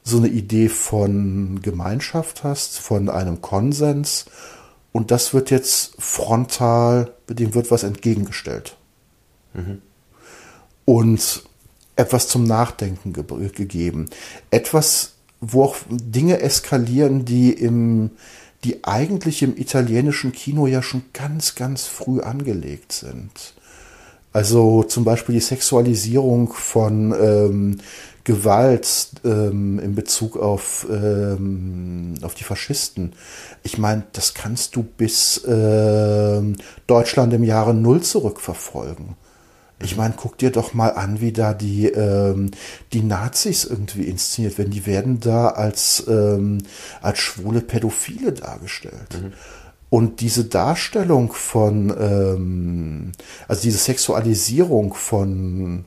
so 0.04 0.18
eine 0.18 0.28
Idee 0.28 0.70
von 0.70 1.62
Gemeinschaft 1.62 2.44
hast, 2.44 2.80
von 2.80 3.10
einem 3.10 3.42
Konsens 3.42 4.26
und 4.94 5.12
das 5.12 5.34
wird 5.34 5.52
jetzt 5.52 5.96
frontal, 6.00 7.12
dem 7.28 7.54
wird 7.56 7.72
was 7.72 7.84
entgegengestellt. 7.84 8.78
Mhm. 9.54 9.82
Und 10.86 11.44
etwas 11.96 12.28
zum 12.28 12.44
Nachdenken 12.44 13.12
ge 13.12 13.24
gegeben. 13.50 14.06
Etwas, 14.52 15.14
wo 15.42 15.64
auch 15.64 15.76
Dinge 15.90 16.40
eskalieren, 16.40 17.26
die 17.26 17.52
im, 17.52 18.12
die 18.64 18.84
eigentlich 18.84 19.42
im 19.42 19.58
italienischen 19.58 20.32
Kino 20.32 20.68
ja 20.68 20.82
schon 20.84 21.04
ganz, 21.12 21.56
ganz 21.56 21.86
früh 21.86 22.22
angelegt 22.22 22.92
sind. 22.92 23.54
Also 24.32 24.84
zum 24.84 25.04
Beispiel 25.04 25.36
die 25.36 25.42
Sexualisierung 25.42 26.54
von 26.54 27.14
ähm, 27.20 27.78
Gewalt 28.24 29.10
ähm, 29.26 29.80
in 29.80 29.96
Bezug 29.96 30.38
auf, 30.38 30.88
ähm, 30.90 32.16
auf 32.22 32.36
die 32.36 32.44
Faschisten. 32.44 33.14
Ich 33.64 33.78
meine, 33.78 34.04
das 34.14 34.34
kannst 34.34 34.76
du 34.76 34.84
bis 34.84 35.44
äh, 35.44 36.42
Deutschland 36.88 37.34
im 37.34 37.44
Jahre 37.44 37.74
Null 37.74 38.02
zurückverfolgen. 38.02 39.16
Ich 39.82 39.98
meine, 39.98 40.14
guck 40.16 40.38
dir 40.38 40.52
doch 40.52 40.74
mal 40.74 40.90
an, 40.90 41.20
wie 41.20 41.34
da 41.34 41.54
die, 41.54 41.88
ähm, 41.88 42.52
die 42.94 43.02
Nazis 43.02 43.66
irgendwie 43.66 44.04
inszeniert 44.04 44.58
werden. 44.58 44.72
Die 44.72 44.86
werden 44.86 45.20
da 45.20 45.50
als, 45.50 46.06
ähm, 46.08 46.60
als 47.02 47.20
schwule 47.20 47.60
Pädophile 47.60 48.32
dargestellt. 48.32 49.22
Mhm. 49.22 49.34
Und 49.90 50.22
diese 50.22 50.46
Darstellung 50.46 51.34
von, 51.34 51.94
ähm, 52.00 53.12
also 53.48 53.62
diese 53.62 53.78
Sexualisierung 53.78 54.94
von 54.94 55.86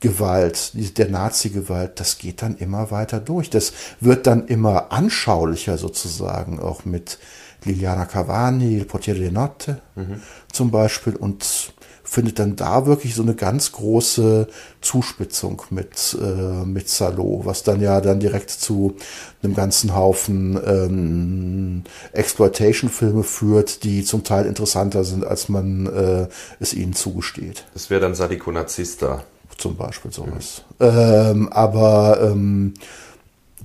Gewalt, 0.00 0.72
der 0.98 1.08
Nazi-Gewalt, 1.08 1.98
das 1.98 2.18
geht 2.18 2.42
dann 2.42 2.56
immer 2.56 2.90
weiter 2.90 3.18
durch. 3.20 3.50
Das 3.50 3.72
wird 4.00 4.26
dann 4.26 4.46
immer 4.46 4.92
anschaulicher 4.92 5.76
sozusagen, 5.76 6.60
auch 6.60 6.84
mit 6.84 7.18
Liliana 7.64 8.04
Cavani, 8.04 8.76
Il 8.76 8.84
Portiere 8.84 9.18
di 9.18 9.30
Notte 9.30 9.80
mhm. 9.96 10.22
zum 10.52 10.70
Beispiel 10.70 11.16
und 11.16 11.72
findet 12.04 12.38
dann 12.38 12.56
da 12.56 12.86
wirklich 12.86 13.14
so 13.14 13.22
eine 13.22 13.34
ganz 13.34 13.72
große 13.72 14.48
Zuspitzung 14.80 15.62
mit, 15.70 16.16
äh, 16.18 16.64
mit 16.64 16.88
Salo, 16.88 17.42
was 17.44 17.64
dann 17.64 17.82
ja 17.82 18.00
dann 18.00 18.18
direkt 18.18 18.50
zu 18.50 18.96
einem 19.42 19.54
ganzen 19.54 19.94
Haufen 19.94 20.58
ähm, 20.64 21.84
Exploitation-Filme 22.12 23.24
führt, 23.24 23.84
die 23.84 24.04
zum 24.04 24.24
Teil 24.24 24.46
interessanter 24.46 25.04
sind, 25.04 25.24
als 25.24 25.50
man 25.50 25.86
äh, 25.86 26.28
es 26.60 26.72
ihnen 26.72 26.94
zugesteht. 26.94 27.66
Das 27.74 27.90
wäre 27.90 28.00
dann 28.00 28.14
Sadiko 28.14 28.52
Nazista 28.52 29.24
zum 29.58 29.76
Beispiel 29.76 30.12
sowas. 30.12 30.62
Mhm. 30.78 30.86
Ähm, 30.86 31.52
aber 31.52 32.20
ähm, 32.22 32.74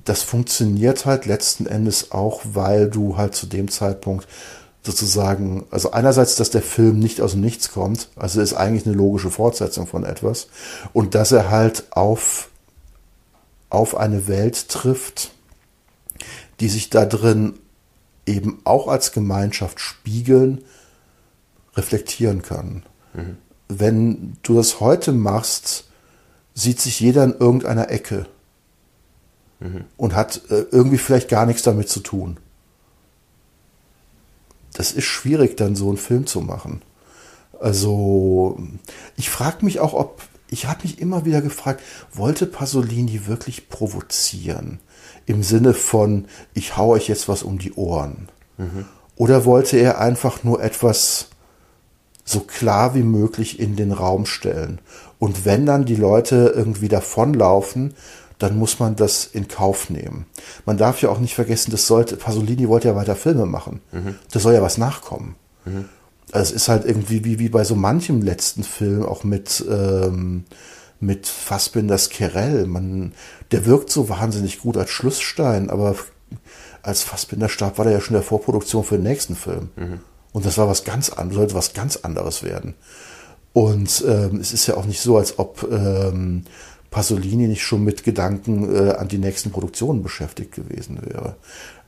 das 0.04 0.22
funktioniert 0.22 1.06
halt 1.06 1.24
letzten 1.24 1.66
Endes 1.66 2.12
auch, 2.12 2.42
weil 2.44 2.90
du 2.90 3.16
halt 3.16 3.34
zu 3.34 3.46
dem 3.46 3.70
Zeitpunkt 3.70 4.28
sozusagen, 4.82 5.64
also 5.70 5.92
einerseits, 5.92 6.36
dass 6.36 6.50
der 6.50 6.60
Film 6.60 6.98
nicht 6.98 7.22
aus 7.22 7.32
dem 7.32 7.40
Nichts 7.40 7.72
kommt, 7.72 8.08
also 8.16 8.42
ist 8.42 8.52
eigentlich 8.52 8.84
eine 8.84 8.94
logische 8.94 9.30
Fortsetzung 9.30 9.86
von 9.86 10.04
etwas, 10.04 10.48
und 10.92 11.14
dass 11.14 11.32
er 11.32 11.50
halt 11.50 11.84
auf, 11.90 12.50
auf 13.70 13.96
eine 13.96 14.28
Welt 14.28 14.68
trifft, 14.68 15.30
die 16.60 16.68
sich 16.68 16.90
da 16.90 17.06
drin 17.06 17.54
eben 18.26 18.60
auch 18.64 18.88
als 18.88 19.12
Gemeinschaft 19.12 19.80
spiegeln, 19.80 20.62
reflektieren 21.76 22.42
kann. 22.42 22.82
Mhm 23.14 23.38
wenn 23.80 24.36
du 24.42 24.54
das 24.54 24.80
heute 24.80 25.12
machst, 25.12 25.84
sieht 26.54 26.80
sich 26.80 27.00
jeder 27.00 27.24
in 27.24 27.34
irgendeiner 27.38 27.90
Ecke 27.90 28.26
mhm. 29.60 29.84
und 29.96 30.14
hat 30.14 30.42
äh, 30.50 30.66
irgendwie 30.70 30.98
vielleicht 30.98 31.28
gar 31.28 31.46
nichts 31.46 31.62
damit 31.62 31.88
zu 31.88 32.00
tun. 32.00 32.38
Das 34.72 34.92
ist 34.92 35.04
schwierig, 35.04 35.56
dann 35.56 35.76
so 35.76 35.88
einen 35.88 35.98
Film 35.98 36.26
zu 36.26 36.40
machen. 36.40 36.82
Also, 37.60 38.58
ich 39.16 39.30
frage 39.30 39.64
mich 39.64 39.80
auch, 39.80 39.94
ob, 39.94 40.22
ich 40.50 40.66
habe 40.66 40.82
mich 40.82 41.00
immer 41.00 41.24
wieder 41.24 41.40
gefragt, 41.40 41.82
wollte 42.12 42.46
Pasolini 42.46 43.26
wirklich 43.26 43.68
provozieren? 43.68 44.80
Im 45.26 45.42
Sinne 45.42 45.74
von, 45.74 46.26
ich 46.52 46.76
hau 46.76 46.90
euch 46.90 47.08
jetzt 47.08 47.28
was 47.28 47.42
um 47.42 47.58
die 47.58 47.72
Ohren. 47.74 48.28
Mhm. 48.58 48.84
Oder 49.16 49.44
wollte 49.44 49.76
er 49.76 50.00
einfach 50.00 50.42
nur 50.42 50.62
etwas 50.62 51.28
so 52.24 52.40
klar 52.40 52.94
wie 52.94 53.02
möglich 53.02 53.60
in 53.60 53.76
den 53.76 53.92
Raum 53.92 54.26
stellen. 54.26 54.80
Und 55.18 55.44
wenn 55.44 55.66
dann 55.66 55.84
die 55.84 55.96
Leute 55.96 56.52
irgendwie 56.54 56.88
davonlaufen, 56.88 57.94
dann 58.38 58.58
muss 58.58 58.78
man 58.78 58.96
das 58.96 59.26
in 59.26 59.48
Kauf 59.48 59.90
nehmen. 59.90 60.26
Man 60.66 60.76
darf 60.76 61.00
ja 61.00 61.08
auch 61.08 61.20
nicht 61.20 61.34
vergessen, 61.34 61.70
das 61.70 61.86
sollte, 61.86 62.16
Pasolini 62.16 62.68
wollte 62.68 62.88
ja 62.88 62.96
weiter 62.96 63.16
Filme 63.16 63.46
machen. 63.46 63.80
Mhm. 63.92 64.16
Da 64.32 64.40
soll 64.40 64.54
ja 64.54 64.62
was 64.62 64.78
nachkommen. 64.78 65.36
Mhm. 65.64 65.86
Also 66.32 66.54
es 66.54 66.62
ist 66.62 66.68
halt 66.68 66.84
irgendwie 66.84 67.24
wie, 67.24 67.38
wie 67.38 67.48
bei 67.48 67.64
so 67.64 67.76
manchem 67.76 68.20
letzten 68.20 68.64
Film, 68.64 69.04
auch 69.04 69.22
mit, 69.22 69.64
ähm, 69.70 70.44
mit 70.98 71.26
Fassbinders 71.26 72.08
Kerell. 72.08 72.66
Man, 72.66 73.12
der 73.52 73.66
wirkt 73.66 73.90
so 73.90 74.08
wahnsinnig 74.08 74.60
gut 74.60 74.76
als 74.76 74.90
Schlussstein, 74.90 75.70
aber 75.70 75.94
als 76.82 77.02
Fassbinder 77.02 77.48
starb, 77.48 77.78
war 77.78 77.84
der 77.84 77.94
ja 77.94 78.00
schon 78.00 78.16
in 78.16 78.20
der 78.20 78.28
Vorproduktion 78.28 78.84
für 78.84 78.96
den 78.96 79.04
nächsten 79.04 79.36
Film. 79.36 79.70
Mhm. 79.76 80.00
Und 80.34 80.44
das 80.44 80.58
war 80.58 80.68
was 80.68 80.82
ganz 80.82 81.10
anderes, 81.10 81.36
sollte 81.36 81.54
was 81.54 81.72
ganz 81.74 81.96
anderes 81.98 82.42
werden. 82.42 82.74
Und 83.52 84.04
ähm, 84.06 84.40
es 84.40 84.52
ist 84.52 84.66
ja 84.66 84.76
auch 84.76 84.84
nicht 84.84 85.00
so, 85.00 85.16
als 85.16 85.38
ob 85.38 85.66
ähm, 85.70 86.42
Pasolini 86.90 87.46
nicht 87.46 87.62
schon 87.62 87.84
mit 87.84 88.02
Gedanken 88.02 88.74
äh, 88.74 88.90
an 88.90 89.06
die 89.06 89.18
nächsten 89.18 89.52
Produktionen 89.52 90.02
beschäftigt 90.02 90.52
gewesen 90.52 90.98
wäre. 91.02 91.36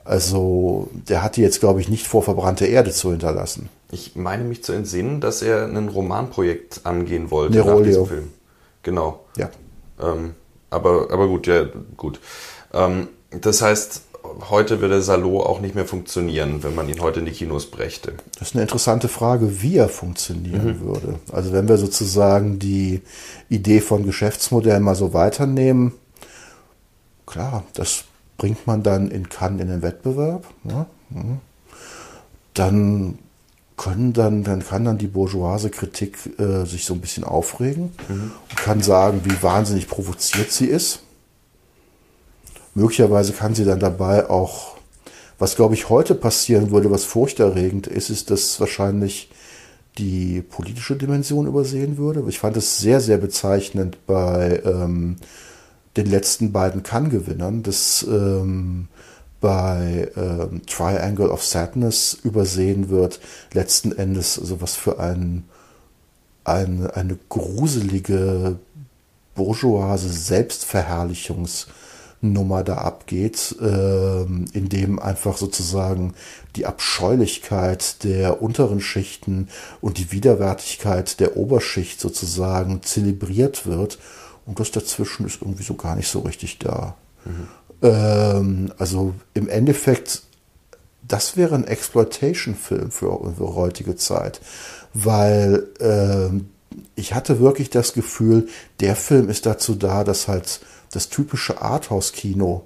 Also 0.05 0.89
der 0.93 1.25
hatte 1.25 1.43
jetzt, 1.43 1.59
glaube 1.59 1.81
ich, 1.81 1.89
nicht 1.89 2.07
vor, 2.07 2.23
verbrannte 2.23 2.67
Erde 2.67 2.93
zu 2.93 3.11
hinterlassen. 3.11 3.69
Ich 3.91 4.15
meine 4.15 4.45
mich 4.45 4.63
zu 4.63 4.73
entsinnen, 4.73 5.21
dass 5.21 5.43
er 5.43 5.65
ein 5.67 5.89
Romanprojekt 5.89 6.83
angehen 6.85 7.33
wollte 7.33 7.55
Nerolio. 7.55 7.79
nach 7.79 7.85
diesem 7.85 8.07
Film. 8.07 8.29
Genau. 8.85 9.25
Ja. 9.37 9.51
Ähm, 10.01 10.35
aber, 10.71 11.09
aber 11.11 11.27
gut, 11.27 11.49
ja, 11.49 11.67
gut. 11.97 12.21
Ähm, 12.73 13.09
das 13.31 13.61
heißt, 13.61 14.03
heute 14.51 14.81
würde 14.81 15.03
Salo 15.03 15.41
auch 15.41 15.61
nicht 15.61 15.75
mehr 15.75 15.87
funktionieren, 15.87 16.63
wenn 16.63 16.75
man 16.75 16.89
ihn 16.89 17.01
heute 17.01 17.21
in 17.21 17.27
die 17.27 17.33
Kinos 17.33 17.71
brächte. 17.71 18.15
Das 18.39 18.49
ist 18.49 18.55
eine 18.55 18.63
interessante 18.63 19.09
Frage, 19.09 19.63
wie 19.63 19.77
er 19.77 19.89
funktionieren 19.89 20.79
mhm. 20.79 20.81
würde. 20.81 21.19
Also 21.33 21.53
wenn 21.53 21.69
wir 21.69 21.79
sozusagen 21.79 22.59
die 22.59 23.03
Idee 23.49 23.81
von 23.81 24.05
Geschäftsmodell 24.05 24.81
mal 24.81 24.95
so 24.95 25.13
weiternehmen, 25.13 25.93
klar, 27.27 27.65
das 27.75 28.05
bringt 28.37 28.67
man 28.67 28.83
dann 28.83 29.11
in 29.11 29.29
Cannes 29.29 29.63
in 29.63 29.69
den 29.69 29.83
Wettbewerb. 29.83 30.47
Ja? 30.65 30.87
Mhm. 31.11 31.39
Dann 32.55 33.19
können 33.77 34.13
dann, 34.13 34.43
dann 34.43 34.65
kann 34.65 34.85
dann 34.85 34.99
die 34.99 35.07
bourgeoise 35.07 35.71
Kritik 35.71 36.19
äh, 36.39 36.65
sich 36.65 36.85
so 36.87 36.95
ein 36.95 37.01
bisschen 37.01 37.25
aufregen 37.25 37.93
mhm. 38.09 38.33
und 38.49 38.57
kann 38.57 38.83
sagen, 38.83 39.21
wie 39.25 39.43
wahnsinnig 39.43 39.89
provoziert 39.89 40.51
sie 40.51 40.67
ist. 40.67 41.03
Möglicherweise 42.77 43.33
kann 43.33 43.55
sie 43.55 43.65
dann 43.65 43.81
dabei 43.81 44.29
auch, 44.29 44.77
was 45.39 45.57
glaube 45.57 45.73
ich 45.73 45.89
heute 45.89 46.15
passieren 46.15 46.71
würde, 46.71 46.91
was 46.91 47.05
furchterregend 47.05 47.87
ist, 47.87 48.11
ist, 48.11 48.31
dass 48.31 48.61
wahrscheinlich 48.61 49.31
die 49.97 50.43
politische 50.43 50.95
Dimension 50.95 51.47
übersehen 51.47 51.97
würde. 51.97 52.23
Ich 52.29 52.39
fand 52.39 52.55
es 52.59 52.77
sehr, 52.77 53.01
sehr 53.01 53.17
bezeichnend 53.17 53.97
bei 54.07 54.61
ähm, 54.67 55.17
den 55.97 56.05
letzten 56.05 56.53
beiden 56.53 56.83
Cannes-Gewinnern, 56.83 57.63
dass 57.63 58.05
ähm, 58.07 58.89
bei 59.41 60.11
ähm, 60.15 60.61
Triangle 60.67 61.31
of 61.31 61.43
Sadness 61.43 62.13
übersehen 62.25 62.91
wird, 62.91 63.21
letzten 63.55 63.93
Endes 63.93 64.35
so 64.35 64.61
was 64.61 64.75
für 64.75 65.01
ein, 65.01 65.45
ein, 66.45 66.91
eine 66.91 67.17
gruselige 67.31 68.59
bourgeoise 69.35 70.11
Selbstverherrlichungsnummer 72.23 72.63
da 72.65 72.79
abgeht, 72.79 73.57
ähm, 73.61 74.47
in 74.53 74.69
dem 74.69 74.99
einfach 74.99 75.37
sozusagen 75.37 76.15
die 76.55 76.67
Abscheulichkeit 76.67 78.03
der 78.05 78.43
unteren 78.43 78.81
Schichten 78.81 79.49
und 79.81 79.99
die 79.99 80.13
Widerwärtigkeit 80.13 81.21
der 81.21 81.37
Oberschicht 81.37 82.01
sozusagen 82.01 82.83
zelebriert 82.83 83.67
wird 83.67 83.99
und 84.47 84.61
das 84.61 84.71
dazwischen 84.71 85.27
ist 85.27 85.43
irgendwie 85.43 85.65
so 85.65 85.75
gar 85.75 85.97
nicht 85.97 86.09
so 86.09 86.21
richtig 86.21 86.59
da. 86.59 86.97
Mhm. 87.25 87.49
Ähm, 87.83 88.73
also 88.79 89.15
im 89.35 89.49
Endeffekt, 89.49 90.23
das 91.07 91.37
wäre 91.37 91.55
ein 91.55 91.67
Exploitation-Film 91.67 92.91
für, 92.91 93.33
für 93.37 93.55
heutige 93.55 93.97
Zeit, 93.97 94.41
weil 94.95 95.67
ähm, 95.81 96.49
ich 96.95 97.15
hatte 97.15 97.41
wirklich 97.41 97.71
das 97.71 97.93
Gefühl, 97.93 98.49
der 98.81 98.97
Film 98.97 99.29
ist 99.29 99.47
dazu 99.47 99.75
da, 99.75 100.05
dass 100.05 100.29
halt 100.29 100.61
das 100.97 101.11
typische 101.11 101.61
Arthouse-Kino, 101.61 102.65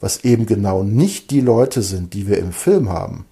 was 0.00 0.24
eben 0.24 0.46
genau 0.46 0.82
nicht 0.82 1.30
die 1.30 1.42
Leute 1.42 1.82
sind, 1.82 2.14
die 2.14 2.26
wir 2.26 2.38
im 2.38 2.52
Film 2.52 2.88
haben, 2.88 3.26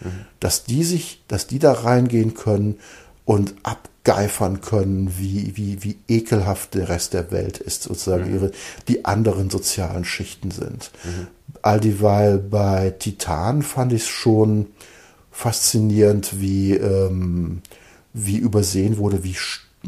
mhm. 0.00 0.24
dass 0.40 0.64
die 0.64 0.82
sich, 0.82 1.22
dass 1.28 1.46
die 1.46 1.58
da 1.58 1.72
reingehen 1.72 2.34
können 2.34 2.78
und 3.26 3.54
ab 3.62 3.90
geifern 4.02 4.60
können, 4.60 5.18
wie, 5.18 5.56
wie, 5.56 5.82
wie 5.82 5.98
ekelhaft 6.08 6.74
der 6.74 6.88
Rest 6.88 7.12
der 7.12 7.32
Welt 7.32 7.58
ist, 7.58 7.82
sozusagen 7.82 8.28
mhm. 8.28 8.34
ihre, 8.34 8.50
die 8.88 9.04
anderen 9.04 9.50
sozialen 9.50 10.04
Schichten 10.04 10.50
sind. 10.50 10.90
Mhm. 11.04 11.26
All 11.60 11.80
dieweil 11.80 12.38
bei 12.38 12.90
Titan 12.90 13.62
fand 13.62 13.92
ich 13.92 14.02
es 14.02 14.08
schon 14.08 14.68
faszinierend, 15.32 16.40
wie, 16.40 16.74
ähm, 16.74 17.62
wie 18.14 18.38
übersehen 18.38 18.96
wurde, 18.96 19.22
wie 19.24 19.36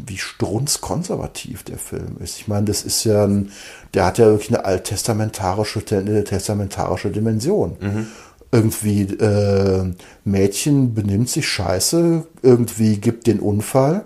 wie 0.05 0.17
strunzkonservativ 0.17 1.63
der 1.63 1.77
Film 1.77 2.17
ist. 2.19 2.37
Ich 2.37 2.47
meine, 2.47 2.65
das 2.65 2.83
ist 2.83 3.03
ja 3.03 3.25
ein, 3.25 3.51
der 3.93 4.05
hat 4.05 4.17
ja 4.17 4.25
wirklich 4.25 4.49
eine 4.49 4.65
alttestamentarische, 4.65 5.81
eine 5.91 6.23
testamentarische 6.23 7.09
Dimension. 7.09 7.77
Mhm 7.79 8.07
irgendwie 8.51 9.03
äh, 9.03 9.93
Mädchen 10.23 10.93
benimmt 10.93 11.29
sich 11.29 11.47
scheiße, 11.47 12.25
irgendwie 12.41 12.97
gibt 12.97 13.27
den 13.27 13.39
Unfall, 13.39 14.05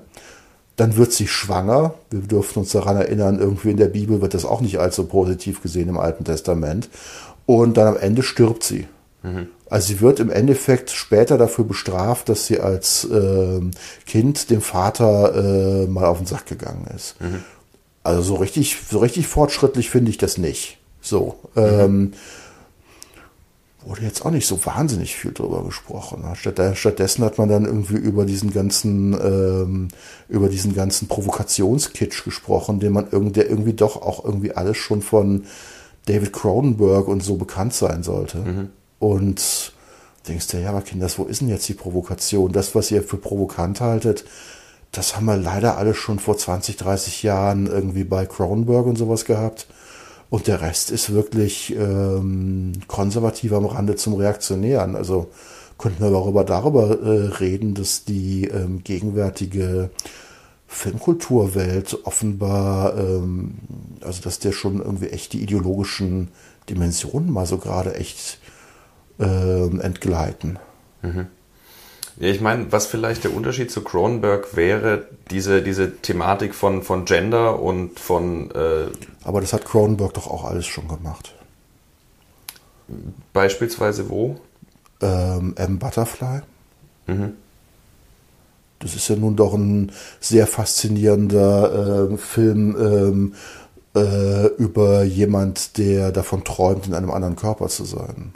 dann 0.76 0.98
wird 0.98 1.14
sie 1.14 1.28
schwanger. 1.28 1.94
Wir 2.10 2.22
dürfen 2.22 2.60
uns 2.60 2.72
daran 2.72 2.98
erinnern, 2.98 3.40
irgendwie 3.40 3.72
in 3.72 3.78
der 3.78 3.88
Bibel 3.88 4.22
wird 4.22 4.34
das 4.34 4.46
auch 4.46 4.62
nicht 4.62 4.80
allzu 4.80 5.06
positiv 5.06 5.62
gesehen 5.62 5.90
im 5.90 6.00
Alten 6.00 6.26
Testament. 6.26 6.90
Und 7.46 7.78
dann 7.78 7.88
am 7.88 7.98
Ende 7.98 8.24
stirbt 8.24 8.64
sie. 8.64 8.88
Mhm. 9.22 9.48
Also 9.74 9.88
sie 9.88 10.02
wird 10.02 10.20
im 10.20 10.30
Endeffekt 10.30 10.92
später 10.92 11.36
dafür 11.40 11.66
bestraft, 11.66 12.30
dass 12.30 12.46
sie 12.46 12.60
als 12.60 13.06
äh, 13.06 13.60
Kind 14.06 14.52
dem 14.52 14.62
Vater 14.62 15.34
äh, 15.34 15.88
mal 15.88 16.06
auf 16.06 16.20
den 16.20 16.28
Sack 16.28 16.46
gegangen 16.46 16.86
ist. 16.96 17.20
Mhm. 17.20 17.44
Also 18.04 18.22
so 18.22 18.36
richtig, 18.36 18.78
so 18.88 19.00
richtig 19.00 19.26
fortschrittlich 19.26 19.90
finde 19.90 20.12
ich 20.12 20.20
das 20.20 20.38
nicht. 20.38 20.78
So. 21.02 21.40
Mhm. 21.56 21.64
Ähm, 21.64 22.14
wurde 23.84 24.04
jetzt 24.04 24.24
auch 24.24 24.30
nicht 24.30 24.46
so 24.46 24.64
wahnsinnig 24.64 25.16
viel 25.16 25.32
drüber 25.32 25.64
gesprochen. 25.64 26.24
stattdessen 26.36 27.26
hat 27.26 27.40
man 27.40 27.50
dann 27.50 27.66
irgendwie 27.66 27.96
über 27.96 28.26
diesen 28.26 28.54
ganzen, 28.54 29.14
ähm, 29.14 29.88
über 30.30 30.50
diesen 30.50 30.76
ganzen 30.76 31.08
Provokationskitsch 31.08 32.24
gesprochen, 32.26 32.80
den 32.80 32.94
man 32.94 33.08
irgendwie, 33.10 33.34
der 33.34 33.50
irgendwie 33.50 33.74
doch 33.74 34.00
auch 34.00 34.24
irgendwie 34.24 34.52
alles 34.52 34.78
schon 34.78 35.02
von 35.02 35.46
David 36.06 36.32
Cronenberg 36.32 37.08
und 37.08 37.24
so 37.24 37.38
bekannt 37.38 37.74
sein 37.74 38.04
sollte. 38.04 38.38
Mhm. 38.38 38.70
Und 39.00 39.74
denkst 40.28 40.48
du, 40.48 40.62
ja, 40.62 40.70
aber 40.70 40.82
Kinders, 40.82 41.18
wo 41.20 41.26
ist 41.26 41.42
denn 41.42 41.50
jetzt 41.50 41.68
die 41.68 41.74
Provokation? 41.74 42.52
Das, 42.52 42.76
was 42.76 42.92
ihr 42.92 43.04
für 43.04 43.18
provokant 43.18 43.82
haltet, 43.82 44.26
das 44.92 45.16
haben 45.16 45.26
wir 45.26 45.38
leider 45.38 45.78
alles 45.78 45.98
schon 45.98 46.20
vor 46.20 46.38
20, 46.38 46.78
30 46.78 47.24
Jahren 47.24 47.68
irgendwie 47.68 48.04
bei 48.04 48.26
Cronenberg 48.26 48.86
und 48.86 48.98
sowas 48.98 49.26
gehabt. 49.26 49.68
Und 50.30 50.48
der 50.48 50.62
Rest 50.62 50.92
ist 50.92 51.14
wirklich 51.14 51.76
ähm, 51.76 52.74
konservativ 52.88 53.54
am 53.54 53.66
Rande 53.66 53.96
zum 53.96 54.16
Reaktionären. 54.16 54.96
Also 54.96 55.30
könnten 55.78 56.04
wir 56.04 56.12
darüber, 56.12 56.44
darüber 56.44 57.00
äh, 57.02 57.28
reden, 57.36 57.74
dass 57.74 58.06
die 58.06 58.46
ähm, 58.46 58.84
gegenwärtige 58.84 59.90
Filmkulturwelt 60.68 62.00
offenbar, 62.06 62.98
ähm, 62.98 63.56
also 64.02 64.22
dass 64.22 64.40
der 64.40 64.54
schon 64.54 64.80
irgendwie 64.82 65.10
echt 65.10 65.34
die 65.34 65.44
ideologischen 65.44 66.30
Dimensionen 66.70 67.32
mal 67.32 67.46
so 67.46 67.58
gerade 67.58 67.96
echt 67.96 68.40
ähm, 69.20 69.82
entgleiten. 69.82 70.60
Mhm. 71.02 71.28
Ja, 72.18 72.28
ich 72.28 72.42
meine, 72.42 72.72
was 72.72 72.86
vielleicht 72.86 73.24
der 73.24 73.34
Unterschied 73.34 73.72
zu 73.72 73.84
Cronenberg 73.84 74.56
wäre, 74.56 75.08
diese, 75.32 75.64
diese 75.64 75.98
Thematik 75.98 76.54
von, 76.54 76.84
von 76.84 77.06
Gender 77.06 77.60
und 77.60 78.00
von. 78.00 78.52
Äh, 78.52 78.86
Aber 79.24 79.42
das 79.42 79.54
hat 79.54 79.66
Cronenberg 79.66 80.14
doch 80.14 80.28
auch 80.28 80.44
alles 80.44 80.68
schon 80.68 80.88
gemacht. 80.88 81.34
Beispielsweise 83.34 84.10
wo? 84.10 84.40
Ähm, 85.02 85.54
M. 85.58 85.80
Butterfly. 85.80 86.42
Mhm. 87.08 87.34
Das 88.80 88.96
ist 88.96 89.08
ja 89.08 89.16
nun 89.16 89.36
doch 89.36 89.54
ein 89.54 89.92
sehr 90.20 90.46
faszinierender 90.46 92.12
äh, 92.12 92.18
Film 92.18 92.76
ähm, 92.78 93.36
äh, 93.96 94.48
über 94.58 95.04
jemand, 95.04 95.78
der 95.78 96.12
davon 96.12 96.44
träumt, 96.44 96.88
in 96.88 96.94
einem 96.94 97.10
anderen 97.10 97.36
Körper 97.36 97.70
zu 97.70 97.86
sein. 97.86 98.34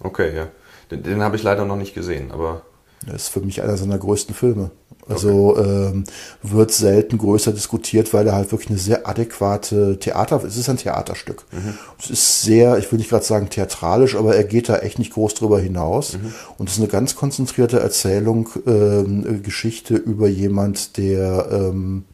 Okay, 0.00 0.34
ja. 0.36 0.48
Den, 0.90 1.02
den 1.02 1.22
habe 1.22 1.36
ich 1.36 1.42
leider 1.42 1.64
noch 1.64 1.76
nicht 1.76 1.94
gesehen, 1.94 2.30
aber. 2.30 2.62
Das 3.06 3.24
ist 3.24 3.28
für 3.28 3.40
mich 3.40 3.62
einer 3.62 3.76
seiner 3.76 3.98
größten 3.98 4.34
Filme. 4.34 4.70
Also 5.08 5.50
okay. 5.50 5.62
ähm, 5.62 6.04
wird 6.42 6.72
selten 6.72 7.18
größer 7.18 7.52
diskutiert, 7.52 8.12
weil 8.12 8.26
er 8.26 8.34
halt 8.34 8.50
wirklich 8.50 8.70
eine 8.70 8.78
sehr 8.78 9.06
adäquate 9.06 9.98
Theater, 10.00 10.42
es 10.42 10.56
ist 10.56 10.68
ein 10.68 10.78
Theaterstück. 10.78 11.44
Mhm. 11.52 11.74
Es 12.00 12.10
ist 12.10 12.42
sehr, 12.42 12.76
ich 12.78 12.90
will 12.90 12.98
nicht 12.98 13.10
gerade 13.10 13.24
sagen 13.24 13.48
theatralisch, 13.48 14.16
aber 14.16 14.34
er 14.34 14.42
geht 14.42 14.68
da 14.68 14.78
echt 14.78 14.98
nicht 14.98 15.12
groß 15.12 15.34
drüber 15.34 15.60
hinaus. 15.60 16.14
Mhm. 16.14 16.34
Und 16.58 16.68
es 16.68 16.74
ist 16.74 16.80
eine 16.80 16.88
ganz 16.88 17.14
konzentrierte 17.14 17.78
Erzählung, 17.78 18.48
ähm, 18.66 19.42
Geschichte 19.44 19.94
über 19.94 20.26
jemand, 20.26 20.96
der 20.96 21.48
ähm, 21.52 22.04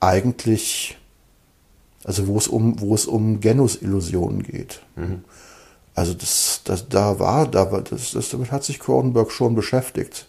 eigentlich, 0.00 0.96
also 2.04 2.26
wo 2.26 2.38
es 2.38 2.48
um, 2.48 2.80
wo 2.80 2.94
es 2.94 3.04
um 3.04 3.40
Genusillusionen 3.40 4.44
geht. 4.44 4.80
Mhm. 4.96 5.24
Also 5.98 6.14
das, 6.14 6.60
das, 6.62 6.88
da 6.88 7.18
war, 7.18 7.48
da 7.48 7.72
war, 7.72 7.82
das, 7.82 8.12
das, 8.12 8.28
damit 8.28 8.52
hat 8.52 8.62
sich 8.62 8.78
Cronenberg 8.78 9.32
schon 9.32 9.56
beschäftigt. 9.56 10.28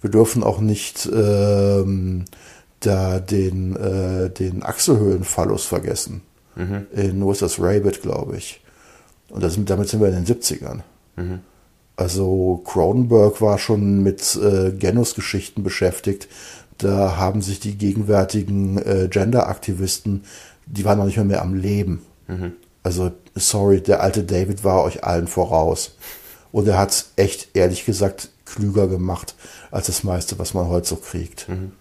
Wir 0.00 0.10
dürfen 0.10 0.42
auch 0.42 0.60
nicht 0.60 1.06
ähm, 1.06 2.24
da 2.80 3.20
den, 3.20 3.76
äh, 3.76 4.30
den 4.30 4.64
Achselhöhlenphallus 4.64 5.66
vergessen. 5.66 6.22
Mhm. 6.56 6.86
In 6.92 7.22
wo 7.22 7.30
ist 7.30 7.42
das 7.42 7.60
Rabbit, 7.60 8.02
glaube 8.02 8.36
ich. 8.36 8.60
Und 9.28 9.44
das, 9.44 9.56
damit 9.56 9.88
sind 9.88 10.00
wir 10.00 10.08
in 10.08 10.24
den 10.24 10.26
70ern. 10.26 10.80
Mhm. 11.14 11.38
Also 11.94 12.60
Cronenberg 12.64 13.40
war 13.40 13.58
schon 13.58 14.02
mit 14.02 14.34
äh, 14.34 14.72
Genus-Geschichten 14.72 15.62
beschäftigt. 15.62 16.26
Da 16.76 17.18
haben 17.18 17.40
sich 17.40 17.60
die 17.60 17.78
gegenwärtigen 17.78 18.78
äh, 18.78 19.06
Gender-Aktivisten, 19.08 20.24
die 20.66 20.84
waren 20.84 20.98
noch 20.98 21.06
nicht 21.06 21.16
mehr, 21.16 21.24
mehr 21.24 21.42
am 21.42 21.54
Leben. 21.54 22.02
Mhm. 22.26 22.54
Also, 22.84 23.10
sorry, 23.34 23.80
der 23.80 24.02
alte 24.02 24.22
David 24.22 24.62
war 24.62 24.84
euch 24.84 25.02
allen 25.02 25.26
voraus. 25.26 25.96
Und 26.52 26.68
er 26.68 26.78
hat 26.78 26.90
es 26.90 27.12
echt, 27.16 27.48
ehrlich 27.54 27.84
gesagt, 27.84 28.28
klüger 28.44 28.86
gemacht 28.86 29.34
als 29.72 29.86
das 29.86 30.04
meiste, 30.04 30.38
was 30.38 30.54
man 30.54 30.68
heute 30.68 30.86
so 30.86 30.96
kriegt. 30.96 31.48
Mhm. 31.48 31.72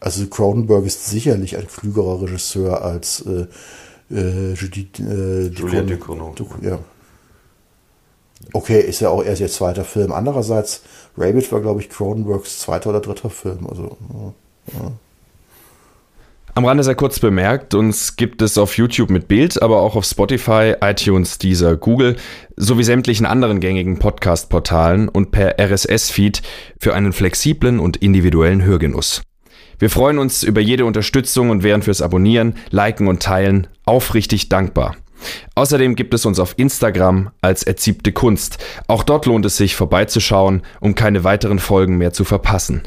Also 0.00 0.26
Cronenberg 0.26 0.84
ist 0.84 1.06
sicherlich 1.06 1.56
ein 1.56 1.68
klügerer 1.68 2.22
Regisseur 2.22 2.82
als 2.82 3.24
äh, 3.26 3.46
äh, 4.10 4.54
Judith, 4.54 5.00
äh, 5.00 5.48
Julia 5.48 5.82
Ducournau. 5.82 6.34
ja. 6.62 6.78
Okay, 8.52 8.80
ist 8.80 9.00
ja 9.00 9.10
auch 9.10 9.22
erst 9.22 9.40
ihr 9.40 9.48
zweiter 9.48 9.84
Film. 9.84 10.12
Andererseits, 10.12 10.82
Rabbit 11.16 11.50
war, 11.52 11.60
glaube 11.60 11.80
ich, 11.80 11.90
Cronenbergs 11.90 12.60
zweiter 12.60 12.90
oder 12.90 13.00
dritter 13.00 13.30
Film. 13.30 13.66
Also, 13.66 13.98
ja. 14.72 14.92
Am 16.58 16.64
Rande 16.64 16.82
sehr 16.82 16.96
kurz 16.96 17.20
bemerkt, 17.20 17.72
uns 17.74 18.16
gibt 18.16 18.42
es 18.42 18.58
auf 18.58 18.76
YouTube 18.76 19.10
mit 19.10 19.28
Bild, 19.28 19.62
aber 19.62 19.80
auch 19.80 19.94
auf 19.94 20.04
Spotify, 20.04 20.74
iTunes, 20.80 21.38
Deezer, 21.38 21.76
Google 21.76 22.16
sowie 22.56 22.82
sämtlichen 22.82 23.26
anderen 23.26 23.60
gängigen 23.60 24.00
Podcast-Portalen 24.00 25.08
und 25.08 25.30
per 25.30 25.60
RSS-Feed 25.60 26.42
für 26.80 26.94
einen 26.94 27.12
flexiblen 27.12 27.78
und 27.78 27.98
individuellen 27.98 28.64
Hörgenuss. 28.64 29.22
Wir 29.78 29.88
freuen 29.88 30.18
uns 30.18 30.42
über 30.42 30.60
jede 30.60 30.84
Unterstützung 30.84 31.50
und 31.50 31.62
wären 31.62 31.82
fürs 31.82 32.02
Abonnieren, 32.02 32.54
Liken 32.70 33.06
und 33.06 33.22
Teilen 33.22 33.68
aufrichtig 33.84 34.48
dankbar. 34.48 34.96
Außerdem 35.54 35.94
gibt 35.94 36.12
es 36.12 36.26
uns 36.26 36.40
auf 36.40 36.54
Instagram 36.56 37.30
als 37.40 37.62
Erziebte 37.62 38.10
Kunst. 38.10 38.58
Auch 38.88 39.04
dort 39.04 39.26
lohnt 39.26 39.46
es 39.46 39.56
sich 39.56 39.76
vorbeizuschauen, 39.76 40.62
um 40.80 40.96
keine 40.96 41.22
weiteren 41.22 41.60
Folgen 41.60 41.98
mehr 41.98 42.12
zu 42.12 42.24
verpassen. 42.24 42.82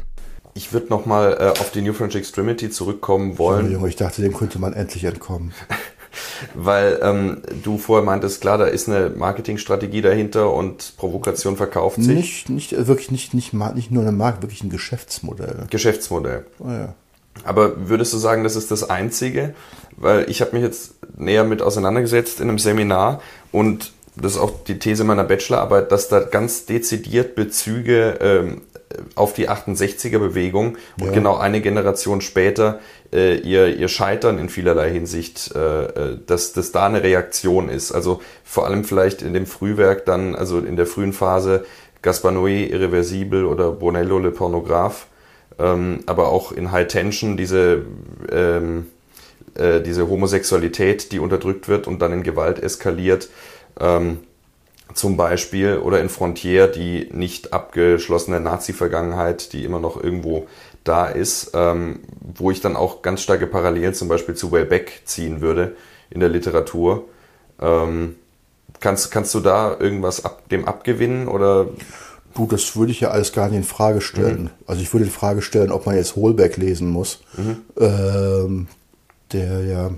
Ich 0.54 0.72
würde 0.72 0.88
nochmal 0.88 1.36
äh, 1.40 1.60
auf 1.60 1.70
die 1.70 1.80
New 1.80 1.92
French 1.92 2.14
Extremity 2.14 2.70
zurückkommen 2.70 3.38
wollen. 3.38 3.70
Junge, 3.72 3.88
ich 3.88 3.96
dachte, 3.96 4.20
dem 4.22 4.34
könnte 4.34 4.58
man 4.58 4.72
endlich 4.74 5.04
entkommen. 5.04 5.52
Weil 6.54 6.98
ähm, 7.02 7.42
du 7.62 7.78
vorher 7.78 8.04
meintest, 8.04 8.42
klar, 8.42 8.58
da 8.58 8.66
ist 8.66 8.86
eine 8.86 9.10
Marketingstrategie 9.10 10.02
dahinter 10.02 10.52
und 10.52 10.94
Provokation 10.98 11.56
verkauft 11.56 11.96
sich. 11.96 12.06
Nicht, 12.06 12.50
nicht 12.50 12.72
äh, 12.74 12.86
wirklich 12.86 13.10
nicht, 13.10 13.32
nicht, 13.32 13.54
nicht 13.54 13.90
nur 13.90 14.02
eine 14.02 14.12
Marke, 14.12 14.42
wirklich 14.42 14.62
ein 14.62 14.68
Geschäftsmodell. 14.68 15.66
Geschäftsmodell. 15.70 16.44
Oh, 16.58 16.68
ja. 16.68 16.94
Aber 17.44 17.88
würdest 17.88 18.12
du 18.12 18.18
sagen, 18.18 18.44
das 18.44 18.56
ist 18.56 18.70
das 18.70 18.88
Einzige? 18.88 19.54
Weil 19.96 20.28
ich 20.28 20.42
habe 20.42 20.52
mich 20.52 20.62
jetzt 20.62 20.94
näher 21.16 21.44
mit 21.44 21.62
auseinandergesetzt 21.62 22.40
in 22.40 22.48
einem 22.48 22.58
Seminar 22.58 23.22
und 23.50 23.92
das 24.14 24.32
ist 24.32 24.38
auch 24.38 24.64
die 24.64 24.78
These 24.78 25.04
meiner 25.04 25.24
Bachelorarbeit, 25.24 25.90
dass 25.90 26.08
da 26.08 26.20
ganz 26.20 26.66
dezidiert 26.66 27.34
Bezüge 27.34 28.18
ähm, 28.20 28.60
auf 29.14 29.32
die 29.32 29.48
68er-Bewegung 29.48 30.76
und 31.00 31.06
Ja. 31.06 31.12
genau 31.12 31.36
eine 31.36 31.60
Generation 31.60 32.20
später 32.20 32.80
äh, 33.12 33.36
ihr, 33.36 33.76
ihr 33.76 33.88
Scheitern 33.88 34.38
in 34.38 34.48
vielerlei 34.48 34.90
Hinsicht, 34.90 35.54
äh, 35.54 35.84
äh, 35.84 36.18
dass, 36.26 36.52
dass 36.52 36.72
da 36.72 36.86
eine 36.86 37.02
Reaktion 37.02 37.68
ist. 37.68 37.92
Also 37.92 38.20
vor 38.44 38.66
allem 38.66 38.84
vielleicht 38.84 39.22
in 39.22 39.34
dem 39.34 39.46
Frühwerk 39.46 40.06
dann, 40.06 40.34
also 40.34 40.58
in 40.58 40.76
der 40.76 40.86
frühen 40.86 41.12
Phase 41.12 41.64
Gaspar 42.02 42.32
Noé, 42.32 42.66
Irreversibel 42.66 43.44
oder 43.44 43.70
Bonello, 43.70 44.18
Le 44.18 44.32
Pornographe, 44.32 45.06
ähm, 45.58 46.00
aber 46.06 46.28
auch 46.28 46.52
in 46.52 46.72
High 46.72 46.88
Tension 46.88 47.36
diese, 47.36 47.82
ähm, 48.30 48.86
äh, 49.54 49.80
diese 49.80 50.08
Homosexualität, 50.08 51.12
die 51.12 51.20
unterdrückt 51.20 51.68
wird 51.68 51.86
und 51.86 52.02
dann 52.02 52.12
in 52.12 52.22
Gewalt 52.22 52.60
eskaliert. 52.60 53.28
Ähm, 53.78 54.18
zum 54.94 55.16
Beispiel 55.16 55.78
oder 55.78 56.00
in 56.00 56.08
Frontier 56.08 56.66
die 56.66 57.08
nicht 57.12 57.52
abgeschlossene 57.52 58.40
Nazi-Vergangenheit, 58.40 59.52
die 59.52 59.64
immer 59.64 59.80
noch 59.80 60.02
irgendwo 60.02 60.46
da 60.84 61.06
ist, 61.06 61.52
ähm, 61.54 62.00
wo 62.20 62.50
ich 62.50 62.60
dann 62.60 62.76
auch 62.76 63.02
ganz 63.02 63.22
starke 63.22 63.46
Parallelen 63.46 63.94
zum 63.94 64.08
Beispiel 64.08 64.34
zu 64.34 64.52
Wellbeck 64.52 65.02
ziehen 65.04 65.40
würde 65.40 65.76
in 66.10 66.20
der 66.20 66.28
Literatur. 66.28 67.04
Ähm, 67.60 68.16
kannst, 68.80 69.10
kannst 69.10 69.34
du 69.34 69.40
da 69.40 69.76
irgendwas 69.78 70.24
ab, 70.24 70.48
dem 70.50 70.66
abgewinnen 70.66 71.28
oder 71.28 71.68
Du, 72.34 72.46
das 72.46 72.76
würde 72.76 72.92
ich 72.92 73.00
ja 73.00 73.10
alles 73.10 73.32
gar 73.32 73.48
nicht 73.48 73.58
in 73.58 73.64
Frage 73.64 74.00
stellen. 74.00 74.50
Also 74.66 74.80
ich 74.80 74.92
würde 74.92 75.04
in 75.04 75.10
Frage 75.10 75.42
stellen, 75.42 75.70
ob 75.70 75.84
man 75.84 75.96
jetzt 75.96 76.16
Holbeck 76.16 76.56
lesen 76.56 76.88
muss, 76.88 77.20
ähm, 77.78 78.68
der 79.32 79.64
ja 79.64 79.90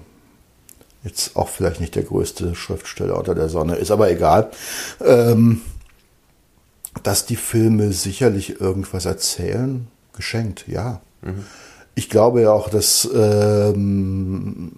jetzt 1.04 1.36
auch 1.36 1.48
vielleicht 1.48 1.80
nicht 1.80 1.94
der 1.94 2.02
größte 2.02 2.54
Schriftsteller 2.54 3.18
unter 3.18 3.34
der 3.34 3.48
Sonne 3.48 3.76
ist, 3.76 3.90
aber 3.90 4.10
egal. 4.10 4.50
Ähm, 5.04 5.60
dass 7.02 7.26
die 7.26 7.36
Filme 7.36 7.92
sicherlich 7.92 8.60
irgendwas 8.60 9.04
erzählen, 9.04 9.88
geschenkt, 10.14 10.66
ja. 10.68 11.00
Ich 11.94 12.08
glaube 12.08 12.42
ja 12.42 12.52
auch, 12.52 12.68
dass 12.68 13.08
ähm, 13.14 14.72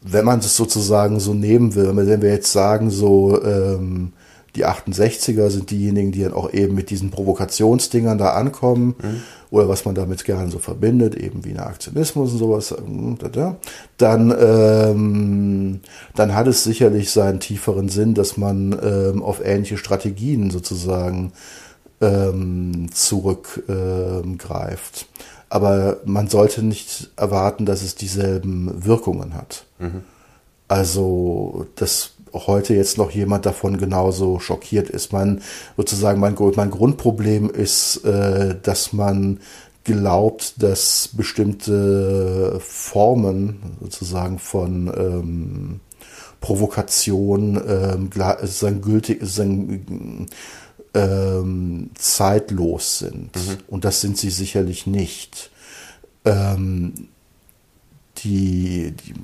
wenn 0.00 0.24
man 0.24 0.40
es 0.40 0.56
sozusagen 0.56 1.20
so 1.20 1.34
nehmen 1.34 1.74
will, 1.74 1.94
wenn 1.94 2.22
wir 2.22 2.30
jetzt 2.30 2.52
sagen, 2.52 2.90
so 2.90 3.42
ähm, 3.42 4.12
die 4.56 4.66
68er 4.66 5.50
sind 5.50 5.70
diejenigen, 5.70 6.12
die 6.12 6.22
dann 6.22 6.34
auch 6.34 6.52
eben 6.52 6.74
mit 6.74 6.90
diesen 6.90 7.10
Provokationsdingern 7.10 8.18
da 8.18 8.34
ankommen 8.34 8.94
oder 9.50 9.68
was 9.68 9.84
man 9.84 9.94
damit 9.94 10.24
gerne 10.24 10.50
so 10.50 10.58
verbindet, 10.58 11.14
eben 11.14 11.44
wie 11.44 11.50
Aktionismus 11.66 12.32
und 12.32 12.38
sowas, 12.38 12.74
da, 13.32 13.56
dann, 13.98 14.34
ähm, 14.38 15.80
dann 16.14 16.34
hat 16.34 16.46
es 16.46 16.64
sicherlich 16.64 17.10
seinen 17.10 17.40
tieferen 17.40 17.90
Sinn, 17.90 18.14
dass 18.14 18.36
man 18.36 18.78
ähm, 18.82 19.22
auf 19.22 19.44
ähnliche 19.44 19.76
Strategien 19.76 20.50
sozusagen 20.50 21.32
ähm, 22.00 22.88
zurückgreift. 22.92 23.66
Ähm. 23.68 25.06
Aber 25.50 25.98
man 26.06 26.28
sollte 26.28 26.62
nicht 26.62 27.10
erwarten, 27.16 27.66
dass 27.66 27.82
es 27.82 27.94
dieselben 27.94 28.86
Wirkungen 28.86 29.34
hat. 29.34 29.66
Also, 30.66 31.66
heute 32.32 32.74
jetzt 32.74 32.98
noch 32.98 33.10
jemand 33.10 33.46
davon 33.46 33.78
genauso 33.78 34.38
schockiert 34.38 34.88
ist. 34.90 35.12
Mein, 35.12 35.42
sozusagen 35.76 36.20
mein, 36.20 36.36
mein 36.56 36.70
Grundproblem 36.70 37.50
ist, 37.50 38.04
äh, 38.04 38.56
dass 38.62 38.92
man 38.92 39.40
glaubt, 39.84 40.62
dass 40.62 41.10
bestimmte 41.12 42.58
Formen 42.60 43.76
sozusagen 43.80 44.38
von 44.38 44.92
ähm, 44.96 45.80
Provokation 46.40 47.60
ähm, 47.66 48.10
sozusagen 48.40 48.80
gültig, 48.80 49.20
sozusagen, 49.22 50.26
ähm, 50.94 51.90
zeitlos 51.94 52.98
sind. 52.98 53.30
Und 53.68 53.84
das 53.84 54.00
sind 54.00 54.18
sie 54.18 54.30
sicherlich 54.30 54.86
nicht. 54.86 55.50
Ähm, 56.24 57.08
die, 58.24 58.92
die 58.92 59.14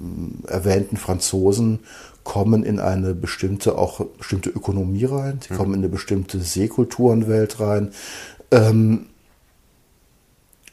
erwähnten 0.47 0.97
Franzosen 0.97 1.81
kommen 2.25 2.65
in 2.65 2.79
eine 2.79 3.15
bestimmte, 3.15 3.79
auch 3.79 4.05
bestimmte 4.05 4.51
Ökonomie 4.51 5.05
rein, 5.05 5.41
sie 5.47 5.55
kommen 5.55 5.75
in 5.75 5.81
eine 5.81 5.89
bestimmte 5.89 6.41
Seekulturenwelt 6.41 7.61
rein. 7.61 7.93
Ähm, 8.51 9.07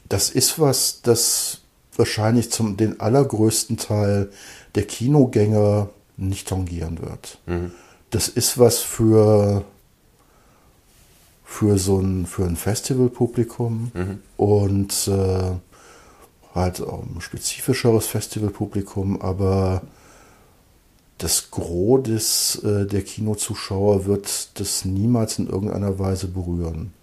das 0.09 0.29
ist 0.29 0.59
was, 0.59 1.01
das 1.01 1.61
wahrscheinlich 1.95 2.51
zum 2.51 2.77
den 2.77 2.99
allergrößten 2.99 3.77
Teil 3.77 4.29
der 4.75 4.83
Kinogänger 4.83 5.89
nicht 6.17 6.47
tangieren 6.47 6.99
wird. 7.01 7.39
Das 8.09 8.27
ist 8.27 8.57
was 8.57 8.79
für 8.79 9.63
für 11.43 11.77
so 11.77 11.99
ein 11.99 12.25
für 12.25 12.43
ein 12.43 12.55
Festivalpublikum 12.55 13.91
und 14.37 15.07
äh, 15.07 15.51
halt 16.55 16.81
auch 16.81 17.03
ein 17.03 17.21
spezifischeres 17.21 18.07
Festivalpublikum, 18.07 19.21
aber 19.21 19.81
das 21.17 21.51
Gros 21.51 22.03
des, 22.03 22.63
äh, 22.63 22.85
der 22.85 23.01
Kinozuschauer 23.01 24.05
wird 24.05 24.59
das 24.59 24.85
niemals 24.85 25.39
in 25.39 25.47
irgendeiner 25.47 25.99
Weise 25.99 26.27
berühren. 26.27 26.93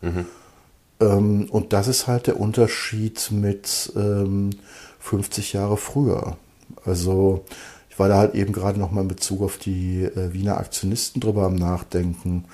Ähm, 1.00 1.48
und 1.50 1.72
das 1.72 1.88
ist 1.88 2.07
halt 2.07 2.26
der 2.26 2.38
Unterschied 2.38 3.30
mit 3.30 3.92
ähm, 3.96 4.50
50 5.00 5.53
Jahre 5.55 5.76
früher. 5.76 6.36
Also 6.84 7.44
ich 7.90 7.98
war 7.98 8.09
da 8.09 8.18
halt 8.18 8.34
eben 8.34 8.53
gerade 8.53 8.78
noch 8.78 8.90
mal 8.90 9.03
in 9.03 9.09
Bezug 9.09 9.42
auf 9.42 9.59
die 9.59 10.03
äh, 10.03 10.32
Wiener 10.32 10.59
Aktionisten 10.59 11.20
drüber 11.20 11.44
am 11.44 11.57
Nachdenken, 11.57 12.44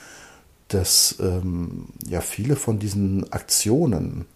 dass 0.69 1.17
ähm, 1.21 1.87
ja 2.07 2.21
viele 2.21 2.57
von 2.57 2.79
diesen 2.79 3.33
Aktionen, 3.33 4.27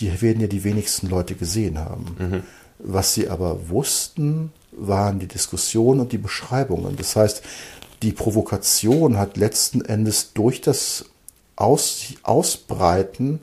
die 0.00 0.20
werden 0.22 0.40
ja 0.40 0.46
die 0.46 0.64
wenigsten 0.64 1.08
Leute 1.08 1.34
gesehen 1.34 1.78
haben. 1.78 2.44
Was 2.78 3.14
sie 3.14 3.28
aber 3.28 3.68
wussten, 3.68 4.52
waren 4.72 5.18
die 5.18 5.26
Diskussionen 5.26 6.00
und 6.00 6.12
die 6.12 6.18
Beschreibungen. 6.18 6.96
Das 6.96 7.16
heißt, 7.16 7.42
die 8.02 8.12
Provokation 8.12 9.18
hat 9.18 9.36
letzten 9.36 9.84
Endes 9.84 10.32
durch 10.32 10.60
das 10.60 11.06
Aus 11.56 12.14
Ausbreiten 12.22 13.40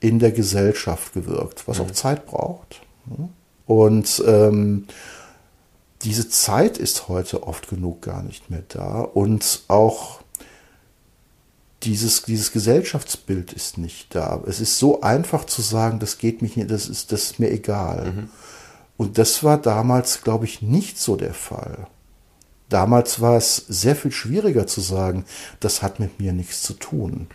in 0.00 0.18
der 0.18 0.32
Gesellschaft 0.32 1.14
gewirkt, 1.14 1.68
was 1.68 1.78
auch 1.78 1.90
Zeit 1.92 2.26
braucht. 2.26 2.80
Und 3.66 4.22
ähm, 4.26 4.86
diese 6.02 6.28
Zeit 6.28 6.76
ist 6.76 7.08
heute 7.08 7.44
oft 7.44 7.68
genug 7.68 8.02
gar 8.02 8.22
nicht 8.22 8.50
mehr 8.50 8.64
da 8.68 9.00
und 9.00 9.62
auch 9.68 10.23
dieses, 11.84 12.22
dieses 12.22 12.52
Gesellschaftsbild 12.52 13.52
ist 13.52 13.78
nicht 13.78 14.14
da. 14.14 14.42
Es 14.46 14.60
ist 14.60 14.78
so 14.78 15.00
einfach 15.02 15.44
zu 15.44 15.62
sagen, 15.62 15.98
das 15.98 16.18
geht 16.18 16.42
mich 16.42 16.56
nicht, 16.56 16.70
das 16.70 16.88
ist, 16.88 17.12
das 17.12 17.24
ist 17.24 17.40
mir 17.40 17.50
egal. 17.50 18.28
Und 18.96 19.18
das 19.18 19.42
war 19.42 19.58
damals, 19.58 20.22
glaube 20.22 20.44
ich, 20.44 20.62
nicht 20.62 20.98
so 20.98 21.16
der 21.16 21.34
Fall. 21.34 21.86
Damals 22.68 23.20
war 23.20 23.36
es 23.36 23.56
sehr 23.56 23.96
viel 23.96 24.12
schwieriger 24.12 24.66
zu 24.66 24.80
sagen, 24.80 25.24
das 25.60 25.82
hat 25.82 26.00
mit 26.00 26.20
mir 26.20 26.32
nichts 26.32 26.62
zu 26.62 26.74
tun. 26.74 27.28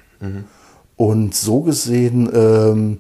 Und 0.96 1.36
so 1.36 1.62
gesehen 1.62 2.30
ähm, 2.34 2.98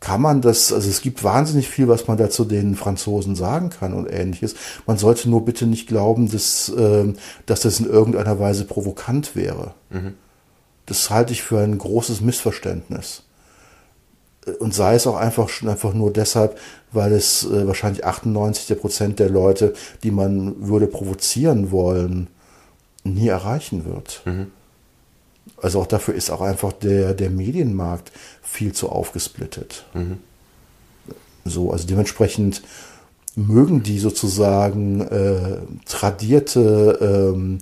kann 0.00 0.20
man 0.20 0.42
das, 0.42 0.72
also 0.72 0.88
es 0.88 1.00
gibt 1.00 1.24
wahnsinnig 1.24 1.68
viel, 1.68 1.88
was 1.88 2.06
man 2.06 2.18
da 2.18 2.28
zu 2.28 2.44
den 2.44 2.74
Franzosen 2.74 3.36
sagen 3.36 3.70
kann 3.70 3.94
und 3.94 4.06
ähnliches. 4.06 4.54
Man 4.86 4.98
sollte 4.98 5.30
nur 5.30 5.44
bitte 5.44 5.66
nicht 5.66 5.88
glauben, 5.88 6.30
dass, 6.30 6.68
äh, 6.68 7.12
dass 7.46 7.60
das 7.60 7.80
in 7.80 7.86
irgendeiner 7.86 8.38
Weise 8.38 8.64
provokant 8.64 9.34
wäre. 9.34 9.74
Mhm. 9.90 10.14
Das 10.86 11.10
halte 11.10 11.32
ich 11.32 11.42
für 11.42 11.60
ein 11.60 11.78
großes 11.78 12.20
Missverständnis. 12.20 13.22
Und 14.58 14.74
sei 14.74 14.94
es 14.94 15.06
auch 15.06 15.16
einfach 15.16 15.48
schon 15.48 15.68
einfach 15.68 15.94
nur 15.94 16.12
deshalb, 16.12 16.58
weil 16.92 17.12
es 17.12 17.44
äh, 17.44 17.66
wahrscheinlich 17.66 18.04
98 18.04 18.66
der 18.66 18.74
Prozent 18.74 19.18
der 19.18 19.30
Leute, 19.30 19.72
die 20.02 20.10
man 20.10 20.68
würde 20.68 20.86
provozieren 20.86 21.70
wollen, 21.70 22.28
nie 23.04 23.28
erreichen 23.28 23.86
wird. 23.86 24.22
Mhm. 24.26 24.50
Also 25.60 25.80
auch 25.80 25.86
dafür 25.86 26.14
ist 26.14 26.30
auch 26.30 26.42
einfach 26.42 26.72
der, 26.72 27.14
der 27.14 27.30
Medienmarkt 27.30 28.12
viel 28.42 28.72
zu 28.72 28.90
aufgesplittet. 28.90 29.86
Mhm. 29.94 30.18
So, 31.44 31.70
also 31.70 31.86
dementsprechend 31.86 32.62
mögen 33.36 33.82
die 33.82 33.98
sozusagen 33.98 35.00
äh, 35.00 35.58
tradierte, 35.86 37.32
ähm, 37.34 37.58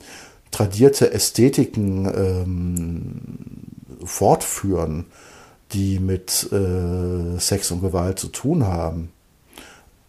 tradierte 0.53 1.12
Ästhetiken 1.12 2.07
ähm, 2.14 4.07
fortführen, 4.07 5.07
die 5.72 5.98
mit 5.98 6.53
äh, 6.53 7.38
Sex 7.40 7.72
und 7.72 7.80
Gewalt 7.80 8.18
zu 8.18 8.28
tun 8.28 8.66
haben. 8.66 9.11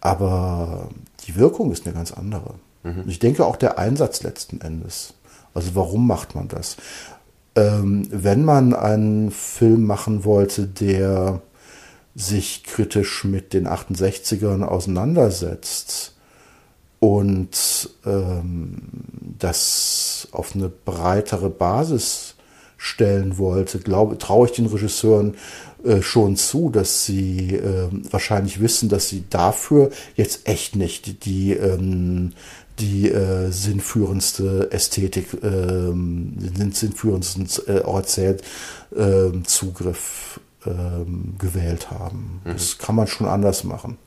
Aber 0.00 0.90
die 1.26 1.34
Wirkung 1.36 1.72
ist 1.72 1.86
eine 1.86 1.94
ganz 1.94 2.12
andere. 2.12 2.54
Mhm. 2.84 3.04
Ich 3.06 3.18
denke 3.18 3.46
auch 3.46 3.56
der 3.56 3.78
Einsatz 3.78 4.22
letzten 4.22 4.60
Endes. 4.60 5.14
Also 5.54 5.74
warum 5.74 6.06
macht 6.06 6.34
man 6.34 6.48
das? 6.48 6.76
Ähm, 7.56 8.06
wenn 8.10 8.44
man 8.44 8.74
einen 8.74 9.30
Film 9.30 9.86
machen 9.86 10.24
wollte, 10.24 10.66
der 10.66 11.40
sich 12.14 12.64
kritisch 12.64 13.24
mit 13.24 13.52
den 13.54 13.66
68ern 13.66 14.62
auseinandersetzt 14.62 16.13
und 17.04 17.90
ähm, 18.06 18.76
das 19.38 20.26
auf 20.32 20.54
eine 20.54 20.70
breitere 20.70 21.50
Basis 21.50 22.34
stellen 22.78 23.36
wollte, 23.36 23.78
glaube, 23.78 24.16
traue 24.16 24.46
ich 24.46 24.52
den 24.52 24.64
Regisseuren 24.64 25.34
äh, 25.84 26.00
schon 26.00 26.36
zu, 26.36 26.70
dass 26.70 27.04
sie 27.04 27.56
äh, 27.56 27.90
wahrscheinlich 28.10 28.58
wissen, 28.62 28.88
dass 28.88 29.10
sie 29.10 29.24
dafür 29.28 29.90
jetzt 30.16 30.48
echt 30.48 30.76
nicht 30.76 31.26
die, 31.26 31.52
ähm, 31.52 32.32
die 32.78 33.10
äh, 33.10 33.50
sinnführendste 33.50 34.72
Ästhetik, 34.72 35.26
ähm, 35.42 36.36
den 36.38 36.72
sinnführendsten 36.72 37.46
äh, 37.66 37.80
Erzählt 37.80 38.42
äh, 38.96 39.30
Zugriff 39.44 40.40
ähm, 40.64 41.34
gewählt 41.38 41.90
haben. 41.90 42.40
Mhm. 42.44 42.52
Das 42.54 42.78
kann 42.78 42.94
man 42.94 43.08
schon 43.08 43.26
anders 43.26 43.62
machen. 43.62 43.98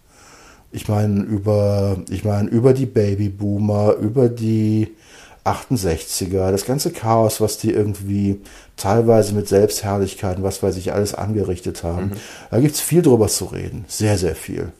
Ich 0.71 0.87
meine, 0.87 1.21
über, 1.21 1.97
ich 2.09 2.23
meine, 2.23 2.49
über 2.49 2.73
die 2.73 2.85
Babyboomer, 2.85 3.93
über 3.95 4.29
die 4.29 4.95
68er, 5.45 6.51
das 6.51 6.65
ganze 6.65 6.91
Chaos, 6.91 7.39
was 7.39 7.57
die 7.57 7.71
irgendwie 7.71 8.41
teilweise 8.75 9.33
mit 9.33 9.47
Selbstherrlichkeit, 9.47 10.43
was 10.43 10.61
weiß 10.61 10.77
ich, 10.77 10.93
alles 10.93 11.15
angerichtet 11.15 11.83
haben. 11.83 12.07
Mhm. 12.07 12.11
Da 12.51 12.59
gibt's 12.59 12.81
viel 12.81 13.01
drüber 13.01 13.27
zu 13.27 13.45
reden. 13.45 13.85
Sehr, 13.87 14.17
sehr 14.17 14.35
viel. 14.35 14.71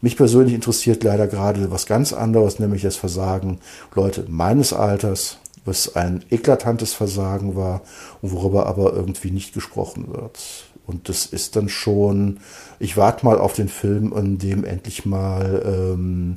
Mich 0.00 0.16
persönlich 0.16 0.54
interessiert 0.54 1.02
leider 1.02 1.26
gerade 1.26 1.70
was 1.70 1.86
ganz 1.86 2.12
anderes, 2.12 2.58
nämlich 2.58 2.82
das 2.82 2.96
Versagen 2.96 3.58
Leute 3.94 4.24
meines 4.28 4.72
Alters, 4.72 5.38
was 5.64 5.96
ein 5.96 6.24
eklatantes 6.30 6.94
Versagen 6.94 7.56
war 7.56 7.82
und 8.22 8.32
worüber 8.32 8.66
aber 8.66 8.92
irgendwie 8.94 9.30
nicht 9.30 9.52
gesprochen 9.52 10.08
wird. 10.08 10.38
Und 10.88 11.10
das 11.10 11.26
ist 11.26 11.54
dann 11.54 11.68
schon, 11.68 12.40
ich 12.78 12.96
warte 12.96 13.26
mal 13.26 13.38
auf 13.38 13.52
den 13.52 13.68
Film, 13.68 14.14
in 14.16 14.38
dem 14.38 14.64
endlich 14.64 15.04
mal 15.04 15.62
ähm, 15.66 16.34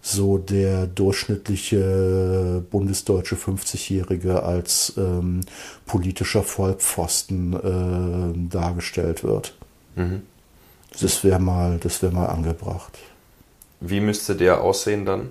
so 0.00 0.38
der 0.38 0.86
durchschnittliche 0.86 2.64
bundesdeutsche 2.70 3.36
50-Jährige 3.36 4.42
als 4.42 4.94
ähm, 4.96 5.42
politischer 5.84 6.42
Vollpfosten 6.42 7.52
äh, 7.52 8.50
dargestellt 8.50 9.22
wird. 9.22 9.54
Mhm. 9.96 10.22
Das 10.98 11.22
wäre 11.22 11.38
mal, 11.38 11.78
das 11.78 12.02
wäre 12.02 12.12
mal 12.12 12.26
angebracht. 12.26 12.98
Wie 13.80 14.00
müsste 14.00 14.34
der 14.34 14.62
aussehen 14.62 15.04
dann? 15.04 15.30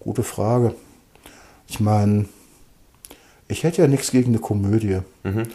Gute 0.00 0.24
Frage. 0.24 0.74
Ich 1.68 1.78
meine, 1.78 2.26
ich 3.46 3.62
hätte 3.62 3.82
ja 3.82 3.88
nichts 3.88 4.10
gegen 4.10 4.30
eine 4.30 4.40
Komödie. 4.40 4.98
Mhm. 5.22 5.46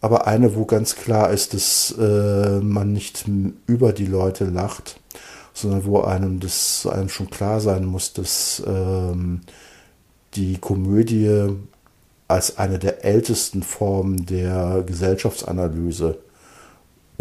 Aber 0.00 0.26
eine, 0.26 0.56
wo 0.56 0.64
ganz 0.64 0.96
klar 0.96 1.30
ist, 1.30 1.52
dass 1.52 1.94
äh, 1.98 2.60
man 2.60 2.92
nicht 2.92 3.26
über 3.66 3.92
die 3.92 4.06
Leute 4.06 4.44
lacht, 4.44 4.98
sondern 5.52 5.84
wo 5.84 6.00
einem 6.00 6.40
das 6.40 6.86
einem 6.86 7.08
schon 7.08 7.28
klar 7.28 7.60
sein 7.60 7.84
muss, 7.84 8.12
dass 8.14 8.62
ähm, 8.66 9.42
die 10.34 10.58
Komödie 10.58 11.48
als 12.28 12.58
eine 12.58 12.78
der 12.78 13.04
ältesten 13.04 13.62
Formen 13.62 14.24
der 14.24 14.84
Gesellschaftsanalyse 14.86 16.18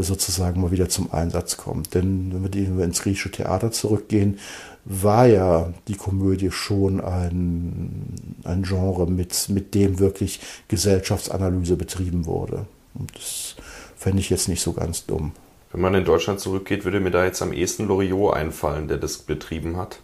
sozusagen 0.04 0.62
mal 0.62 0.72
wieder 0.72 0.90
zum 0.90 1.12
Einsatz 1.12 1.58
kommt. 1.58 1.94
Denn 1.94 2.32
wenn 2.34 2.78
wir 2.78 2.86
ins 2.86 3.02
griechische 3.02 3.32
Theater 3.32 3.72
zurückgehen, 3.72 4.40
war 4.86 5.28
ja 5.28 5.74
die 5.88 5.96
Komödie 5.96 6.52
schon 6.52 7.02
ein, 7.02 8.14
ein 8.44 8.64
Genre, 8.64 9.06
mit, 9.08 9.50
mit 9.50 9.76
dem 9.76 10.00
wirklich 10.00 10.40
Gesellschaftsanalyse 10.68 11.76
betrieben 11.76 12.26
wurde. 12.26 12.66
Und 12.96 13.16
das 13.16 13.56
fände 13.96 14.20
ich 14.20 14.30
jetzt 14.30 14.48
nicht 14.48 14.62
so 14.62 14.74
ganz 14.74 15.06
dumm. 15.06 15.34
Wenn 15.72 15.82
man 15.82 15.94
in 15.94 16.06
Deutschland 16.06 16.40
zurückgeht, 16.40 16.86
würde 16.86 17.00
mir 17.00 17.12
da 17.12 17.24
jetzt 17.24 17.42
am 17.42 17.54
ehesten 17.54 17.88
Loriot 17.88 18.34
einfallen, 18.34 18.88
der 18.88 18.98
das 18.98 19.20
betrieben 19.20 19.78
hat. 19.78 20.00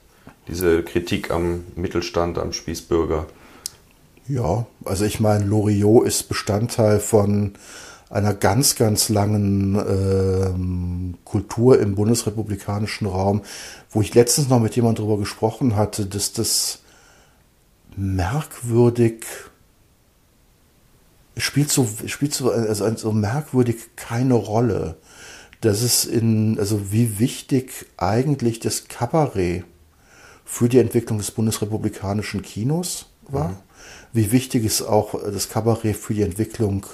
Diese 0.48 0.84
Kritik 0.84 1.32
am 1.32 1.64
Mittelstand, 1.76 2.38
am 2.38 2.54
Spießbürger. 2.54 3.26
Ja, 4.28 4.68
also 4.84 5.06
ich 5.06 5.20
meine, 5.20 5.46
Loriot 5.46 6.06
ist 6.06 6.30
Bestandteil 6.30 7.00
von 7.00 7.54
einer 8.10 8.34
ganz, 8.34 8.76
ganz 8.76 9.10
langen 9.10 9.76
äh, 9.76 11.24
Kultur 11.26 11.80
im 11.80 11.96
bundesrepublikanischen 11.96 13.08
Raum, 13.08 13.42
wo 13.90 14.02
ich 14.02 14.14
letztens 14.14 14.50
noch 14.50 14.60
mit 14.60 14.76
jemandem 14.76 15.06
darüber 15.06 15.20
gesprochen 15.20 15.76
hatte, 15.76 16.06
dass 16.06 16.34
das 16.34 16.80
merkwürdig 17.96 19.26
spielt 21.38 21.70
so 21.70 21.88
spielt 22.06 22.34
so 22.34 22.52
also 22.52 22.96
so 22.96 23.12
merkwürdig 23.12 23.96
keine 23.96 24.36
Rolle. 24.36 24.98
Das 25.62 25.82
ist 25.82 26.06
in 26.06 26.60
also 26.60 26.92
wie 26.92 27.20
wichtig 27.20 27.88
eigentlich 27.98 28.60
das 28.60 28.88
Kabarett 28.88 29.64
für 30.44 30.70
die 30.70 30.80
Entwicklung 30.80 31.18
des 31.18 31.32
bundesrepublikanischen 31.32 32.42
Kinos 32.44 33.08
war. 33.28 33.50
Mhm. 33.50 33.58
Wie 34.14 34.32
wichtig 34.32 34.64
ist 34.64 34.84
auch 34.84 35.20
das 35.24 35.50
Kabarett 35.50 35.98
für 35.98 36.14
die 36.14 36.22
Entwicklung 36.22 36.86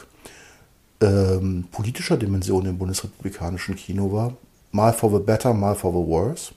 ähm, 1.02 1.66
politischer 1.72 2.18
Dimension 2.18 2.66
im 2.66 2.78
bundesrepublikanischen 2.78 3.76
Kino 3.76 4.12
war. 4.12 4.34
Mal 4.72 4.94
for 4.94 5.12
the 5.12 5.20
better, 5.20 5.54
mal 5.54 5.76
for 5.76 5.92
the 5.92 6.10
worse. 6.10 6.54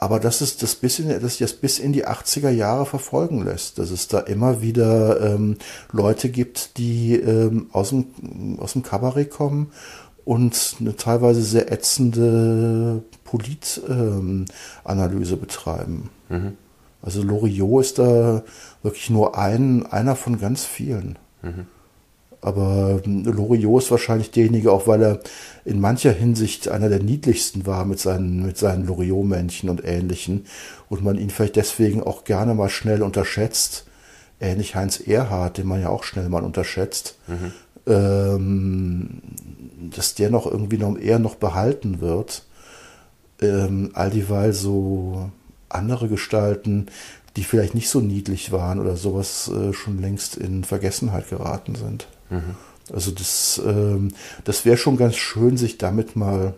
Aber 0.00 0.20
dass 0.20 0.42
es 0.42 0.56
das 0.56 0.76
bis 0.76 1.00
in, 1.00 1.08
dass 1.08 1.22
sich 1.22 1.38
das 1.38 1.54
bis 1.54 1.80
in 1.80 1.92
die 1.92 2.06
80er 2.06 2.50
Jahre 2.50 2.86
verfolgen 2.86 3.44
lässt, 3.44 3.80
dass 3.80 3.90
es 3.90 4.06
da 4.06 4.20
immer 4.20 4.62
wieder 4.62 5.20
ähm, 5.20 5.56
Leute 5.90 6.28
gibt, 6.28 6.78
die 6.78 7.16
ähm, 7.16 7.66
aus, 7.72 7.88
dem, 7.88 8.06
aus 8.60 8.74
dem 8.74 8.84
Kabarett 8.84 9.30
kommen 9.30 9.72
und 10.24 10.76
eine 10.78 10.94
teilweise 10.94 11.42
sehr 11.42 11.72
ätzende 11.72 13.02
Politanalyse 13.24 15.34
ähm, 15.34 15.40
betreiben. 15.40 16.10
Mhm. 16.28 16.56
Also 17.02 17.22
Loriot 17.22 17.84
ist 17.84 17.98
da 17.98 18.44
wirklich 18.82 19.10
nur 19.10 19.36
ein, 19.36 19.84
einer 19.86 20.14
von 20.14 20.38
ganz 20.38 20.64
vielen. 20.64 21.18
Mhm. 21.42 21.66
Aber 22.40 23.00
ähm, 23.04 23.24
Loriot 23.24 23.82
ist 23.82 23.90
wahrscheinlich 23.90 24.30
derjenige, 24.30 24.72
auch 24.72 24.86
weil 24.86 25.02
er 25.02 25.20
in 25.64 25.80
mancher 25.80 26.12
Hinsicht 26.12 26.68
einer 26.68 26.88
der 26.88 27.02
niedlichsten 27.02 27.66
war 27.66 27.84
mit 27.84 27.98
seinen, 27.98 28.46
mit 28.46 28.56
seinen 28.58 28.86
Loriot-Männchen 28.86 29.68
und 29.68 29.84
Ähnlichen. 29.84 30.46
Und 30.88 31.02
man 31.02 31.18
ihn 31.18 31.30
vielleicht 31.30 31.56
deswegen 31.56 32.02
auch 32.02 32.24
gerne 32.24 32.54
mal 32.54 32.68
schnell 32.68 33.02
unterschätzt. 33.02 33.86
Ähnlich 34.40 34.76
Heinz 34.76 35.00
Erhardt, 35.00 35.58
den 35.58 35.66
man 35.66 35.80
ja 35.80 35.88
auch 35.88 36.04
schnell 36.04 36.28
mal 36.28 36.44
unterschätzt. 36.44 37.16
Mhm. 37.26 37.52
Ähm, 37.92 39.22
dass 39.94 40.14
der 40.14 40.30
noch 40.30 40.46
irgendwie 40.46 40.78
noch 40.78 40.96
eher 40.96 41.18
noch 41.18 41.34
behalten 41.34 42.00
wird. 42.00 42.44
Ähm, 43.40 43.90
all 43.94 44.10
dieweil 44.10 44.52
so 44.52 45.30
andere 45.68 46.08
Gestalten, 46.08 46.86
die 47.36 47.44
vielleicht 47.44 47.74
nicht 47.74 47.88
so 47.88 48.00
niedlich 48.00 48.52
waren 48.52 48.80
oder 48.80 48.96
sowas, 48.96 49.48
äh, 49.48 49.72
schon 49.72 50.00
längst 50.00 50.36
in 50.36 50.64
Vergessenheit 50.64 51.28
geraten 51.28 51.74
sind. 51.74 52.06
Mhm. 52.30 52.54
Also 52.92 53.10
das, 53.10 53.60
ähm, 53.64 54.12
das 54.44 54.64
wäre 54.64 54.76
schon 54.76 54.96
ganz 54.96 55.16
schön, 55.16 55.56
sich 55.56 55.78
damit 55.78 56.16
mal 56.16 56.54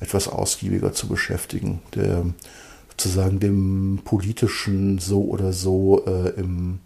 etwas 0.00 0.28
ausgiebiger 0.28 0.92
zu 0.92 1.08
beschäftigen, 1.08 1.80
der 1.94 2.24
sozusagen 2.90 3.40
dem 3.40 4.00
politischen 4.04 4.98
so 4.98 5.22
oder 5.24 5.52
so 5.52 6.04
äh, 6.06 6.30
im, 6.40 6.78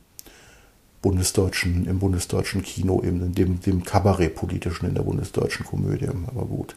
bundesdeutschen, 1.03 1.87
im 1.87 1.99
bundesdeutschen 1.99 2.63
Kino, 2.63 3.03
eben 3.05 3.33
dem, 3.35 3.61
dem 3.61 3.85
Kabarettpolitischen 3.85 4.89
in 4.89 4.95
der 4.95 5.03
bundesdeutschen 5.03 5.65
Komödie. 5.65 6.09
Aber 6.27 6.45
gut. 6.45 6.77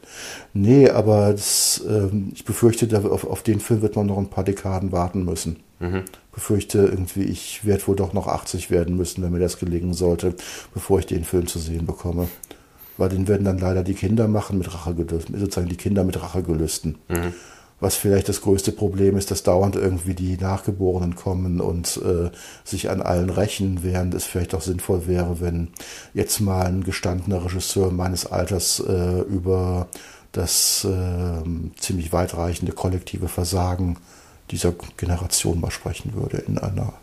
Nee, 0.53 0.89
aber 0.89 1.31
das, 1.31 1.83
ähm, 1.87 2.31
ich 2.33 2.45
befürchte, 2.45 2.87
da, 2.87 3.01
auf, 3.01 3.25
auf 3.25 3.43
den 3.43 3.59
Film 3.59 3.81
wird 3.81 3.95
man 3.95 4.05
noch 4.05 4.17
ein 4.17 4.29
paar 4.29 4.43
Dekaden 4.43 4.91
warten 4.91 5.25
müssen. 5.25 5.57
Mhm. 5.81 6.03
Befürchte 6.31 6.79
irgendwie, 6.79 7.23
ich 7.23 7.65
werde 7.65 7.85
wohl 7.87 7.95
doch 7.97 8.13
noch 8.13 8.27
80 8.27 8.71
werden 8.71 8.95
müssen, 8.95 9.21
wenn 9.21 9.33
mir 9.33 9.39
das 9.39 9.59
gelingen 9.59 9.93
sollte, 9.93 10.35
bevor 10.73 10.99
ich 10.99 11.07
den 11.07 11.25
Film 11.25 11.47
zu 11.47 11.59
sehen 11.59 11.85
bekomme. 11.85 12.29
Weil 12.97 13.09
den 13.09 13.27
werden 13.27 13.43
dann 13.43 13.57
leider 13.57 13.83
die 13.83 13.95
Kinder 13.95 14.27
machen 14.27 14.57
mit 14.57 14.73
Rachegelüsten, 14.73 15.37
sozusagen 15.39 15.69
die 15.69 15.77
Kinder 15.77 16.03
mit 16.03 16.21
Rachegelüsten. 16.21 16.97
Mhm 17.09 17.33
was 17.81 17.95
vielleicht 17.95 18.29
das 18.29 18.41
größte 18.41 18.71
Problem 18.71 19.17
ist, 19.17 19.31
dass 19.31 19.43
dauernd 19.43 19.75
irgendwie 19.75 20.13
die 20.13 20.37
Nachgeborenen 20.37 21.15
kommen 21.15 21.59
und 21.59 21.99
äh, 22.05 22.29
sich 22.63 22.89
an 22.89 23.01
allen 23.01 23.31
rächen, 23.31 23.79
während 23.81 24.13
es 24.13 24.23
vielleicht 24.23 24.53
auch 24.53 24.61
sinnvoll 24.61 25.07
wäre, 25.07 25.41
wenn 25.41 25.69
jetzt 26.13 26.39
mal 26.39 26.67
ein 26.67 26.83
gestandener 26.83 27.43
Regisseur 27.43 27.91
meines 27.91 28.27
Alters 28.27 28.81
äh, 28.87 29.21
über 29.21 29.87
das 30.31 30.85
äh, 30.85 31.43
ziemlich 31.79 32.13
weitreichende 32.13 32.71
kollektive 32.71 33.27
Versagen 33.27 33.97
dieser 34.51 34.73
Generation 34.97 35.59
mal 35.59 35.71
sprechen 35.71 36.13
würde 36.13 36.37
in 36.37 36.57
einer 36.57 36.93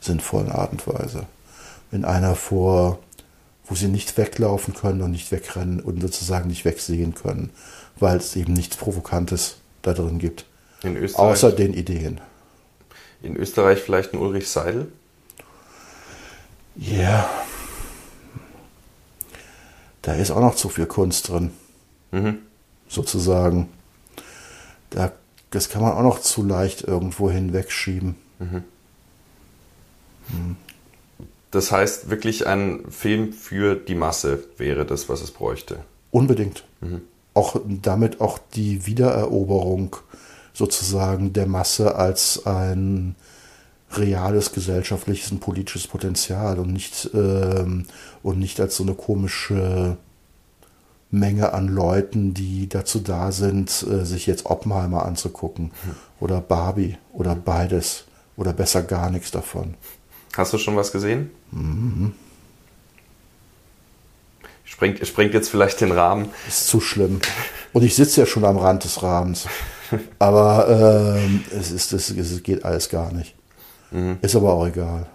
sinnvollen 0.00 0.50
Art 0.50 0.72
und 0.72 0.86
Weise. 0.86 1.26
Wenn 1.90 2.04
einer 2.04 2.34
vor, 2.34 2.98
wo 3.66 3.74
sie 3.74 3.88
nicht 3.88 4.16
weglaufen 4.16 4.74
können 4.74 5.02
und 5.02 5.10
nicht 5.10 5.32
wegrennen 5.32 5.80
und 5.80 6.00
sozusagen 6.00 6.48
nicht 6.48 6.64
wegsehen 6.64 7.14
können, 7.14 7.50
weil 7.98 8.18
es 8.18 8.36
eben 8.36 8.52
nichts 8.52 8.76
Provokantes 8.76 9.56
da 9.82 9.92
drin 9.92 10.18
gibt. 10.18 10.44
In 10.82 10.96
Österreich? 10.96 11.32
Außer 11.32 11.52
den 11.52 11.74
Ideen. 11.74 12.20
In 13.22 13.36
Österreich 13.36 13.80
vielleicht 13.80 14.14
ein 14.14 14.18
Ulrich 14.18 14.48
Seidel? 14.48 14.90
Ja. 16.76 16.98
Yeah. 16.98 17.30
Da 20.02 20.14
ist 20.14 20.30
auch 20.30 20.40
noch 20.40 20.54
zu 20.54 20.68
viel 20.68 20.86
Kunst 20.86 21.28
drin. 21.28 21.50
Mhm. 22.10 22.38
Sozusagen. 22.88 23.68
Da, 24.90 25.12
das 25.50 25.68
kann 25.68 25.82
man 25.82 25.92
auch 25.92 26.02
noch 26.02 26.20
zu 26.20 26.42
leicht 26.42 26.82
irgendwo 26.82 27.30
hinwegschieben. 27.30 28.14
Mhm. 28.38 28.64
Mhm. 30.28 30.56
Das 31.50 31.72
heißt, 31.72 32.10
wirklich 32.10 32.46
ein 32.46 32.84
Film 32.90 33.32
für 33.32 33.74
die 33.74 33.96
Masse 33.96 34.44
wäre 34.56 34.86
das, 34.86 35.08
was 35.08 35.20
es 35.20 35.32
bräuchte. 35.32 35.80
Unbedingt. 36.12 36.64
Mhm 36.80 37.02
auch 37.34 37.60
damit 37.64 38.20
auch 38.20 38.38
die 38.54 38.86
Wiedereroberung 38.86 39.96
sozusagen 40.52 41.32
der 41.32 41.46
Masse 41.46 41.94
als 41.94 42.44
ein 42.46 43.14
reales 43.92 44.52
gesellschaftliches 44.52 45.32
und 45.32 45.40
politisches 45.40 45.86
Potenzial 45.86 46.58
und 46.58 46.72
nicht 46.72 47.10
ähm, 47.14 47.86
und 48.22 48.38
nicht 48.38 48.60
als 48.60 48.76
so 48.76 48.84
eine 48.84 48.94
komische 48.94 49.96
Menge 51.10 51.52
an 51.52 51.68
Leuten, 51.68 52.34
die 52.34 52.68
dazu 52.68 53.00
da 53.00 53.32
sind, 53.32 53.84
äh, 53.90 54.04
sich 54.04 54.26
jetzt 54.26 54.46
Oppenheimer 54.46 55.04
anzugucken 55.04 55.72
hm. 55.82 55.94
oder 56.20 56.40
Barbie 56.40 56.96
oder 57.12 57.34
beides 57.34 58.04
oder 58.36 58.52
besser 58.52 58.82
gar 58.82 59.10
nichts 59.10 59.30
davon. 59.30 59.74
Hast 60.36 60.52
du 60.52 60.58
schon 60.58 60.76
was 60.76 60.92
gesehen? 60.92 61.30
Mhm 61.50 62.14
sprengt, 64.80 65.06
sprengt 65.06 65.34
jetzt 65.34 65.50
vielleicht 65.50 65.80
den 65.80 65.92
Rahmen. 65.92 66.30
Ist 66.48 66.68
zu 66.68 66.80
schlimm. 66.80 67.20
Und 67.72 67.82
ich 67.82 67.94
sitze 67.94 68.20
ja 68.20 68.26
schon 68.26 68.44
am 68.44 68.56
Rand 68.56 68.84
des 68.84 69.02
Rahmens. 69.02 69.46
Aber 70.18 71.18
ähm, 71.18 71.44
es, 71.50 71.70
ist, 71.70 71.92
es, 71.92 72.10
es 72.10 72.42
geht 72.42 72.64
alles 72.64 72.88
gar 72.88 73.12
nicht. 73.12 73.34
Mhm. 73.90 74.18
Ist 74.22 74.36
aber 74.36 74.52
auch 74.52 74.66
egal. 74.66 75.06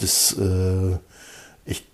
Das, 0.00 0.36
äh, 0.38 0.98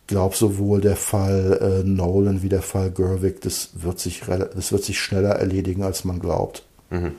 glaube, 0.07 0.37
sowohl 0.37 0.81
der 0.81 0.97
Fall 0.97 1.83
äh, 1.83 1.89
Nolan 1.89 2.43
wie 2.43 2.49
der 2.49 2.63
Fall 2.63 2.91
Gerwig, 2.91 3.41
das 3.41 3.71
wird, 3.75 3.99
sich, 3.99 4.23
das 4.27 4.73
wird 4.73 4.85
sich 4.85 5.01
schneller 5.01 5.31
erledigen, 5.31 5.83
als 5.83 6.05
man 6.05 6.21
glaubt. 6.21 6.63
Mhm. 6.91 7.13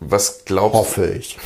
Was 0.00 0.44
glaubst 0.44 0.74
du? 0.74 0.78
Hoffe 0.78 1.06
ich 1.06 1.38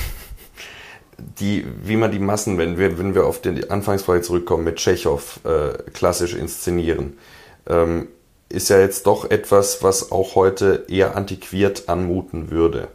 die, 1.41 1.65
wie 1.83 1.97
man 1.97 2.13
die 2.13 2.19
Massen, 2.19 2.59
wenn 2.59 2.79
wir, 2.79 2.99
wenn 2.99 3.15
wir 3.15 3.27
auf 3.27 3.41
die 3.41 3.71
Anfangsfrage 3.71 4.23
zurückkommen, 4.23 4.65
mit 4.65 4.77
Tschechow 4.77 5.41
äh, 5.45 5.91
klassisch 5.93 6.35
inszenieren, 6.35 7.19
ähm, 7.67 8.09
ist 8.49 8.69
ja 8.69 8.79
jetzt 8.79 9.07
doch 9.07 9.31
etwas, 9.31 9.83
was 9.83 10.13
auch 10.13 10.35
heute 10.35 10.85
eher 10.89 11.17
antiquiert 11.17 11.89
anmuten 11.89 12.51
würde. 12.51 12.89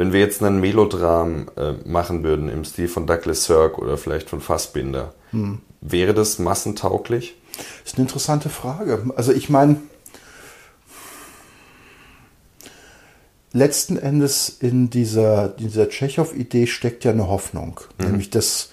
Wenn 0.00 0.14
wir 0.14 0.20
jetzt 0.20 0.42
einen 0.42 0.62
Melodram 0.62 1.50
äh, 1.58 1.72
machen 1.84 2.24
würden 2.24 2.48
im 2.48 2.64
Stil 2.64 2.88
von 2.88 3.06
Douglas 3.06 3.44
Sirk 3.44 3.76
oder 3.76 3.98
vielleicht 3.98 4.30
von 4.30 4.40
Fassbinder, 4.40 5.12
hm. 5.30 5.58
wäre 5.82 6.14
das 6.14 6.38
massentauglich? 6.38 7.36
Das 7.82 7.92
ist 7.92 7.98
eine 7.98 8.06
interessante 8.06 8.48
Frage. 8.48 9.10
Also 9.16 9.32
ich 9.32 9.50
meine, 9.50 9.76
letzten 13.52 13.98
Endes 13.98 14.48
in 14.48 14.88
dieser, 14.88 15.48
dieser 15.48 15.90
Tschechow-Idee 15.90 16.66
steckt 16.66 17.04
ja 17.04 17.10
eine 17.10 17.28
Hoffnung, 17.28 17.82
mhm. 17.98 18.06
nämlich 18.06 18.30
dass, 18.30 18.70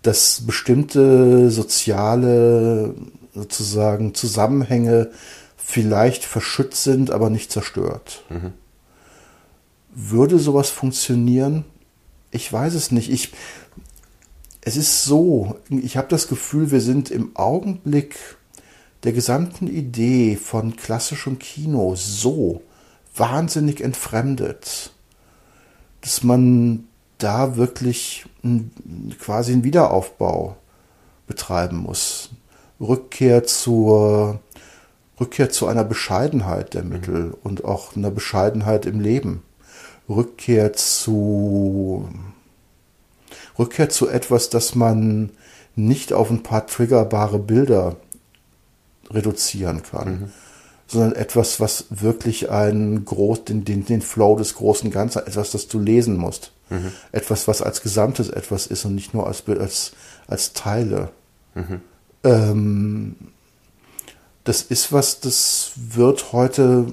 dass 0.00 0.46
bestimmte 0.46 1.50
soziale 1.50 2.94
sozusagen 3.34 4.14
Zusammenhänge 4.14 5.10
vielleicht 5.58 6.24
verschützt 6.24 6.82
sind, 6.82 7.10
aber 7.10 7.28
nicht 7.28 7.52
zerstört. 7.52 8.22
Mhm. 8.30 8.54
Würde 9.94 10.38
sowas 10.38 10.70
funktionieren? 10.70 11.64
Ich 12.30 12.50
weiß 12.52 12.74
es 12.74 12.90
nicht. 12.90 13.10
Ich, 13.10 13.32
es 14.62 14.76
ist 14.76 15.04
so, 15.04 15.56
ich 15.68 15.96
habe 15.96 16.08
das 16.08 16.28
Gefühl, 16.28 16.70
wir 16.70 16.80
sind 16.80 17.10
im 17.10 17.36
Augenblick 17.36 18.16
der 19.04 19.12
gesamten 19.12 19.66
Idee 19.66 20.36
von 20.36 20.76
klassischem 20.76 21.38
Kino 21.38 21.94
so 21.96 22.62
wahnsinnig 23.16 23.80
entfremdet, 23.80 24.92
dass 26.00 26.22
man 26.22 26.84
da 27.18 27.56
wirklich 27.56 28.26
quasi 29.18 29.52
einen 29.52 29.64
Wiederaufbau 29.64 30.56
betreiben 31.26 31.76
muss. 31.76 32.30
Rückkehr 32.80 33.44
zur 33.44 34.40
Rückkehr 35.20 35.50
zu 35.50 35.66
einer 35.66 35.84
Bescheidenheit 35.84 36.74
der 36.74 36.82
Mittel 36.82 37.26
mhm. 37.26 37.34
und 37.42 37.64
auch 37.64 37.94
einer 37.96 38.10
Bescheidenheit 38.10 38.86
im 38.86 39.00
Leben. 39.00 39.42
Rückkehr 40.14 40.72
zu 40.72 42.08
Rückkehr 43.58 43.88
zu 43.88 44.08
etwas, 44.08 44.50
das 44.50 44.74
man 44.74 45.30
nicht 45.74 46.12
auf 46.12 46.30
ein 46.30 46.42
paar 46.42 46.66
triggerbare 46.66 47.38
Bilder 47.38 47.96
reduzieren 49.10 49.82
kann. 49.82 50.08
Mhm 50.08 50.32
sondern 50.92 51.14
etwas, 51.14 51.58
was 51.58 51.86
wirklich 51.88 52.50
einen 52.50 53.06
groß, 53.06 53.44
den, 53.44 53.64
den, 53.64 53.86
den 53.86 54.02
Flow 54.02 54.36
des 54.36 54.54
großen 54.54 54.90
Ganzen, 54.90 55.20
etwas, 55.20 55.50
das 55.50 55.66
du 55.66 55.78
lesen 55.78 56.18
musst. 56.18 56.52
Mhm. 56.68 56.92
Etwas, 57.12 57.48
was 57.48 57.62
als 57.62 57.80
Gesamtes 57.80 58.28
etwas 58.28 58.66
ist 58.66 58.84
und 58.84 58.94
nicht 58.94 59.14
nur 59.14 59.26
als, 59.26 59.42
als, 59.48 59.92
als 60.26 60.52
Teile. 60.52 61.08
Mhm. 61.54 61.80
Ähm, 62.24 63.16
das 64.44 64.60
ist 64.60 64.92
was, 64.92 65.20
das 65.20 65.72
wird 65.76 66.34
heute 66.34 66.86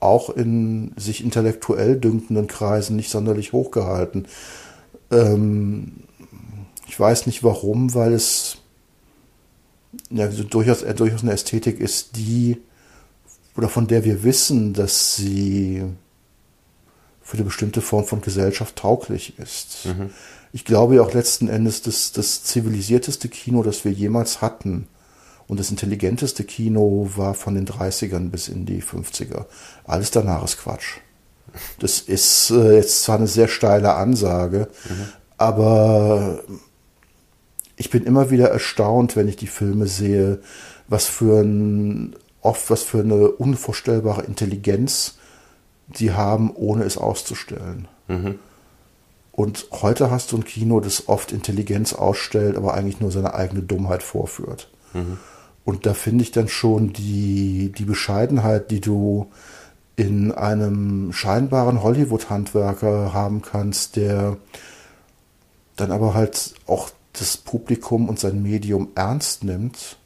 auch 0.00 0.30
in 0.30 0.92
sich 0.96 1.22
intellektuell 1.22 1.98
dünkenden 1.98 2.46
Kreisen 2.46 2.96
nicht 2.96 3.10
sonderlich 3.10 3.52
hochgehalten. 3.52 4.26
Ähm, 5.10 5.92
ich 6.88 6.98
weiß 6.98 7.26
nicht 7.26 7.44
warum, 7.44 7.94
weil 7.94 8.12
es 8.12 8.58
ja, 10.10 10.26
durchaus, 10.26 10.82
äh, 10.82 10.94
durchaus 10.94 11.22
eine 11.22 11.32
Ästhetik 11.32 11.80
ist, 11.80 12.16
die 12.16 12.58
oder 13.56 13.68
von 13.68 13.86
der 13.86 14.04
wir 14.04 14.22
wissen, 14.22 14.72
dass 14.72 15.16
sie 15.16 15.84
für 17.20 17.36
eine 17.36 17.44
bestimmte 17.44 17.80
Form 17.80 18.04
von 18.04 18.20
Gesellschaft 18.20 18.76
tauglich 18.76 19.38
ist. 19.38 19.86
Mhm. 19.86 20.10
Ich 20.52 20.64
glaube 20.64 20.96
ja 20.96 21.02
auch 21.02 21.12
letzten 21.12 21.48
Endes, 21.48 21.82
dass 21.82 22.12
das 22.12 22.42
zivilisierteste 22.42 23.28
Kino, 23.28 23.62
das 23.62 23.84
wir 23.84 23.92
jemals 23.92 24.40
hatten, 24.40 24.88
und 25.50 25.58
das 25.58 25.72
intelligenteste 25.72 26.44
Kino 26.44 27.10
war 27.16 27.34
von 27.34 27.56
den 27.56 27.66
30ern 27.66 28.30
bis 28.30 28.46
in 28.46 28.66
die 28.66 28.80
50er. 28.80 29.46
Alles 29.84 30.12
danach 30.12 30.44
ist 30.44 30.58
Quatsch. 30.58 30.98
Das 31.80 31.98
ist 31.98 32.50
äh, 32.50 32.76
jetzt 32.76 33.02
zwar 33.02 33.16
eine 33.16 33.26
sehr 33.26 33.48
steile 33.48 33.94
Ansage, 33.94 34.68
mhm. 34.88 35.08
aber 35.38 36.44
ich 37.74 37.90
bin 37.90 38.04
immer 38.04 38.30
wieder 38.30 38.48
erstaunt, 38.48 39.16
wenn 39.16 39.26
ich 39.26 39.34
die 39.34 39.48
Filme 39.48 39.88
sehe, 39.88 40.40
was 40.86 41.06
für 41.06 41.40
ein 41.40 42.14
oft 42.42 42.70
was 42.70 42.84
für 42.84 43.00
eine 43.00 43.32
unvorstellbare 43.32 44.22
Intelligenz 44.22 45.18
sie 45.92 46.12
haben, 46.12 46.54
ohne 46.54 46.84
es 46.84 46.96
auszustellen. 46.96 47.88
Mhm. 48.06 48.38
Und 49.32 49.66
heute 49.72 50.12
hast 50.12 50.30
du 50.30 50.36
ein 50.36 50.44
Kino, 50.44 50.78
das 50.78 51.08
oft 51.08 51.32
Intelligenz 51.32 51.92
ausstellt, 51.92 52.56
aber 52.56 52.74
eigentlich 52.74 53.00
nur 53.00 53.10
seine 53.10 53.34
eigene 53.34 53.62
Dummheit 53.62 54.04
vorführt. 54.04 54.70
Mhm. 54.92 55.18
Und 55.64 55.86
da 55.86 55.94
finde 55.94 56.24
ich 56.24 56.32
dann 56.32 56.48
schon 56.48 56.92
die, 56.92 57.72
die 57.76 57.84
Bescheidenheit, 57.84 58.70
die 58.70 58.80
du 58.80 59.30
in 59.96 60.32
einem 60.32 61.12
scheinbaren 61.12 61.82
Hollywood-Handwerker 61.82 63.12
haben 63.12 63.42
kannst, 63.42 63.96
der 63.96 64.38
dann 65.76 65.92
aber 65.92 66.14
halt 66.14 66.54
auch 66.66 66.90
das 67.12 67.36
Publikum 67.36 68.08
und 68.08 68.18
sein 68.18 68.42
Medium 68.42 68.88
ernst 68.94 69.44
nimmt 69.44 69.96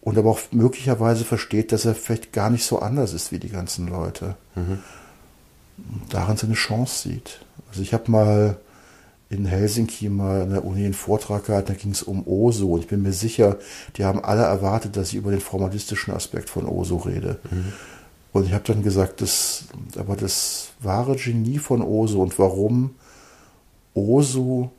und 0.00 0.18
aber 0.18 0.30
auch 0.30 0.40
möglicherweise 0.50 1.24
versteht, 1.24 1.72
dass 1.72 1.84
er 1.84 1.94
vielleicht 1.94 2.32
gar 2.32 2.50
nicht 2.50 2.64
so 2.64 2.80
anders 2.80 3.12
ist 3.12 3.32
wie 3.32 3.38
die 3.38 3.48
ganzen 3.48 3.88
Leute. 3.88 4.36
Mhm. 4.54 4.80
Darin 6.08 6.36
seine 6.36 6.54
Chance 6.54 7.08
sieht. 7.08 7.40
Also 7.68 7.82
ich 7.82 7.94
habe 7.94 8.10
mal 8.10 8.56
in 9.30 9.46
Helsinki 9.46 10.08
mal 10.08 10.42
an 10.42 10.50
der 10.50 10.64
Uni 10.64 10.84
einen 10.84 10.94
Vortrag 10.94 11.46
gehalten, 11.46 11.68
da 11.68 11.74
ging 11.74 11.92
es 11.92 12.02
um 12.02 12.26
Oso. 12.26 12.72
Und 12.72 12.80
ich 12.80 12.88
bin 12.88 13.02
mir 13.02 13.12
sicher, 13.12 13.58
die 13.96 14.04
haben 14.04 14.22
alle 14.22 14.42
erwartet, 14.42 14.96
dass 14.96 15.08
ich 15.08 15.16
über 15.16 15.30
den 15.30 15.40
formalistischen 15.40 16.14
Aspekt 16.14 16.50
von 16.50 16.66
Oso 16.66 16.96
rede. 16.96 17.38
Mhm. 17.50 17.72
Und 18.32 18.46
ich 18.46 18.52
habe 18.52 18.64
dann 18.64 18.82
gesagt, 18.82 19.20
das, 19.20 19.64
aber 19.96 20.16
das 20.16 20.70
wahre 20.80 21.16
Genie 21.16 21.58
von 21.58 21.82
Oso 21.82 22.20
und 22.20 22.38
warum 22.38 22.96
Oso 23.94 24.72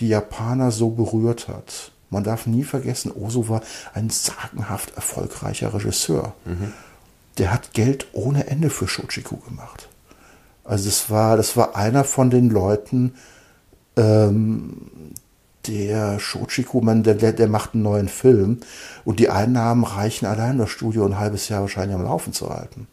die 0.00 0.08
Japaner 0.08 0.70
so 0.70 0.90
berührt 0.90 1.48
hat. 1.48 1.92
Man 2.10 2.24
darf 2.24 2.46
nie 2.46 2.64
vergessen, 2.64 3.12
Oso 3.12 3.48
war 3.48 3.62
ein 3.94 4.10
sagenhaft 4.10 4.96
erfolgreicher 4.96 5.74
Regisseur. 5.74 6.34
Mhm. 6.44 6.72
Der 7.38 7.52
hat 7.52 7.72
Geld 7.72 8.06
ohne 8.12 8.48
Ende 8.48 8.70
für 8.70 8.88
Shochiku 8.88 9.36
gemacht. 9.36 9.88
Also 10.64 10.86
das 10.86 11.08
war, 11.08 11.36
das 11.36 11.56
war 11.56 11.76
einer 11.76 12.04
von 12.04 12.30
den 12.30 12.50
Leuten, 12.50 13.14
ähm, 13.98 14.76
der 15.66 16.18
Shochiku, 16.18 16.80
man, 16.80 17.02
der, 17.02 17.14
der, 17.14 17.48
macht 17.48 17.74
einen 17.74 17.82
neuen 17.82 18.08
Film 18.08 18.60
und 19.04 19.20
die 19.20 19.28
Einnahmen 19.28 19.84
reichen 19.84 20.26
allein 20.26 20.58
das 20.58 20.70
Studio 20.70 21.04
ein 21.04 21.18
halbes 21.18 21.48
Jahr 21.48 21.60
wahrscheinlich 21.60 21.94
am 21.94 22.04
Laufen 22.04 22.32
zu 22.32 22.48
halten. 22.48 22.86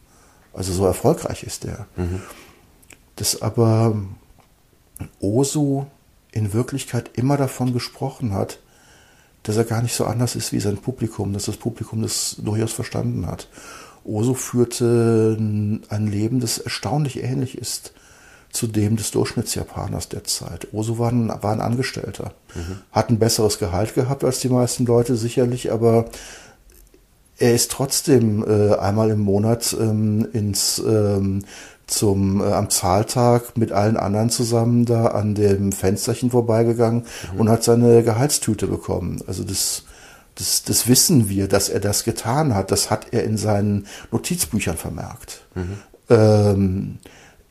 Also 0.52 0.72
so 0.72 0.84
erfolgreich 0.84 1.42
ist 1.42 1.64
der. 1.64 1.86
Mhm. 1.96 2.20
Das 3.16 3.40
aber 3.40 3.96
Osu 5.20 5.86
in 6.32 6.52
Wirklichkeit 6.52 7.10
immer 7.14 7.36
davon 7.36 7.72
gesprochen 7.72 8.34
hat, 8.34 8.58
dass 9.42 9.56
er 9.56 9.64
gar 9.64 9.80
nicht 9.80 9.94
so 9.94 10.04
anders 10.04 10.36
ist 10.36 10.52
wie 10.52 10.60
sein 10.60 10.76
Publikum, 10.76 11.32
dass 11.32 11.44
das 11.44 11.56
Publikum 11.56 12.02
das 12.02 12.36
durchaus 12.38 12.72
verstanden 12.72 13.26
hat. 13.26 13.48
Osu 14.04 14.34
führte 14.34 15.36
ein 15.38 16.06
Leben, 16.06 16.40
das 16.40 16.58
erstaunlich 16.58 17.22
ähnlich 17.22 17.56
ist 17.56 17.92
zu 18.50 18.66
dem 18.66 18.96
des 18.96 19.10
Durchschnittsjapaners 19.10 20.08
der 20.08 20.24
Zeit. 20.24 20.68
Osu 20.72 20.98
war 20.98 21.10
ein, 21.10 21.28
war 21.28 21.52
ein 21.52 21.60
Angestellter, 21.60 22.32
mhm. 22.54 22.78
hat 22.92 23.10
ein 23.10 23.18
besseres 23.18 23.58
Gehalt 23.58 23.94
gehabt 23.94 24.24
als 24.24 24.40
die 24.40 24.48
meisten 24.48 24.86
Leute 24.86 25.16
sicherlich, 25.16 25.72
aber 25.72 26.06
er 27.38 27.54
ist 27.54 27.70
trotzdem 27.70 28.44
äh, 28.44 28.76
einmal 28.76 29.10
im 29.10 29.20
Monat 29.20 29.76
ähm, 29.78 30.26
ins 30.32 30.78
ähm, 30.78 31.44
zum 31.86 32.40
äh, 32.40 32.52
am 32.52 32.70
Zahltag 32.70 33.56
mit 33.56 33.72
allen 33.72 33.96
anderen 33.96 34.30
zusammen 34.30 34.86
da 34.86 35.06
an 35.08 35.34
dem 35.34 35.70
Fensterchen 35.72 36.30
vorbeigegangen 36.30 37.04
mhm. 37.32 37.40
und 37.40 37.48
hat 37.50 37.62
seine 37.62 38.02
Gehaltstüte 38.02 38.66
bekommen. 38.66 39.22
Also 39.26 39.44
das 39.44 39.84
das, 40.36 40.64
das 40.64 40.86
wissen 40.86 41.28
wir, 41.28 41.48
dass 41.48 41.68
er 41.68 41.80
das 41.80 42.04
getan 42.04 42.54
hat. 42.54 42.70
Das 42.70 42.90
hat 42.90 43.06
er 43.12 43.24
in 43.24 43.38
seinen 43.38 43.86
Notizbüchern 44.12 44.76
vermerkt. 44.76 45.46
Mhm. 45.54 45.78
Ähm, 46.10 46.98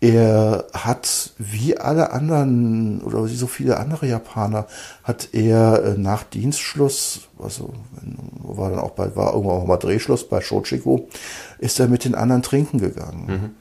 er 0.02 0.66
hat, 0.74 1.32
wie 1.38 1.78
alle 1.78 2.12
anderen 2.12 3.02
oder 3.02 3.26
wie 3.26 3.36
so 3.36 3.48
viele 3.48 3.78
andere 3.78 4.08
Japaner, 4.08 4.68
hat 5.04 5.30
er 5.32 5.84
äh, 5.84 5.98
nach 5.98 6.24
Dienstschluss, 6.24 7.28
also 7.40 7.74
war 8.40 8.70
dann 8.70 8.80
auch 8.80 8.92
bei, 8.92 9.16
war 9.16 9.34
irgendwann 9.34 9.62
auch 9.62 9.68
mal 9.68 9.78
Drehschluss 9.78 10.28
bei 10.28 10.42
Shochiku, 10.42 11.08
ist 11.60 11.80
er 11.80 11.88
mit 11.88 12.06
den 12.06 12.16
anderen 12.16 12.44
trinken 12.44 12.80
gegangen. 12.80 13.26
Mhm. 13.28 13.56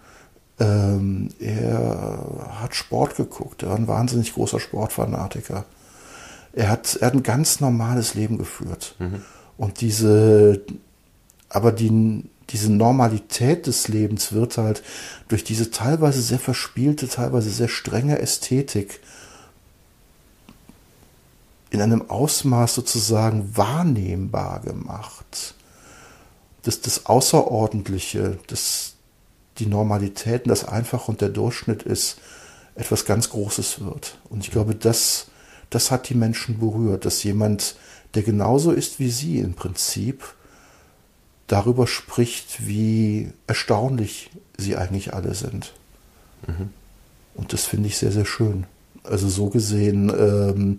Ähm, 0.60 1.28
er 1.38 2.50
hat 2.60 2.74
Sport 2.74 3.16
geguckt, 3.16 3.62
er 3.62 3.70
war 3.70 3.76
ein 3.76 3.88
wahnsinnig 3.88 4.34
großer 4.34 4.60
Sportfanatiker. 4.60 5.64
Er 6.52 6.68
hat, 6.68 6.96
er 6.96 7.08
hat 7.08 7.14
ein 7.14 7.24
ganz 7.24 7.60
normales 7.60 8.14
Leben 8.14 8.38
geführt. 8.38 8.94
Mhm. 8.98 9.22
Und 9.56 9.80
diese, 9.80 10.60
aber 11.48 11.72
die, 11.72 12.24
diese 12.50 12.70
Normalität 12.70 13.66
des 13.66 13.88
Lebens 13.88 14.32
wird 14.32 14.58
halt 14.58 14.82
durch 15.28 15.44
diese 15.44 15.70
teilweise 15.70 16.20
sehr 16.20 16.38
verspielte, 16.38 17.08
teilweise 17.08 17.50
sehr 17.50 17.68
strenge 17.68 18.18
Ästhetik 18.18 19.00
in 21.70 21.80
einem 21.80 22.08
Ausmaß 22.08 22.74
sozusagen 22.74 23.56
wahrnehmbar 23.56 24.60
gemacht, 24.60 25.54
dass 26.62 26.80
das 26.80 27.06
Außerordentliche, 27.06 28.38
dass 28.46 28.94
die 29.58 29.66
Normalität 29.66 30.44
und 30.44 30.50
das 30.50 30.66
Einfache 30.66 31.10
und 31.10 31.20
der 31.20 31.30
Durchschnitt 31.30 31.82
ist, 31.82 32.18
etwas 32.74 33.04
ganz 33.04 33.30
Großes 33.30 33.84
wird. 33.84 34.18
Und 34.28 34.44
ich 34.44 34.50
glaube, 34.50 34.74
das, 34.74 35.26
das 35.70 35.90
hat 35.90 36.08
die 36.08 36.14
Menschen 36.14 36.58
berührt, 36.58 37.04
dass 37.04 37.22
jemand, 37.22 37.76
der 38.14 38.22
genauso 38.22 38.72
ist 38.72 38.98
wie 38.98 39.10
sie 39.10 39.38
im 39.38 39.54
Prinzip, 39.54 40.24
darüber 41.46 41.86
spricht, 41.86 42.66
wie 42.66 43.32
erstaunlich 43.46 44.30
sie 44.56 44.76
eigentlich 44.76 45.14
alle 45.14 45.34
sind. 45.34 45.72
Mhm. 46.46 46.70
Und 47.34 47.52
das 47.52 47.64
finde 47.64 47.88
ich 47.88 47.98
sehr, 47.98 48.12
sehr 48.12 48.24
schön. 48.24 48.66
Also 49.02 49.28
so 49.28 49.50
gesehen, 49.50 50.10
ähm, 50.10 50.78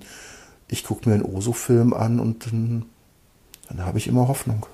ich 0.67 0.83
gucke 0.83 1.07
mir 1.07 1.15
einen 1.15 1.25
Oso-Film 1.25 1.93
an 1.93 2.19
und 2.19 2.47
dann, 2.47 2.85
dann 3.69 3.85
habe 3.85 3.97
ich 3.97 4.07
immer 4.07 4.27
Hoffnung. 4.27 4.65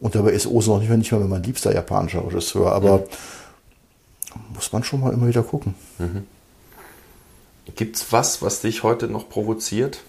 Und 0.00 0.14
dabei 0.14 0.30
ist 0.30 0.46
Oso 0.46 0.74
noch 0.74 0.80
nicht, 0.80 0.90
nicht 0.90 1.12
mal 1.12 1.20
mein 1.20 1.42
liebster 1.42 1.72
japanischer 1.72 2.24
Regisseur, 2.24 2.72
aber 2.72 2.98
mhm. 2.98 4.54
muss 4.54 4.72
man 4.72 4.84
schon 4.84 5.00
mal 5.00 5.12
immer 5.12 5.28
wieder 5.28 5.42
gucken. 5.42 5.74
Mhm. 5.98 6.26
Gibt 7.74 7.96
es 7.96 8.12
was, 8.12 8.42
was 8.42 8.60
dich 8.60 8.82
heute 8.82 9.08
noch 9.08 9.28
provoziert? 9.28 10.02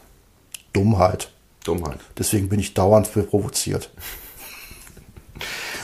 Dummheit. 0.73 1.31
Dummheit. 1.63 1.99
Deswegen 2.17 2.49
bin 2.49 2.59
ich 2.59 2.73
dauernd 2.73 3.07
für 3.07 3.23
provoziert. 3.23 3.89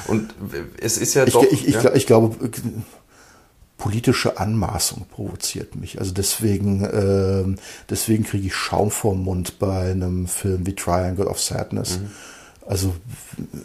Und 0.08 0.34
es 0.78 0.98
ist 0.98 1.14
ja 1.14 1.26
ich, 1.26 1.34
doch. 1.34 1.44
Ich, 1.44 1.68
ich, 1.68 1.76
ja? 1.76 1.94
ich, 1.94 2.06
glaube, 2.06 2.36
politische 3.78 4.38
Anmaßung 4.38 5.06
provoziert 5.10 5.76
mich. 5.76 6.00
Also 6.00 6.14
deswegen, 6.14 6.84
äh, 6.84 7.58
deswegen 7.90 8.24
kriege 8.24 8.48
ich 8.48 8.56
Schaum 8.56 8.92
vorm 8.92 9.24
Mund 9.24 9.60
bei 9.60 9.92
einem 9.92 10.28
Film 10.28 10.66
wie 10.66 10.76
Triangle 10.76 11.28
of 11.28 11.42
Sadness. 11.42 12.00
Mhm. 12.00 12.12
Also, 12.68 12.96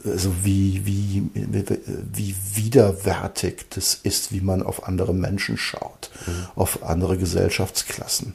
also 0.05 0.31
wie, 0.43 0.85
wie, 0.85 1.23
wie 1.33 2.35
widerwärtig 2.55 3.67
das 3.71 3.95
ist, 3.95 4.31
wie 4.31 4.43
man 4.43 4.63
auf 4.63 4.87
andere 4.87 5.15
Menschen 5.15 5.57
schaut, 5.57 6.11
mhm. 6.27 6.33
auf 6.55 6.83
andere 6.83 7.17
Gesellschaftsklassen 7.17 8.35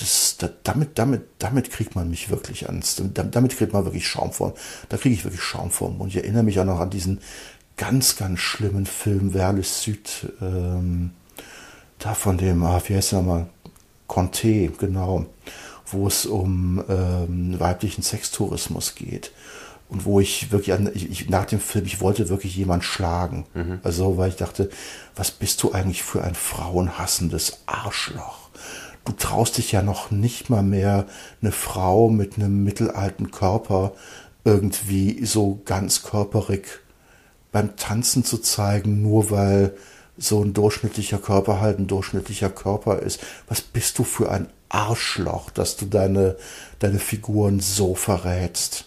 das, 0.00 0.36
da, 0.38 0.48
damit, 0.64 0.98
damit, 0.98 1.22
damit 1.38 1.70
kriegt 1.70 1.94
man 1.94 2.08
mich 2.08 2.30
wirklich 2.30 2.66
ans, 2.66 3.00
damit 3.12 3.56
kriegt 3.56 3.72
man 3.72 3.84
wirklich 3.84 4.08
Schaum 4.08 4.32
vor, 4.32 4.54
da 4.88 4.96
kriege 4.96 5.14
ich 5.14 5.24
wirklich 5.24 5.42
Schaum 5.42 5.70
vor. 5.70 5.94
Und 5.98 6.08
ich 6.08 6.16
erinnere 6.16 6.42
mich 6.42 6.58
auch 6.58 6.64
noch 6.64 6.80
an 6.80 6.90
diesen 6.90 7.20
ganz, 7.76 8.16
ganz 8.16 8.40
schlimmen 8.40 8.86
Film 8.86 9.32
Verles 9.32 9.82
Süd, 9.82 10.32
ähm, 10.40 11.12
da 11.98 12.14
von 12.14 12.38
dem, 12.38 12.62
ah, 12.62 12.80
wie 12.86 12.96
heißt 12.96 13.12
der 13.12 13.20
nochmal? 13.20 13.46
Conte, 14.06 14.68
genau, 14.70 15.26
wo 15.86 16.08
es 16.08 16.26
um 16.26 16.82
ähm, 16.88 17.60
weiblichen 17.60 18.02
Sextourismus 18.02 18.96
geht. 18.96 19.32
Und 19.88 20.04
wo 20.04 20.20
ich 20.20 20.50
wirklich 20.52 20.72
an, 20.72 20.90
ich, 20.94 21.10
ich, 21.10 21.28
nach 21.28 21.46
dem 21.46 21.60
Film, 21.60 21.84
ich 21.84 22.00
wollte 22.00 22.28
wirklich 22.28 22.56
jemand 22.56 22.84
schlagen. 22.84 23.46
Mhm. 23.54 23.80
Also, 23.82 24.16
weil 24.16 24.30
ich 24.30 24.36
dachte, 24.36 24.70
was 25.16 25.30
bist 25.30 25.62
du 25.62 25.72
eigentlich 25.72 26.02
für 26.02 26.22
ein 26.22 26.34
frauenhassendes 26.34 27.62
Arschloch? 27.66 28.49
Du 29.04 29.12
traust 29.12 29.58
dich 29.58 29.72
ja 29.72 29.82
noch 29.82 30.10
nicht 30.10 30.50
mal 30.50 30.62
mehr 30.62 31.06
eine 31.40 31.52
Frau 31.52 32.08
mit 32.08 32.36
einem 32.36 32.64
mittelalten 32.64 33.30
Körper 33.30 33.92
irgendwie 34.44 35.24
so 35.24 35.60
ganz 35.64 36.02
körperig 36.02 36.80
beim 37.52 37.76
Tanzen 37.76 38.24
zu 38.24 38.38
zeigen, 38.38 39.02
nur 39.02 39.30
weil 39.30 39.74
so 40.16 40.42
ein 40.42 40.52
durchschnittlicher 40.52 41.18
Körper 41.18 41.60
halt 41.60 41.78
ein 41.78 41.86
durchschnittlicher 41.86 42.50
Körper 42.50 43.00
ist. 43.00 43.20
Was 43.48 43.60
bist 43.60 43.98
du 43.98 44.04
für 44.04 44.30
ein 44.30 44.48
Arschloch, 44.68 45.50
dass 45.50 45.76
du 45.76 45.86
deine, 45.86 46.36
deine 46.78 46.98
Figuren 46.98 47.60
so 47.60 47.94
verrätst? 47.94 48.84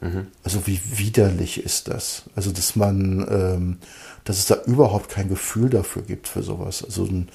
Mhm. 0.00 0.28
Also 0.44 0.66
wie 0.66 0.80
widerlich 0.96 1.62
ist 1.64 1.88
das? 1.88 2.24
Also 2.34 2.52
dass 2.52 2.76
man, 2.76 3.26
ähm, 3.30 3.78
dass 4.24 4.38
es 4.38 4.46
da 4.46 4.62
überhaupt 4.66 5.08
kein 5.08 5.28
Gefühl 5.28 5.70
dafür 5.70 6.02
gibt 6.02 6.28
für 6.28 6.42
sowas. 6.42 6.84
Also 6.84 7.04
ein, 7.04 7.28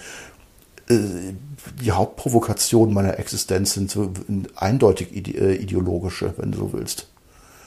die 0.89 1.91
Hauptprovokation 1.91 2.93
meiner 2.93 3.17
Existenz 3.19 3.73
sind 3.73 3.89
so 3.89 4.11
eindeutig 4.55 5.15
äh, 5.15 5.55
ideologische, 5.55 6.33
wenn 6.37 6.51
du 6.51 6.57
so 6.57 6.73
willst. 6.73 7.07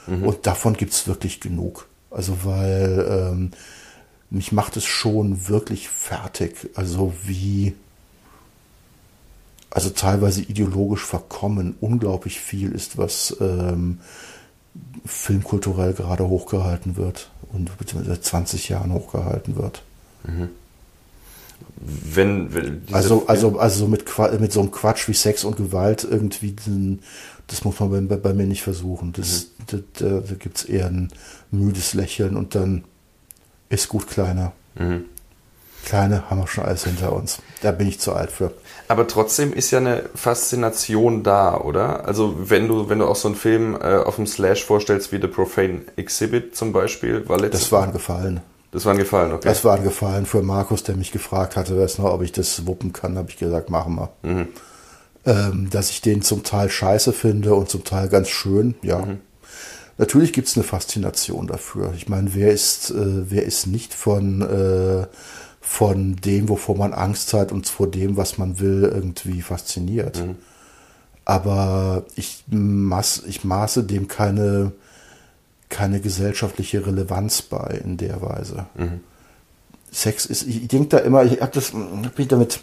Mhm. 0.05 0.23
Und 0.23 0.45
davon 0.45 0.75
gibt 0.75 0.93
es 0.93 1.07
wirklich 1.07 1.39
genug. 1.39 1.87
Also 2.11 2.37
weil 2.43 3.05
ähm, 3.09 3.51
mich 4.29 4.51
macht 4.51 4.77
es 4.77 4.85
schon 4.85 5.47
wirklich 5.47 5.89
fertig. 5.89 6.69
Also 6.75 7.13
wie, 7.23 7.73
also 9.69 9.89
teilweise 9.89 10.41
ideologisch 10.41 11.03
verkommen, 11.03 11.75
unglaublich 11.81 12.39
viel 12.39 12.71
ist, 12.71 12.97
was 12.97 13.35
ähm, 13.39 13.99
filmkulturell 15.05 15.93
gerade 15.93 16.27
hochgehalten 16.27 16.97
wird 16.97 17.31
und 17.51 17.75
beziehungsweise 17.77 18.15
seit 18.15 18.25
20 18.25 18.69
Jahren 18.69 18.93
hochgehalten 18.93 19.55
wird. 19.55 19.81
Mhm. 20.23 20.49
Wenn, 21.79 22.53
wenn 22.53 22.81
also, 22.91 23.25
also, 23.27 23.59
also 23.59 23.87
mit, 23.87 24.05
mit 24.39 24.51
so 24.51 24.59
einem 24.59 24.71
Quatsch 24.71 25.07
wie 25.07 25.13
Sex 25.13 25.43
und 25.43 25.57
Gewalt 25.57 26.07
irgendwie, 26.09 26.55
das 27.47 27.63
muss 27.63 27.79
man 27.79 28.07
bei, 28.07 28.15
bei 28.17 28.33
mir 28.33 28.45
nicht 28.45 28.63
versuchen. 28.63 29.13
Das, 29.13 29.47
mhm. 29.71 29.83
da, 29.93 30.05
da, 30.19 30.35
gibt 30.35 30.57
es 30.57 30.65
eher 30.65 30.87
ein 30.87 31.09
müdes 31.51 31.93
Lächeln 31.93 32.35
und 32.35 32.55
dann 32.55 32.83
ist 33.69 33.89
gut 33.89 34.07
kleiner. 34.07 34.53
Mhm. 34.75 35.05
Kleine 35.85 36.29
haben 36.29 36.39
wir 36.39 36.47
schon 36.47 36.65
alles 36.65 36.83
hinter 36.83 37.13
uns. 37.13 37.39
Da 37.61 37.71
bin 37.71 37.87
ich 37.87 37.99
zu 37.99 38.13
alt 38.13 38.31
für. 38.31 38.51
Aber 38.89 39.07
trotzdem 39.07 39.53
ist 39.53 39.71
ja 39.71 39.79
eine 39.79 40.03
Faszination 40.15 41.23
da, 41.23 41.57
oder? 41.57 42.05
Also 42.05 42.35
wenn 42.49 42.67
du, 42.67 42.89
wenn 42.89 42.99
du 42.99 43.05
auch 43.05 43.15
so 43.15 43.29
einen 43.29 43.37
Film 43.37 43.75
äh, 43.75 43.95
auf 43.95 44.17
dem 44.17 44.27
Slash 44.27 44.65
vorstellst 44.65 45.11
wie 45.13 45.21
The 45.21 45.27
Profane 45.27 45.81
Exhibit 45.95 46.55
zum 46.55 46.73
Beispiel, 46.73 47.27
war 47.29 47.37
Das 47.37 47.71
war 47.71 47.83
ein 47.83 47.93
Gefallen. 47.93 48.41
Das 48.77 48.85
war 48.85 48.93
ein 48.93 48.99
Gefallen, 48.99 49.31
okay. 49.31 49.47
Das 49.47 49.63
war 49.63 49.75
ein 49.75 49.83
Gefallen 49.83 50.27
für 50.27 50.43
Markus, 50.43 50.83
der 50.83 50.95
mich 50.95 51.11
gefragt 51.11 51.55
hatte, 51.55 51.79
weiß 51.79 51.97
noch, 51.97 52.13
ob 52.13 52.21
ich 52.21 52.31
das 52.31 52.67
wuppen 52.67 52.93
kann, 52.93 53.17
habe 53.17 53.31
ich 53.31 53.37
gesagt, 53.37 53.71
machen 53.71 53.95
wir. 53.95 54.09
Mhm. 54.21 54.47
Ähm, 55.25 55.69
dass 55.71 55.89
ich 55.89 56.01
den 56.01 56.21
zum 56.21 56.43
Teil 56.43 56.69
scheiße 56.69 57.11
finde 57.11 57.55
und 57.55 57.69
zum 57.69 57.83
Teil 57.83 58.07
ganz 58.07 58.29
schön, 58.29 58.75
ja. 58.83 58.99
Mhm. 58.99 59.17
Natürlich 59.97 60.31
gibt 60.31 60.47
es 60.47 60.55
eine 60.55 60.63
Faszination 60.63 61.47
dafür. 61.47 61.91
Ich 61.97 62.07
meine, 62.07 62.35
wer 62.35 62.51
ist, 62.51 62.91
äh, 62.91 63.31
wer 63.31 63.47
ist 63.47 63.65
nicht 63.65 63.95
von, 63.95 64.43
äh, 64.43 65.07
von 65.59 66.15
dem, 66.17 66.47
wovor 66.47 66.77
man 66.77 66.93
Angst 66.93 67.33
hat 67.33 67.51
und 67.51 67.67
vor 67.67 67.87
dem, 67.87 68.15
was 68.15 68.37
man 68.37 68.59
will, 68.59 68.83
irgendwie 68.83 69.41
fasziniert. 69.41 70.23
Mhm. 70.23 70.35
Aber 71.25 72.05
ich, 72.15 72.43
maß, 72.47 73.23
ich 73.25 73.43
maße 73.43 73.85
dem 73.85 74.07
keine, 74.07 74.71
keine 75.69 75.99
gesellschaftliche 75.99 76.85
Relevanz 76.85 77.41
bei 77.41 77.81
in 77.83 77.97
der 77.97 78.21
Weise. 78.21 78.67
Mhm. 78.75 79.01
Sex 79.91 80.25
ist, 80.25 80.43
ich, 80.43 80.67
denke 80.67 80.89
da 80.89 80.97
immer, 80.99 81.23
ich 81.23 81.41
habe 81.41 81.51
das, 81.53 81.73
hab 81.73 82.17
mich 82.17 82.27
damit 82.27 82.59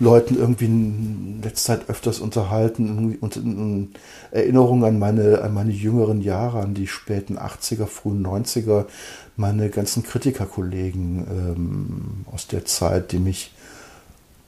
Leuten 0.00 0.36
irgendwie 0.36 0.66
in 0.66 1.40
letzter 1.42 1.78
Zeit 1.78 1.88
öfters 1.88 2.20
unterhalten 2.20 3.16
und 3.20 3.36
in 3.36 3.90
Erinnerung 4.30 4.84
an 4.84 4.98
meine, 4.98 5.42
an 5.42 5.54
meine 5.54 5.72
jüngeren 5.72 6.20
Jahre, 6.20 6.60
an 6.60 6.74
die 6.74 6.86
späten 6.86 7.38
80er, 7.38 7.86
frühen 7.86 8.24
90er, 8.24 8.84
meine 9.36 9.70
ganzen 9.70 10.02
Kritikerkollegen 10.02 11.26
ähm, 11.28 12.24
aus 12.32 12.46
der 12.46 12.64
Zeit, 12.64 13.12
die 13.12 13.18
mich 13.18 13.52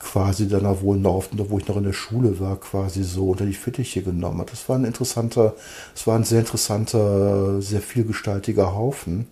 quasi 0.00 0.48
dann 0.48 0.80
wohl 0.80 0.96
noch, 0.96 1.28
wo 1.32 1.58
ich 1.58 1.68
noch 1.68 1.76
in 1.76 1.84
der 1.84 1.92
Schule 1.92 2.40
war, 2.40 2.56
quasi 2.58 3.04
so 3.04 3.30
unter 3.30 3.46
die 3.46 3.52
Fittiche 3.52 4.02
genommen 4.02 4.40
hat. 4.40 4.50
Das 4.50 4.68
war 4.68 4.76
ein 4.76 4.84
interessanter, 4.84 5.54
es 5.94 6.06
war 6.06 6.16
ein 6.16 6.24
sehr 6.24 6.40
interessanter, 6.40 7.60
sehr 7.60 7.82
vielgestaltiger 7.82 8.74
Haufen, 8.74 9.28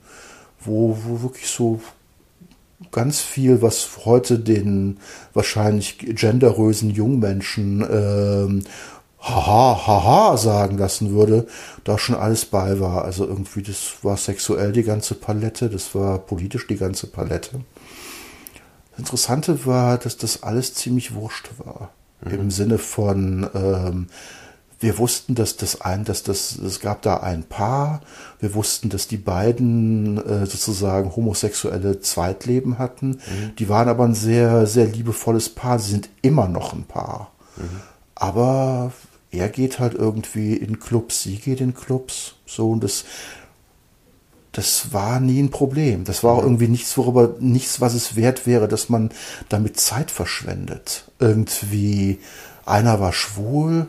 wo, 0.61 0.97
wo 1.05 1.23
wirklich 1.23 1.49
so 1.49 1.81
ganz 2.93 3.21
viel, 3.21 3.63
was 3.63 3.89
heute 4.05 4.39
den 4.39 4.99
wahrscheinlich 5.33 5.99
genderösen 5.99 6.91
Jungmenschen 6.91 7.85
ähm, 7.91 8.65
haha, 9.21 9.87
haha 9.87 10.37
sagen 10.37 10.79
lassen 10.79 11.13
würde, 11.13 11.47
da 11.85 11.99
schon 11.99 12.15
alles 12.15 12.45
bei 12.45 12.79
war. 12.79 13.05
Also 13.05 13.27
irgendwie, 13.27 13.63
das 13.63 13.95
war 14.03 14.17
sexuell 14.17 14.73
die 14.73 14.85
ganze 14.85 15.15
Palette, 15.15 15.69
das 15.71 15.95
war 15.95 16.19
politisch 16.19 16.67
die 16.67 16.77
ganze 16.77 17.07
Palette. 17.09 17.61
Das 18.99 19.05
Interessante 19.05 19.65
war, 19.65 19.97
dass 19.97 20.17
das 20.17 20.43
alles 20.43 20.75
ziemlich 20.75 21.15
wurscht 21.15 21.51
war. 21.59 21.91
Mhm. 22.21 22.33
Im 22.33 22.51
Sinne 22.51 22.79
von, 22.79 23.49
ähm, 23.55 24.09
wir 24.81 24.99
wussten, 24.99 25.37
dass 25.37 25.57
das 25.57 25.81
ein, 25.81 26.05
dass 26.05 26.25
das, 26.25 26.59
es 26.59 26.81
gab 26.81 27.03
da 27.03 27.19
ein 27.19 27.45
Paar. 27.45 28.01
Wir 28.41 28.55
wussten, 28.55 28.89
dass 28.89 29.07
die 29.07 29.17
beiden 29.17 30.19
äh, 30.19 30.47
sozusagen 30.47 31.15
homosexuelle 31.15 32.01
Zweitleben 32.01 32.79
hatten. 32.79 33.11
Mhm. 33.11 33.57
Die 33.57 33.69
waren 33.69 33.89
aber 33.89 34.05
ein 34.05 34.15
sehr, 34.15 34.67
sehr 34.67 34.87
liebevolles 34.87 35.49
Paar. 35.49 35.79
Sie 35.79 35.93
sind 35.93 36.09
immer 36.23 36.49
noch 36.49 36.73
ein 36.73 36.85
Paar. 36.85 37.31
Mhm. 37.57 37.63
Aber 38.17 38.93
er 39.31 39.49
geht 39.49 39.79
halt 39.79 39.95
irgendwie 39.95 40.55
in 40.55 40.81
Clubs, 40.81 41.23
sie 41.23 41.37
geht 41.37 41.61
in 41.61 41.75
Clubs. 41.75 42.35
So, 42.47 42.73
und 42.73 42.83
das, 42.83 43.05
das 44.59 44.93
war 44.93 45.21
nie 45.21 45.41
ein 45.41 45.53
Problem. 45.53 46.03
Das 46.03 46.25
war 46.25 46.33
auch 46.33 46.43
irgendwie 46.43 46.67
nichts, 46.67 46.99
worüber, 46.99 47.37
nichts, 47.39 47.81
was 47.81 47.95
es 47.95 48.17
wert 48.17 48.45
wäre, 48.45 48.67
dass 48.67 48.89
man 48.89 49.11
damit 49.49 49.79
Zeit 49.79 50.11
verschwendet. 50.11 51.05
Irgendwie, 51.21 52.19
einer 52.67 52.99
war 52.99 53.13
schwul, 53.13 53.87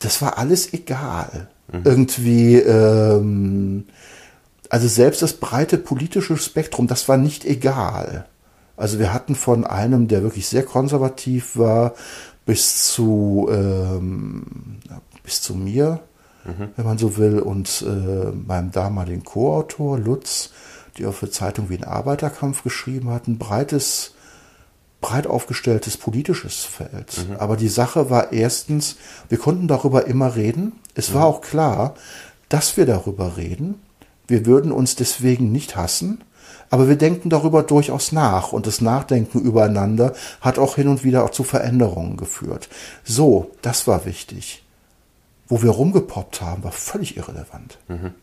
das 0.00 0.20
war 0.20 0.36
alles 0.36 0.72
egal. 0.72 1.48
Mhm. 1.70 1.82
Irgendwie, 1.84 2.56
ähm, 2.56 3.86
also 4.68 4.88
selbst 4.88 5.22
das 5.22 5.34
breite 5.34 5.78
politische 5.78 6.36
Spektrum, 6.36 6.88
das 6.88 7.08
war 7.08 7.18
nicht 7.18 7.44
egal. 7.44 8.26
Also 8.76 8.98
wir 8.98 9.14
hatten 9.14 9.36
von 9.36 9.64
einem, 9.64 10.08
der 10.08 10.24
wirklich 10.24 10.48
sehr 10.48 10.64
konservativ 10.64 11.56
war, 11.56 11.94
bis 12.46 12.92
zu 12.92 13.48
ähm, 13.48 14.42
bis 15.22 15.40
zu 15.40 15.54
mir, 15.54 16.00
mhm. 16.48 16.68
wenn 16.76 16.84
man 16.84 16.98
so 16.98 17.16
will, 17.16 17.38
und 17.40 17.84
äh, 17.86 18.32
meinem 18.32 18.70
damaligen 18.72 19.24
Co-Autor 19.24 19.98
Lutz, 19.98 20.50
die 20.96 21.06
auch 21.06 21.14
für 21.14 21.30
Zeitungen 21.30 21.70
wie 21.70 21.78
ein 21.78 21.84
Arbeiterkampf 21.84 22.62
geschrieben 22.62 23.10
hatten, 23.10 23.38
breites 23.38 24.14
breit 25.00 25.26
aufgestelltes 25.26 25.96
politisches 25.96 26.64
Feld. 26.64 27.28
Mhm. 27.28 27.36
Aber 27.36 27.56
die 27.56 27.68
Sache 27.68 28.10
war 28.10 28.32
erstens, 28.32 28.96
wir 29.28 29.38
konnten 29.38 29.68
darüber 29.68 30.06
immer 30.06 30.34
reden. 30.34 30.72
Es 30.94 31.10
mhm. 31.10 31.14
war 31.14 31.26
auch 31.26 31.40
klar, 31.40 31.94
dass 32.48 32.76
wir 32.76 32.86
darüber 32.86 33.36
reden. 33.36 33.80
Wir 34.26 34.44
würden 34.44 34.72
uns 34.72 34.96
deswegen 34.96 35.52
nicht 35.52 35.76
hassen, 35.76 36.24
aber 36.70 36.88
wir 36.88 36.96
denken 36.96 37.30
darüber 37.30 37.62
durchaus 37.62 38.12
nach 38.12 38.52
und 38.52 38.66
das 38.66 38.80
Nachdenken 38.80 39.40
übereinander 39.40 40.12
hat 40.40 40.58
auch 40.58 40.76
hin 40.76 40.88
und 40.88 41.04
wieder 41.04 41.24
auch 41.24 41.30
zu 41.30 41.44
Veränderungen 41.44 42.16
geführt. 42.16 42.68
So, 43.04 43.50
das 43.62 43.86
war 43.86 44.04
wichtig. 44.04 44.64
Wo 45.48 45.62
wir 45.62 45.70
rumgepoppt 45.70 46.40
haben, 46.40 46.62
war 46.62 46.72
völlig 46.72 47.16
irrelevant. 47.16 47.78
Mhm. 47.88 48.14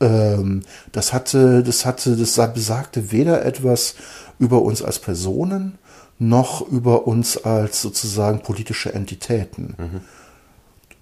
Ähm, 0.00 0.62
das 0.92 1.12
hatte, 1.12 1.62
das 1.62 1.84
hatte, 1.84 2.16
das 2.16 2.36
besagte 2.54 3.12
weder 3.12 3.44
etwas 3.44 3.94
über 4.38 4.62
uns 4.62 4.82
als 4.82 4.98
Personen, 4.98 5.78
noch 6.18 6.66
über 6.68 7.06
uns 7.06 7.36
als 7.36 7.82
sozusagen 7.82 8.42
politische 8.42 8.92
Entitäten. 8.94 9.74
Mhm. 9.78 10.00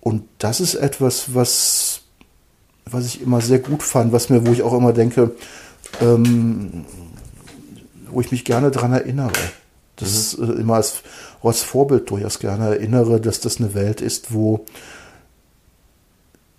Und 0.01 0.25
das 0.39 0.61
ist 0.61 0.75
etwas, 0.75 1.35
was, 1.35 2.03
was 2.87 3.07
ich 3.07 3.23
immer 3.23 3.41
sehr 3.41 3.59
gut 3.59 3.83
fand, 3.83 4.13
was 4.13 4.31
mir, 4.31 4.47
wo 4.47 4.53
ich 4.53 4.63
auch 4.63 4.73
immer 4.73 4.93
denke, 4.93 5.33
ähm, 6.01 6.85
wo 8.11 8.21
ich 8.21 8.31
mich 8.33 8.45
gerne 8.45 8.71
daran 8.71 8.93
erinnere. 8.93 9.33
Das 9.97 10.37
mhm. 10.37 10.51
äh, 10.51 10.53
immer 10.61 10.77
als, 10.77 11.03
als 11.43 11.63
Vorbild 11.63 12.11
durchaus 12.11 12.39
gerne 12.39 12.69
erinnere, 12.69 13.21
dass 13.21 13.41
das 13.41 13.59
eine 13.59 13.75
Welt 13.75 14.01
ist, 14.01 14.33
wo 14.33 14.65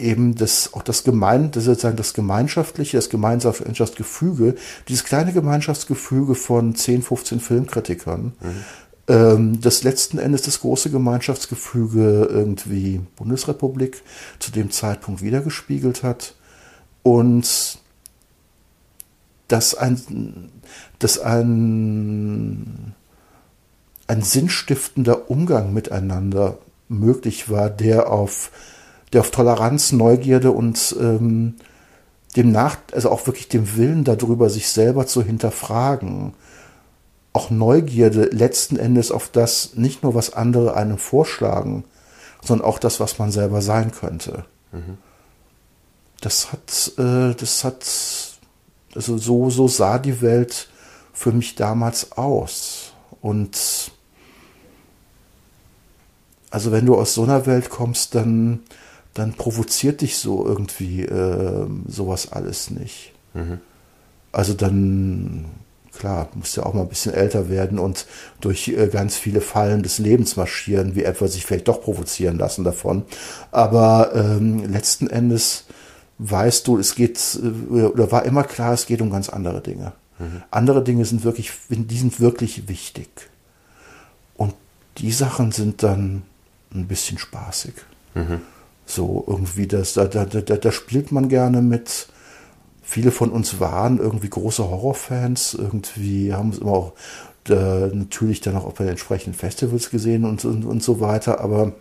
eben 0.01 0.35
das, 0.35 0.73
auch 0.73 0.83
das 0.83 1.03
Gemein, 1.03 1.51
das 1.51 1.65
sozusagen 1.65 1.97
das 1.97 2.13
gemeinschaftliche, 2.13 2.97
das 2.97 3.09
Gemeinschaftsgefüge, 3.09 4.55
dieses 4.87 5.03
kleine 5.03 5.33
Gemeinschaftsgefüge 5.33 6.35
von 6.35 6.75
10, 6.75 7.03
15 7.03 7.39
Filmkritikern, 7.39 8.33
mhm. 8.39 8.63
ähm, 9.07 9.61
das 9.61 9.83
letzten 9.83 10.17
Endes 10.17 10.41
das 10.41 10.59
große 10.61 10.89
Gemeinschaftsgefüge 10.89 12.27
irgendwie 12.29 13.01
Bundesrepublik 13.15 14.01
zu 14.39 14.51
dem 14.51 14.71
Zeitpunkt 14.71 15.21
wiedergespiegelt 15.21 16.03
hat 16.03 16.35
und 17.03 17.79
dass 19.47 19.75
ein, 19.75 20.49
dass 20.99 21.19
ein, 21.19 22.93
ein 24.07 24.21
sinnstiftender 24.21 25.29
Umgang 25.29 25.73
miteinander 25.73 26.57
möglich 26.87 27.49
war, 27.49 27.69
der 27.69 28.11
auf 28.11 28.51
der 29.13 29.21
auf 29.21 29.31
Toleranz, 29.31 29.91
Neugierde 29.91 30.51
und 30.51 30.95
ähm, 30.99 31.55
dem 32.35 32.51
Nach, 32.51 32.77
also 32.93 33.09
auch 33.09 33.27
wirklich 33.27 33.49
dem 33.49 33.75
Willen 33.75 34.03
darüber, 34.03 34.49
sich 34.49 34.69
selber 34.69 35.05
zu 35.05 35.21
hinterfragen, 35.21 36.33
auch 37.33 37.49
Neugierde 37.49 38.23
letzten 38.31 38.77
Endes 38.77 39.11
auf 39.11 39.29
das, 39.29 39.75
nicht 39.75 40.03
nur 40.03 40.15
was 40.15 40.33
andere 40.33 40.75
einem 40.75 40.97
vorschlagen, 40.97 41.83
sondern 42.41 42.67
auch 42.67 42.79
das, 42.79 42.99
was 42.99 43.19
man 43.19 43.31
selber 43.31 43.61
sein 43.61 43.91
könnte. 43.91 44.45
Mhm. 44.71 44.97
Das 46.21 46.51
hat, 46.51 46.93
äh, 46.97 47.33
das 47.35 47.63
hat, 47.63 47.85
also 48.95 49.17
so, 49.17 49.49
so 49.49 49.67
sah 49.67 49.97
die 49.97 50.21
Welt 50.21 50.69
für 51.13 51.31
mich 51.31 51.55
damals 51.55 52.13
aus. 52.13 52.93
Und 53.21 53.91
also 56.49 56.71
wenn 56.71 56.85
du 56.85 56.95
aus 56.95 57.13
so 57.13 57.23
einer 57.23 57.45
Welt 57.45 57.69
kommst, 57.69 58.15
dann 58.15 58.61
dann 59.13 59.33
provoziert 59.33 60.01
dich 60.01 60.17
so 60.17 60.45
irgendwie 60.45 61.03
äh, 61.03 61.67
sowas 61.87 62.31
alles 62.31 62.69
nicht. 62.69 63.11
Mhm. 63.33 63.59
Also 64.31 64.53
dann, 64.53 65.45
klar, 65.97 66.29
musst 66.35 66.55
ja 66.55 66.63
auch 66.63 66.73
mal 66.73 66.81
ein 66.81 66.89
bisschen 66.89 67.13
älter 67.13 67.49
werden 67.49 67.77
und 67.79 68.05
durch 68.39 68.69
äh, 68.69 68.87
ganz 68.87 69.17
viele 69.17 69.41
Fallen 69.41 69.83
des 69.83 69.97
Lebens 69.99 70.37
marschieren, 70.37 70.95
wie 70.95 71.03
etwa 71.03 71.27
sich 71.27 71.45
vielleicht 71.45 71.67
doch 71.67 71.81
provozieren 71.81 72.37
lassen 72.37 72.63
davon. 72.63 73.03
Aber 73.51 74.11
ähm, 74.15 74.71
letzten 74.71 75.09
Endes 75.09 75.65
weißt 76.19 76.67
du, 76.67 76.77
es 76.77 76.95
geht, 76.95 77.19
äh, 77.43 77.81
oder 77.81 78.11
war 78.11 78.23
immer 78.23 78.43
klar, 78.43 78.73
es 78.73 78.85
geht 78.85 79.01
um 79.01 79.09
ganz 79.09 79.27
andere 79.27 79.61
Dinge. 79.61 79.91
Mhm. 80.19 80.43
Andere 80.51 80.83
Dinge 80.83 81.03
sind 81.03 81.23
wirklich, 81.23 81.51
die 81.69 81.97
sind 81.97 82.19
wirklich 82.21 82.69
wichtig. 82.69 83.09
Und 84.37 84.53
die 84.99 85.11
Sachen 85.11 85.51
sind 85.51 85.83
dann 85.83 86.23
ein 86.73 86.87
bisschen 86.87 87.17
spaßig. 87.17 87.73
Mhm. 88.13 88.41
So 88.93 89.23
irgendwie, 89.25 89.67
das, 89.67 89.93
da, 89.93 90.05
da, 90.05 90.25
da, 90.25 90.41
da 90.41 90.71
spielt 90.71 91.11
man 91.11 91.29
gerne 91.29 91.61
mit. 91.61 92.07
Viele 92.81 93.11
von 93.11 93.31
uns 93.31 93.61
waren 93.61 93.99
irgendwie 93.99 94.29
große 94.29 94.69
Horrorfans, 94.69 95.53
irgendwie 95.53 96.33
haben 96.33 96.49
es 96.49 96.57
immer 96.57 96.71
auch 96.71 96.93
äh, 97.47 97.87
natürlich 97.87 98.41
dann 98.41 98.57
auch 98.57 98.73
bei 98.73 98.83
den 98.83 98.91
entsprechenden 98.91 99.37
Festivals 99.37 99.91
gesehen 99.91 100.25
und, 100.25 100.43
und, 100.43 100.65
und 100.65 100.83
so 100.83 100.99
weiter, 100.99 101.39
aber 101.39 101.71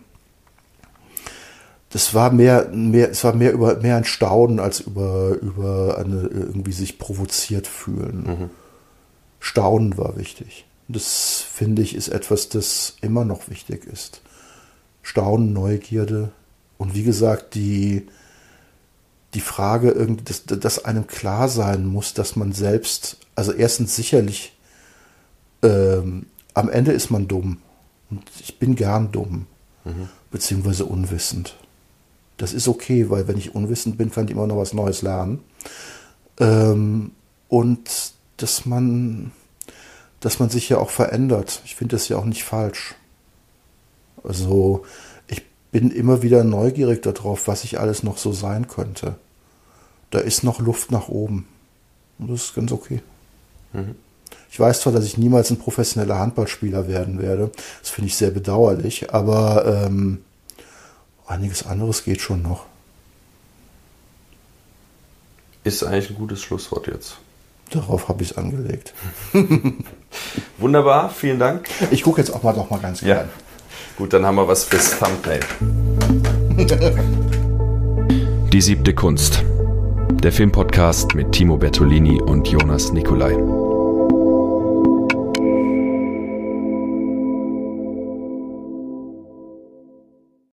das 1.89 2.15
war 2.15 2.31
mehr, 2.31 2.69
mehr, 2.69 3.11
es 3.11 3.25
war 3.25 3.35
mehr 3.35 3.53
über 3.53 3.77
mehr 3.81 3.97
ein 3.97 4.05
Staunen 4.05 4.61
als 4.61 4.79
über, 4.79 5.37
über 5.43 5.99
eine 5.99 6.29
irgendwie 6.29 6.73
sich 6.73 7.01
provoziert 7.01 7.67
fühlen. 7.67 8.23
Mhm. 8.27 8.51
Staunen 9.41 9.99
war 9.99 10.17
wichtig. 10.17 10.67
Das 10.87 11.45
finde 11.53 11.83
ich 11.83 11.97
ist 11.97 12.09
etwas, 12.09 12.49
das 12.49 12.97
immer 13.01 13.25
noch 13.25 13.51
wichtig 13.51 13.85
ist. 13.85 14.23
Staunen, 15.03 15.53
Neugierde 15.53 16.31
und 16.81 16.95
wie 16.95 17.03
gesagt, 17.03 17.55
die, 17.57 18.07
die 19.35 19.43
Frage, 19.43 19.95
dass, 20.25 20.47
dass 20.47 20.83
einem 20.83 21.07
klar 21.07 21.51
sein 21.51 21.85
muss, 21.85 22.15
dass 22.15 22.37
man 22.37 22.53
selbst, 22.53 23.19
also 23.35 23.53
erstens 23.53 23.97
sicherlich, 23.97 24.57
ähm, 25.63 26.25
am 26.55 26.71
Ende 26.71 26.93
ist 26.93 27.11
man 27.11 27.29
dumm. 27.29 27.59
Und 28.09 28.23
ich 28.41 28.59
bin 28.59 28.77
gern 28.77 29.13
dumm, 29.13 29.45
mhm. 29.85 30.09
beziehungsweise 30.31 30.87
unwissend. 30.87 31.55
Das 32.39 32.55
ist 32.55 32.67
okay, 32.67 33.11
weil 33.11 33.29
wenn 33.29 33.37
ich 33.37 33.55
unwissend 33.55 33.99
bin, 33.99 34.11
kann 34.11 34.25
ich 34.25 34.31
immer 34.31 34.47
noch 34.47 34.57
was 34.57 34.73
Neues 34.73 35.03
lernen. 35.03 35.41
Ähm, 36.39 37.11
und 37.49 38.15
dass 38.39 38.65
man, 38.65 39.33
dass 40.21 40.39
man 40.39 40.49
sich 40.49 40.71
ja 40.71 40.79
auch 40.79 40.89
verändert. 40.89 41.61
Ich 41.67 41.77
finde 41.77 41.97
das 41.97 42.09
ja 42.09 42.17
auch 42.17 42.25
nicht 42.25 42.45
falsch. 42.45 42.95
Also 44.25 44.87
ich 44.87 45.10
bin 45.71 45.91
immer 45.91 46.23
wieder 46.23 46.45
neugierig 46.45 47.03
darauf, 47.03 47.49
was 47.49 47.65
ich 47.65 47.79
alles 47.79 48.03
noch 48.03 48.19
so 48.19 48.33
sein 48.33 48.69
könnte. 48.69 49.15
Da 50.11 50.19
ist 50.19 50.43
noch 50.43 50.59
Luft 50.59 50.91
nach 50.91 51.09
oben. 51.09 51.47
Und 52.19 52.31
das 52.31 52.45
ist 52.45 52.55
ganz 52.55 52.73
okay. 52.73 53.01
Mhm. 53.73 53.95
Ich 54.51 54.59
weiß 54.59 54.81
zwar, 54.81 54.93
dass 54.93 55.05
ich 55.05 55.17
niemals 55.17 55.51
ein 55.51 55.59
professioneller 55.59 56.19
Handballspieler 56.19 56.89
werden 56.89 57.21
werde. 57.21 57.51
Das 57.81 57.91
finde 57.91 58.09
ich 58.09 58.17
sehr 58.17 58.31
bedauerlich, 58.31 59.15
aber 59.15 59.85
ähm, 59.87 60.25
einiges 61.27 61.65
anderes 61.65 62.05
geht 62.05 62.21
schon 62.21 62.43
noch. 62.43 62.67
Ist 65.63 65.85
eigentlich 65.85 66.11
ein 66.11 66.17
gutes 66.17 66.43
Schlusswort 66.43 66.89
jetzt. 66.89 67.19
Darauf 67.71 68.09
habe 68.09 68.23
ich 68.25 68.33
es 68.33 68.37
angelegt. 68.37 68.93
Wunderbar, 70.59 71.11
vielen 71.11 71.39
Dank. 71.39 71.69
Ich 71.93 72.03
gucke 72.03 72.21
jetzt 72.21 72.31
auch 72.31 72.43
mal 72.43 72.55
noch 72.55 72.71
mal 72.71 72.81
ganz 72.81 73.01
klein. 73.01 73.29
Ja. 73.29 73.50
Gut, 74.01 74.15
dann 74.15 74.25
haben 74.25 74.37
wir 74.37 74.49
was 74.49 74.65
fürs 74.65 74.99
Thumbnail. 74.99 75.41
Die 78.51 78.61
siebte 78.63 78.95
Kunst. 78.95 79.45
Der 80.23 80.33
Filmpodcast 80.33 81.15
mit 81.15 81.33
Timo 81.33 81.59
Bertolini 81.59 82.19
und 82.19 82.49
Jonas 82.49 82.95
Nicolai. 82.95 83.37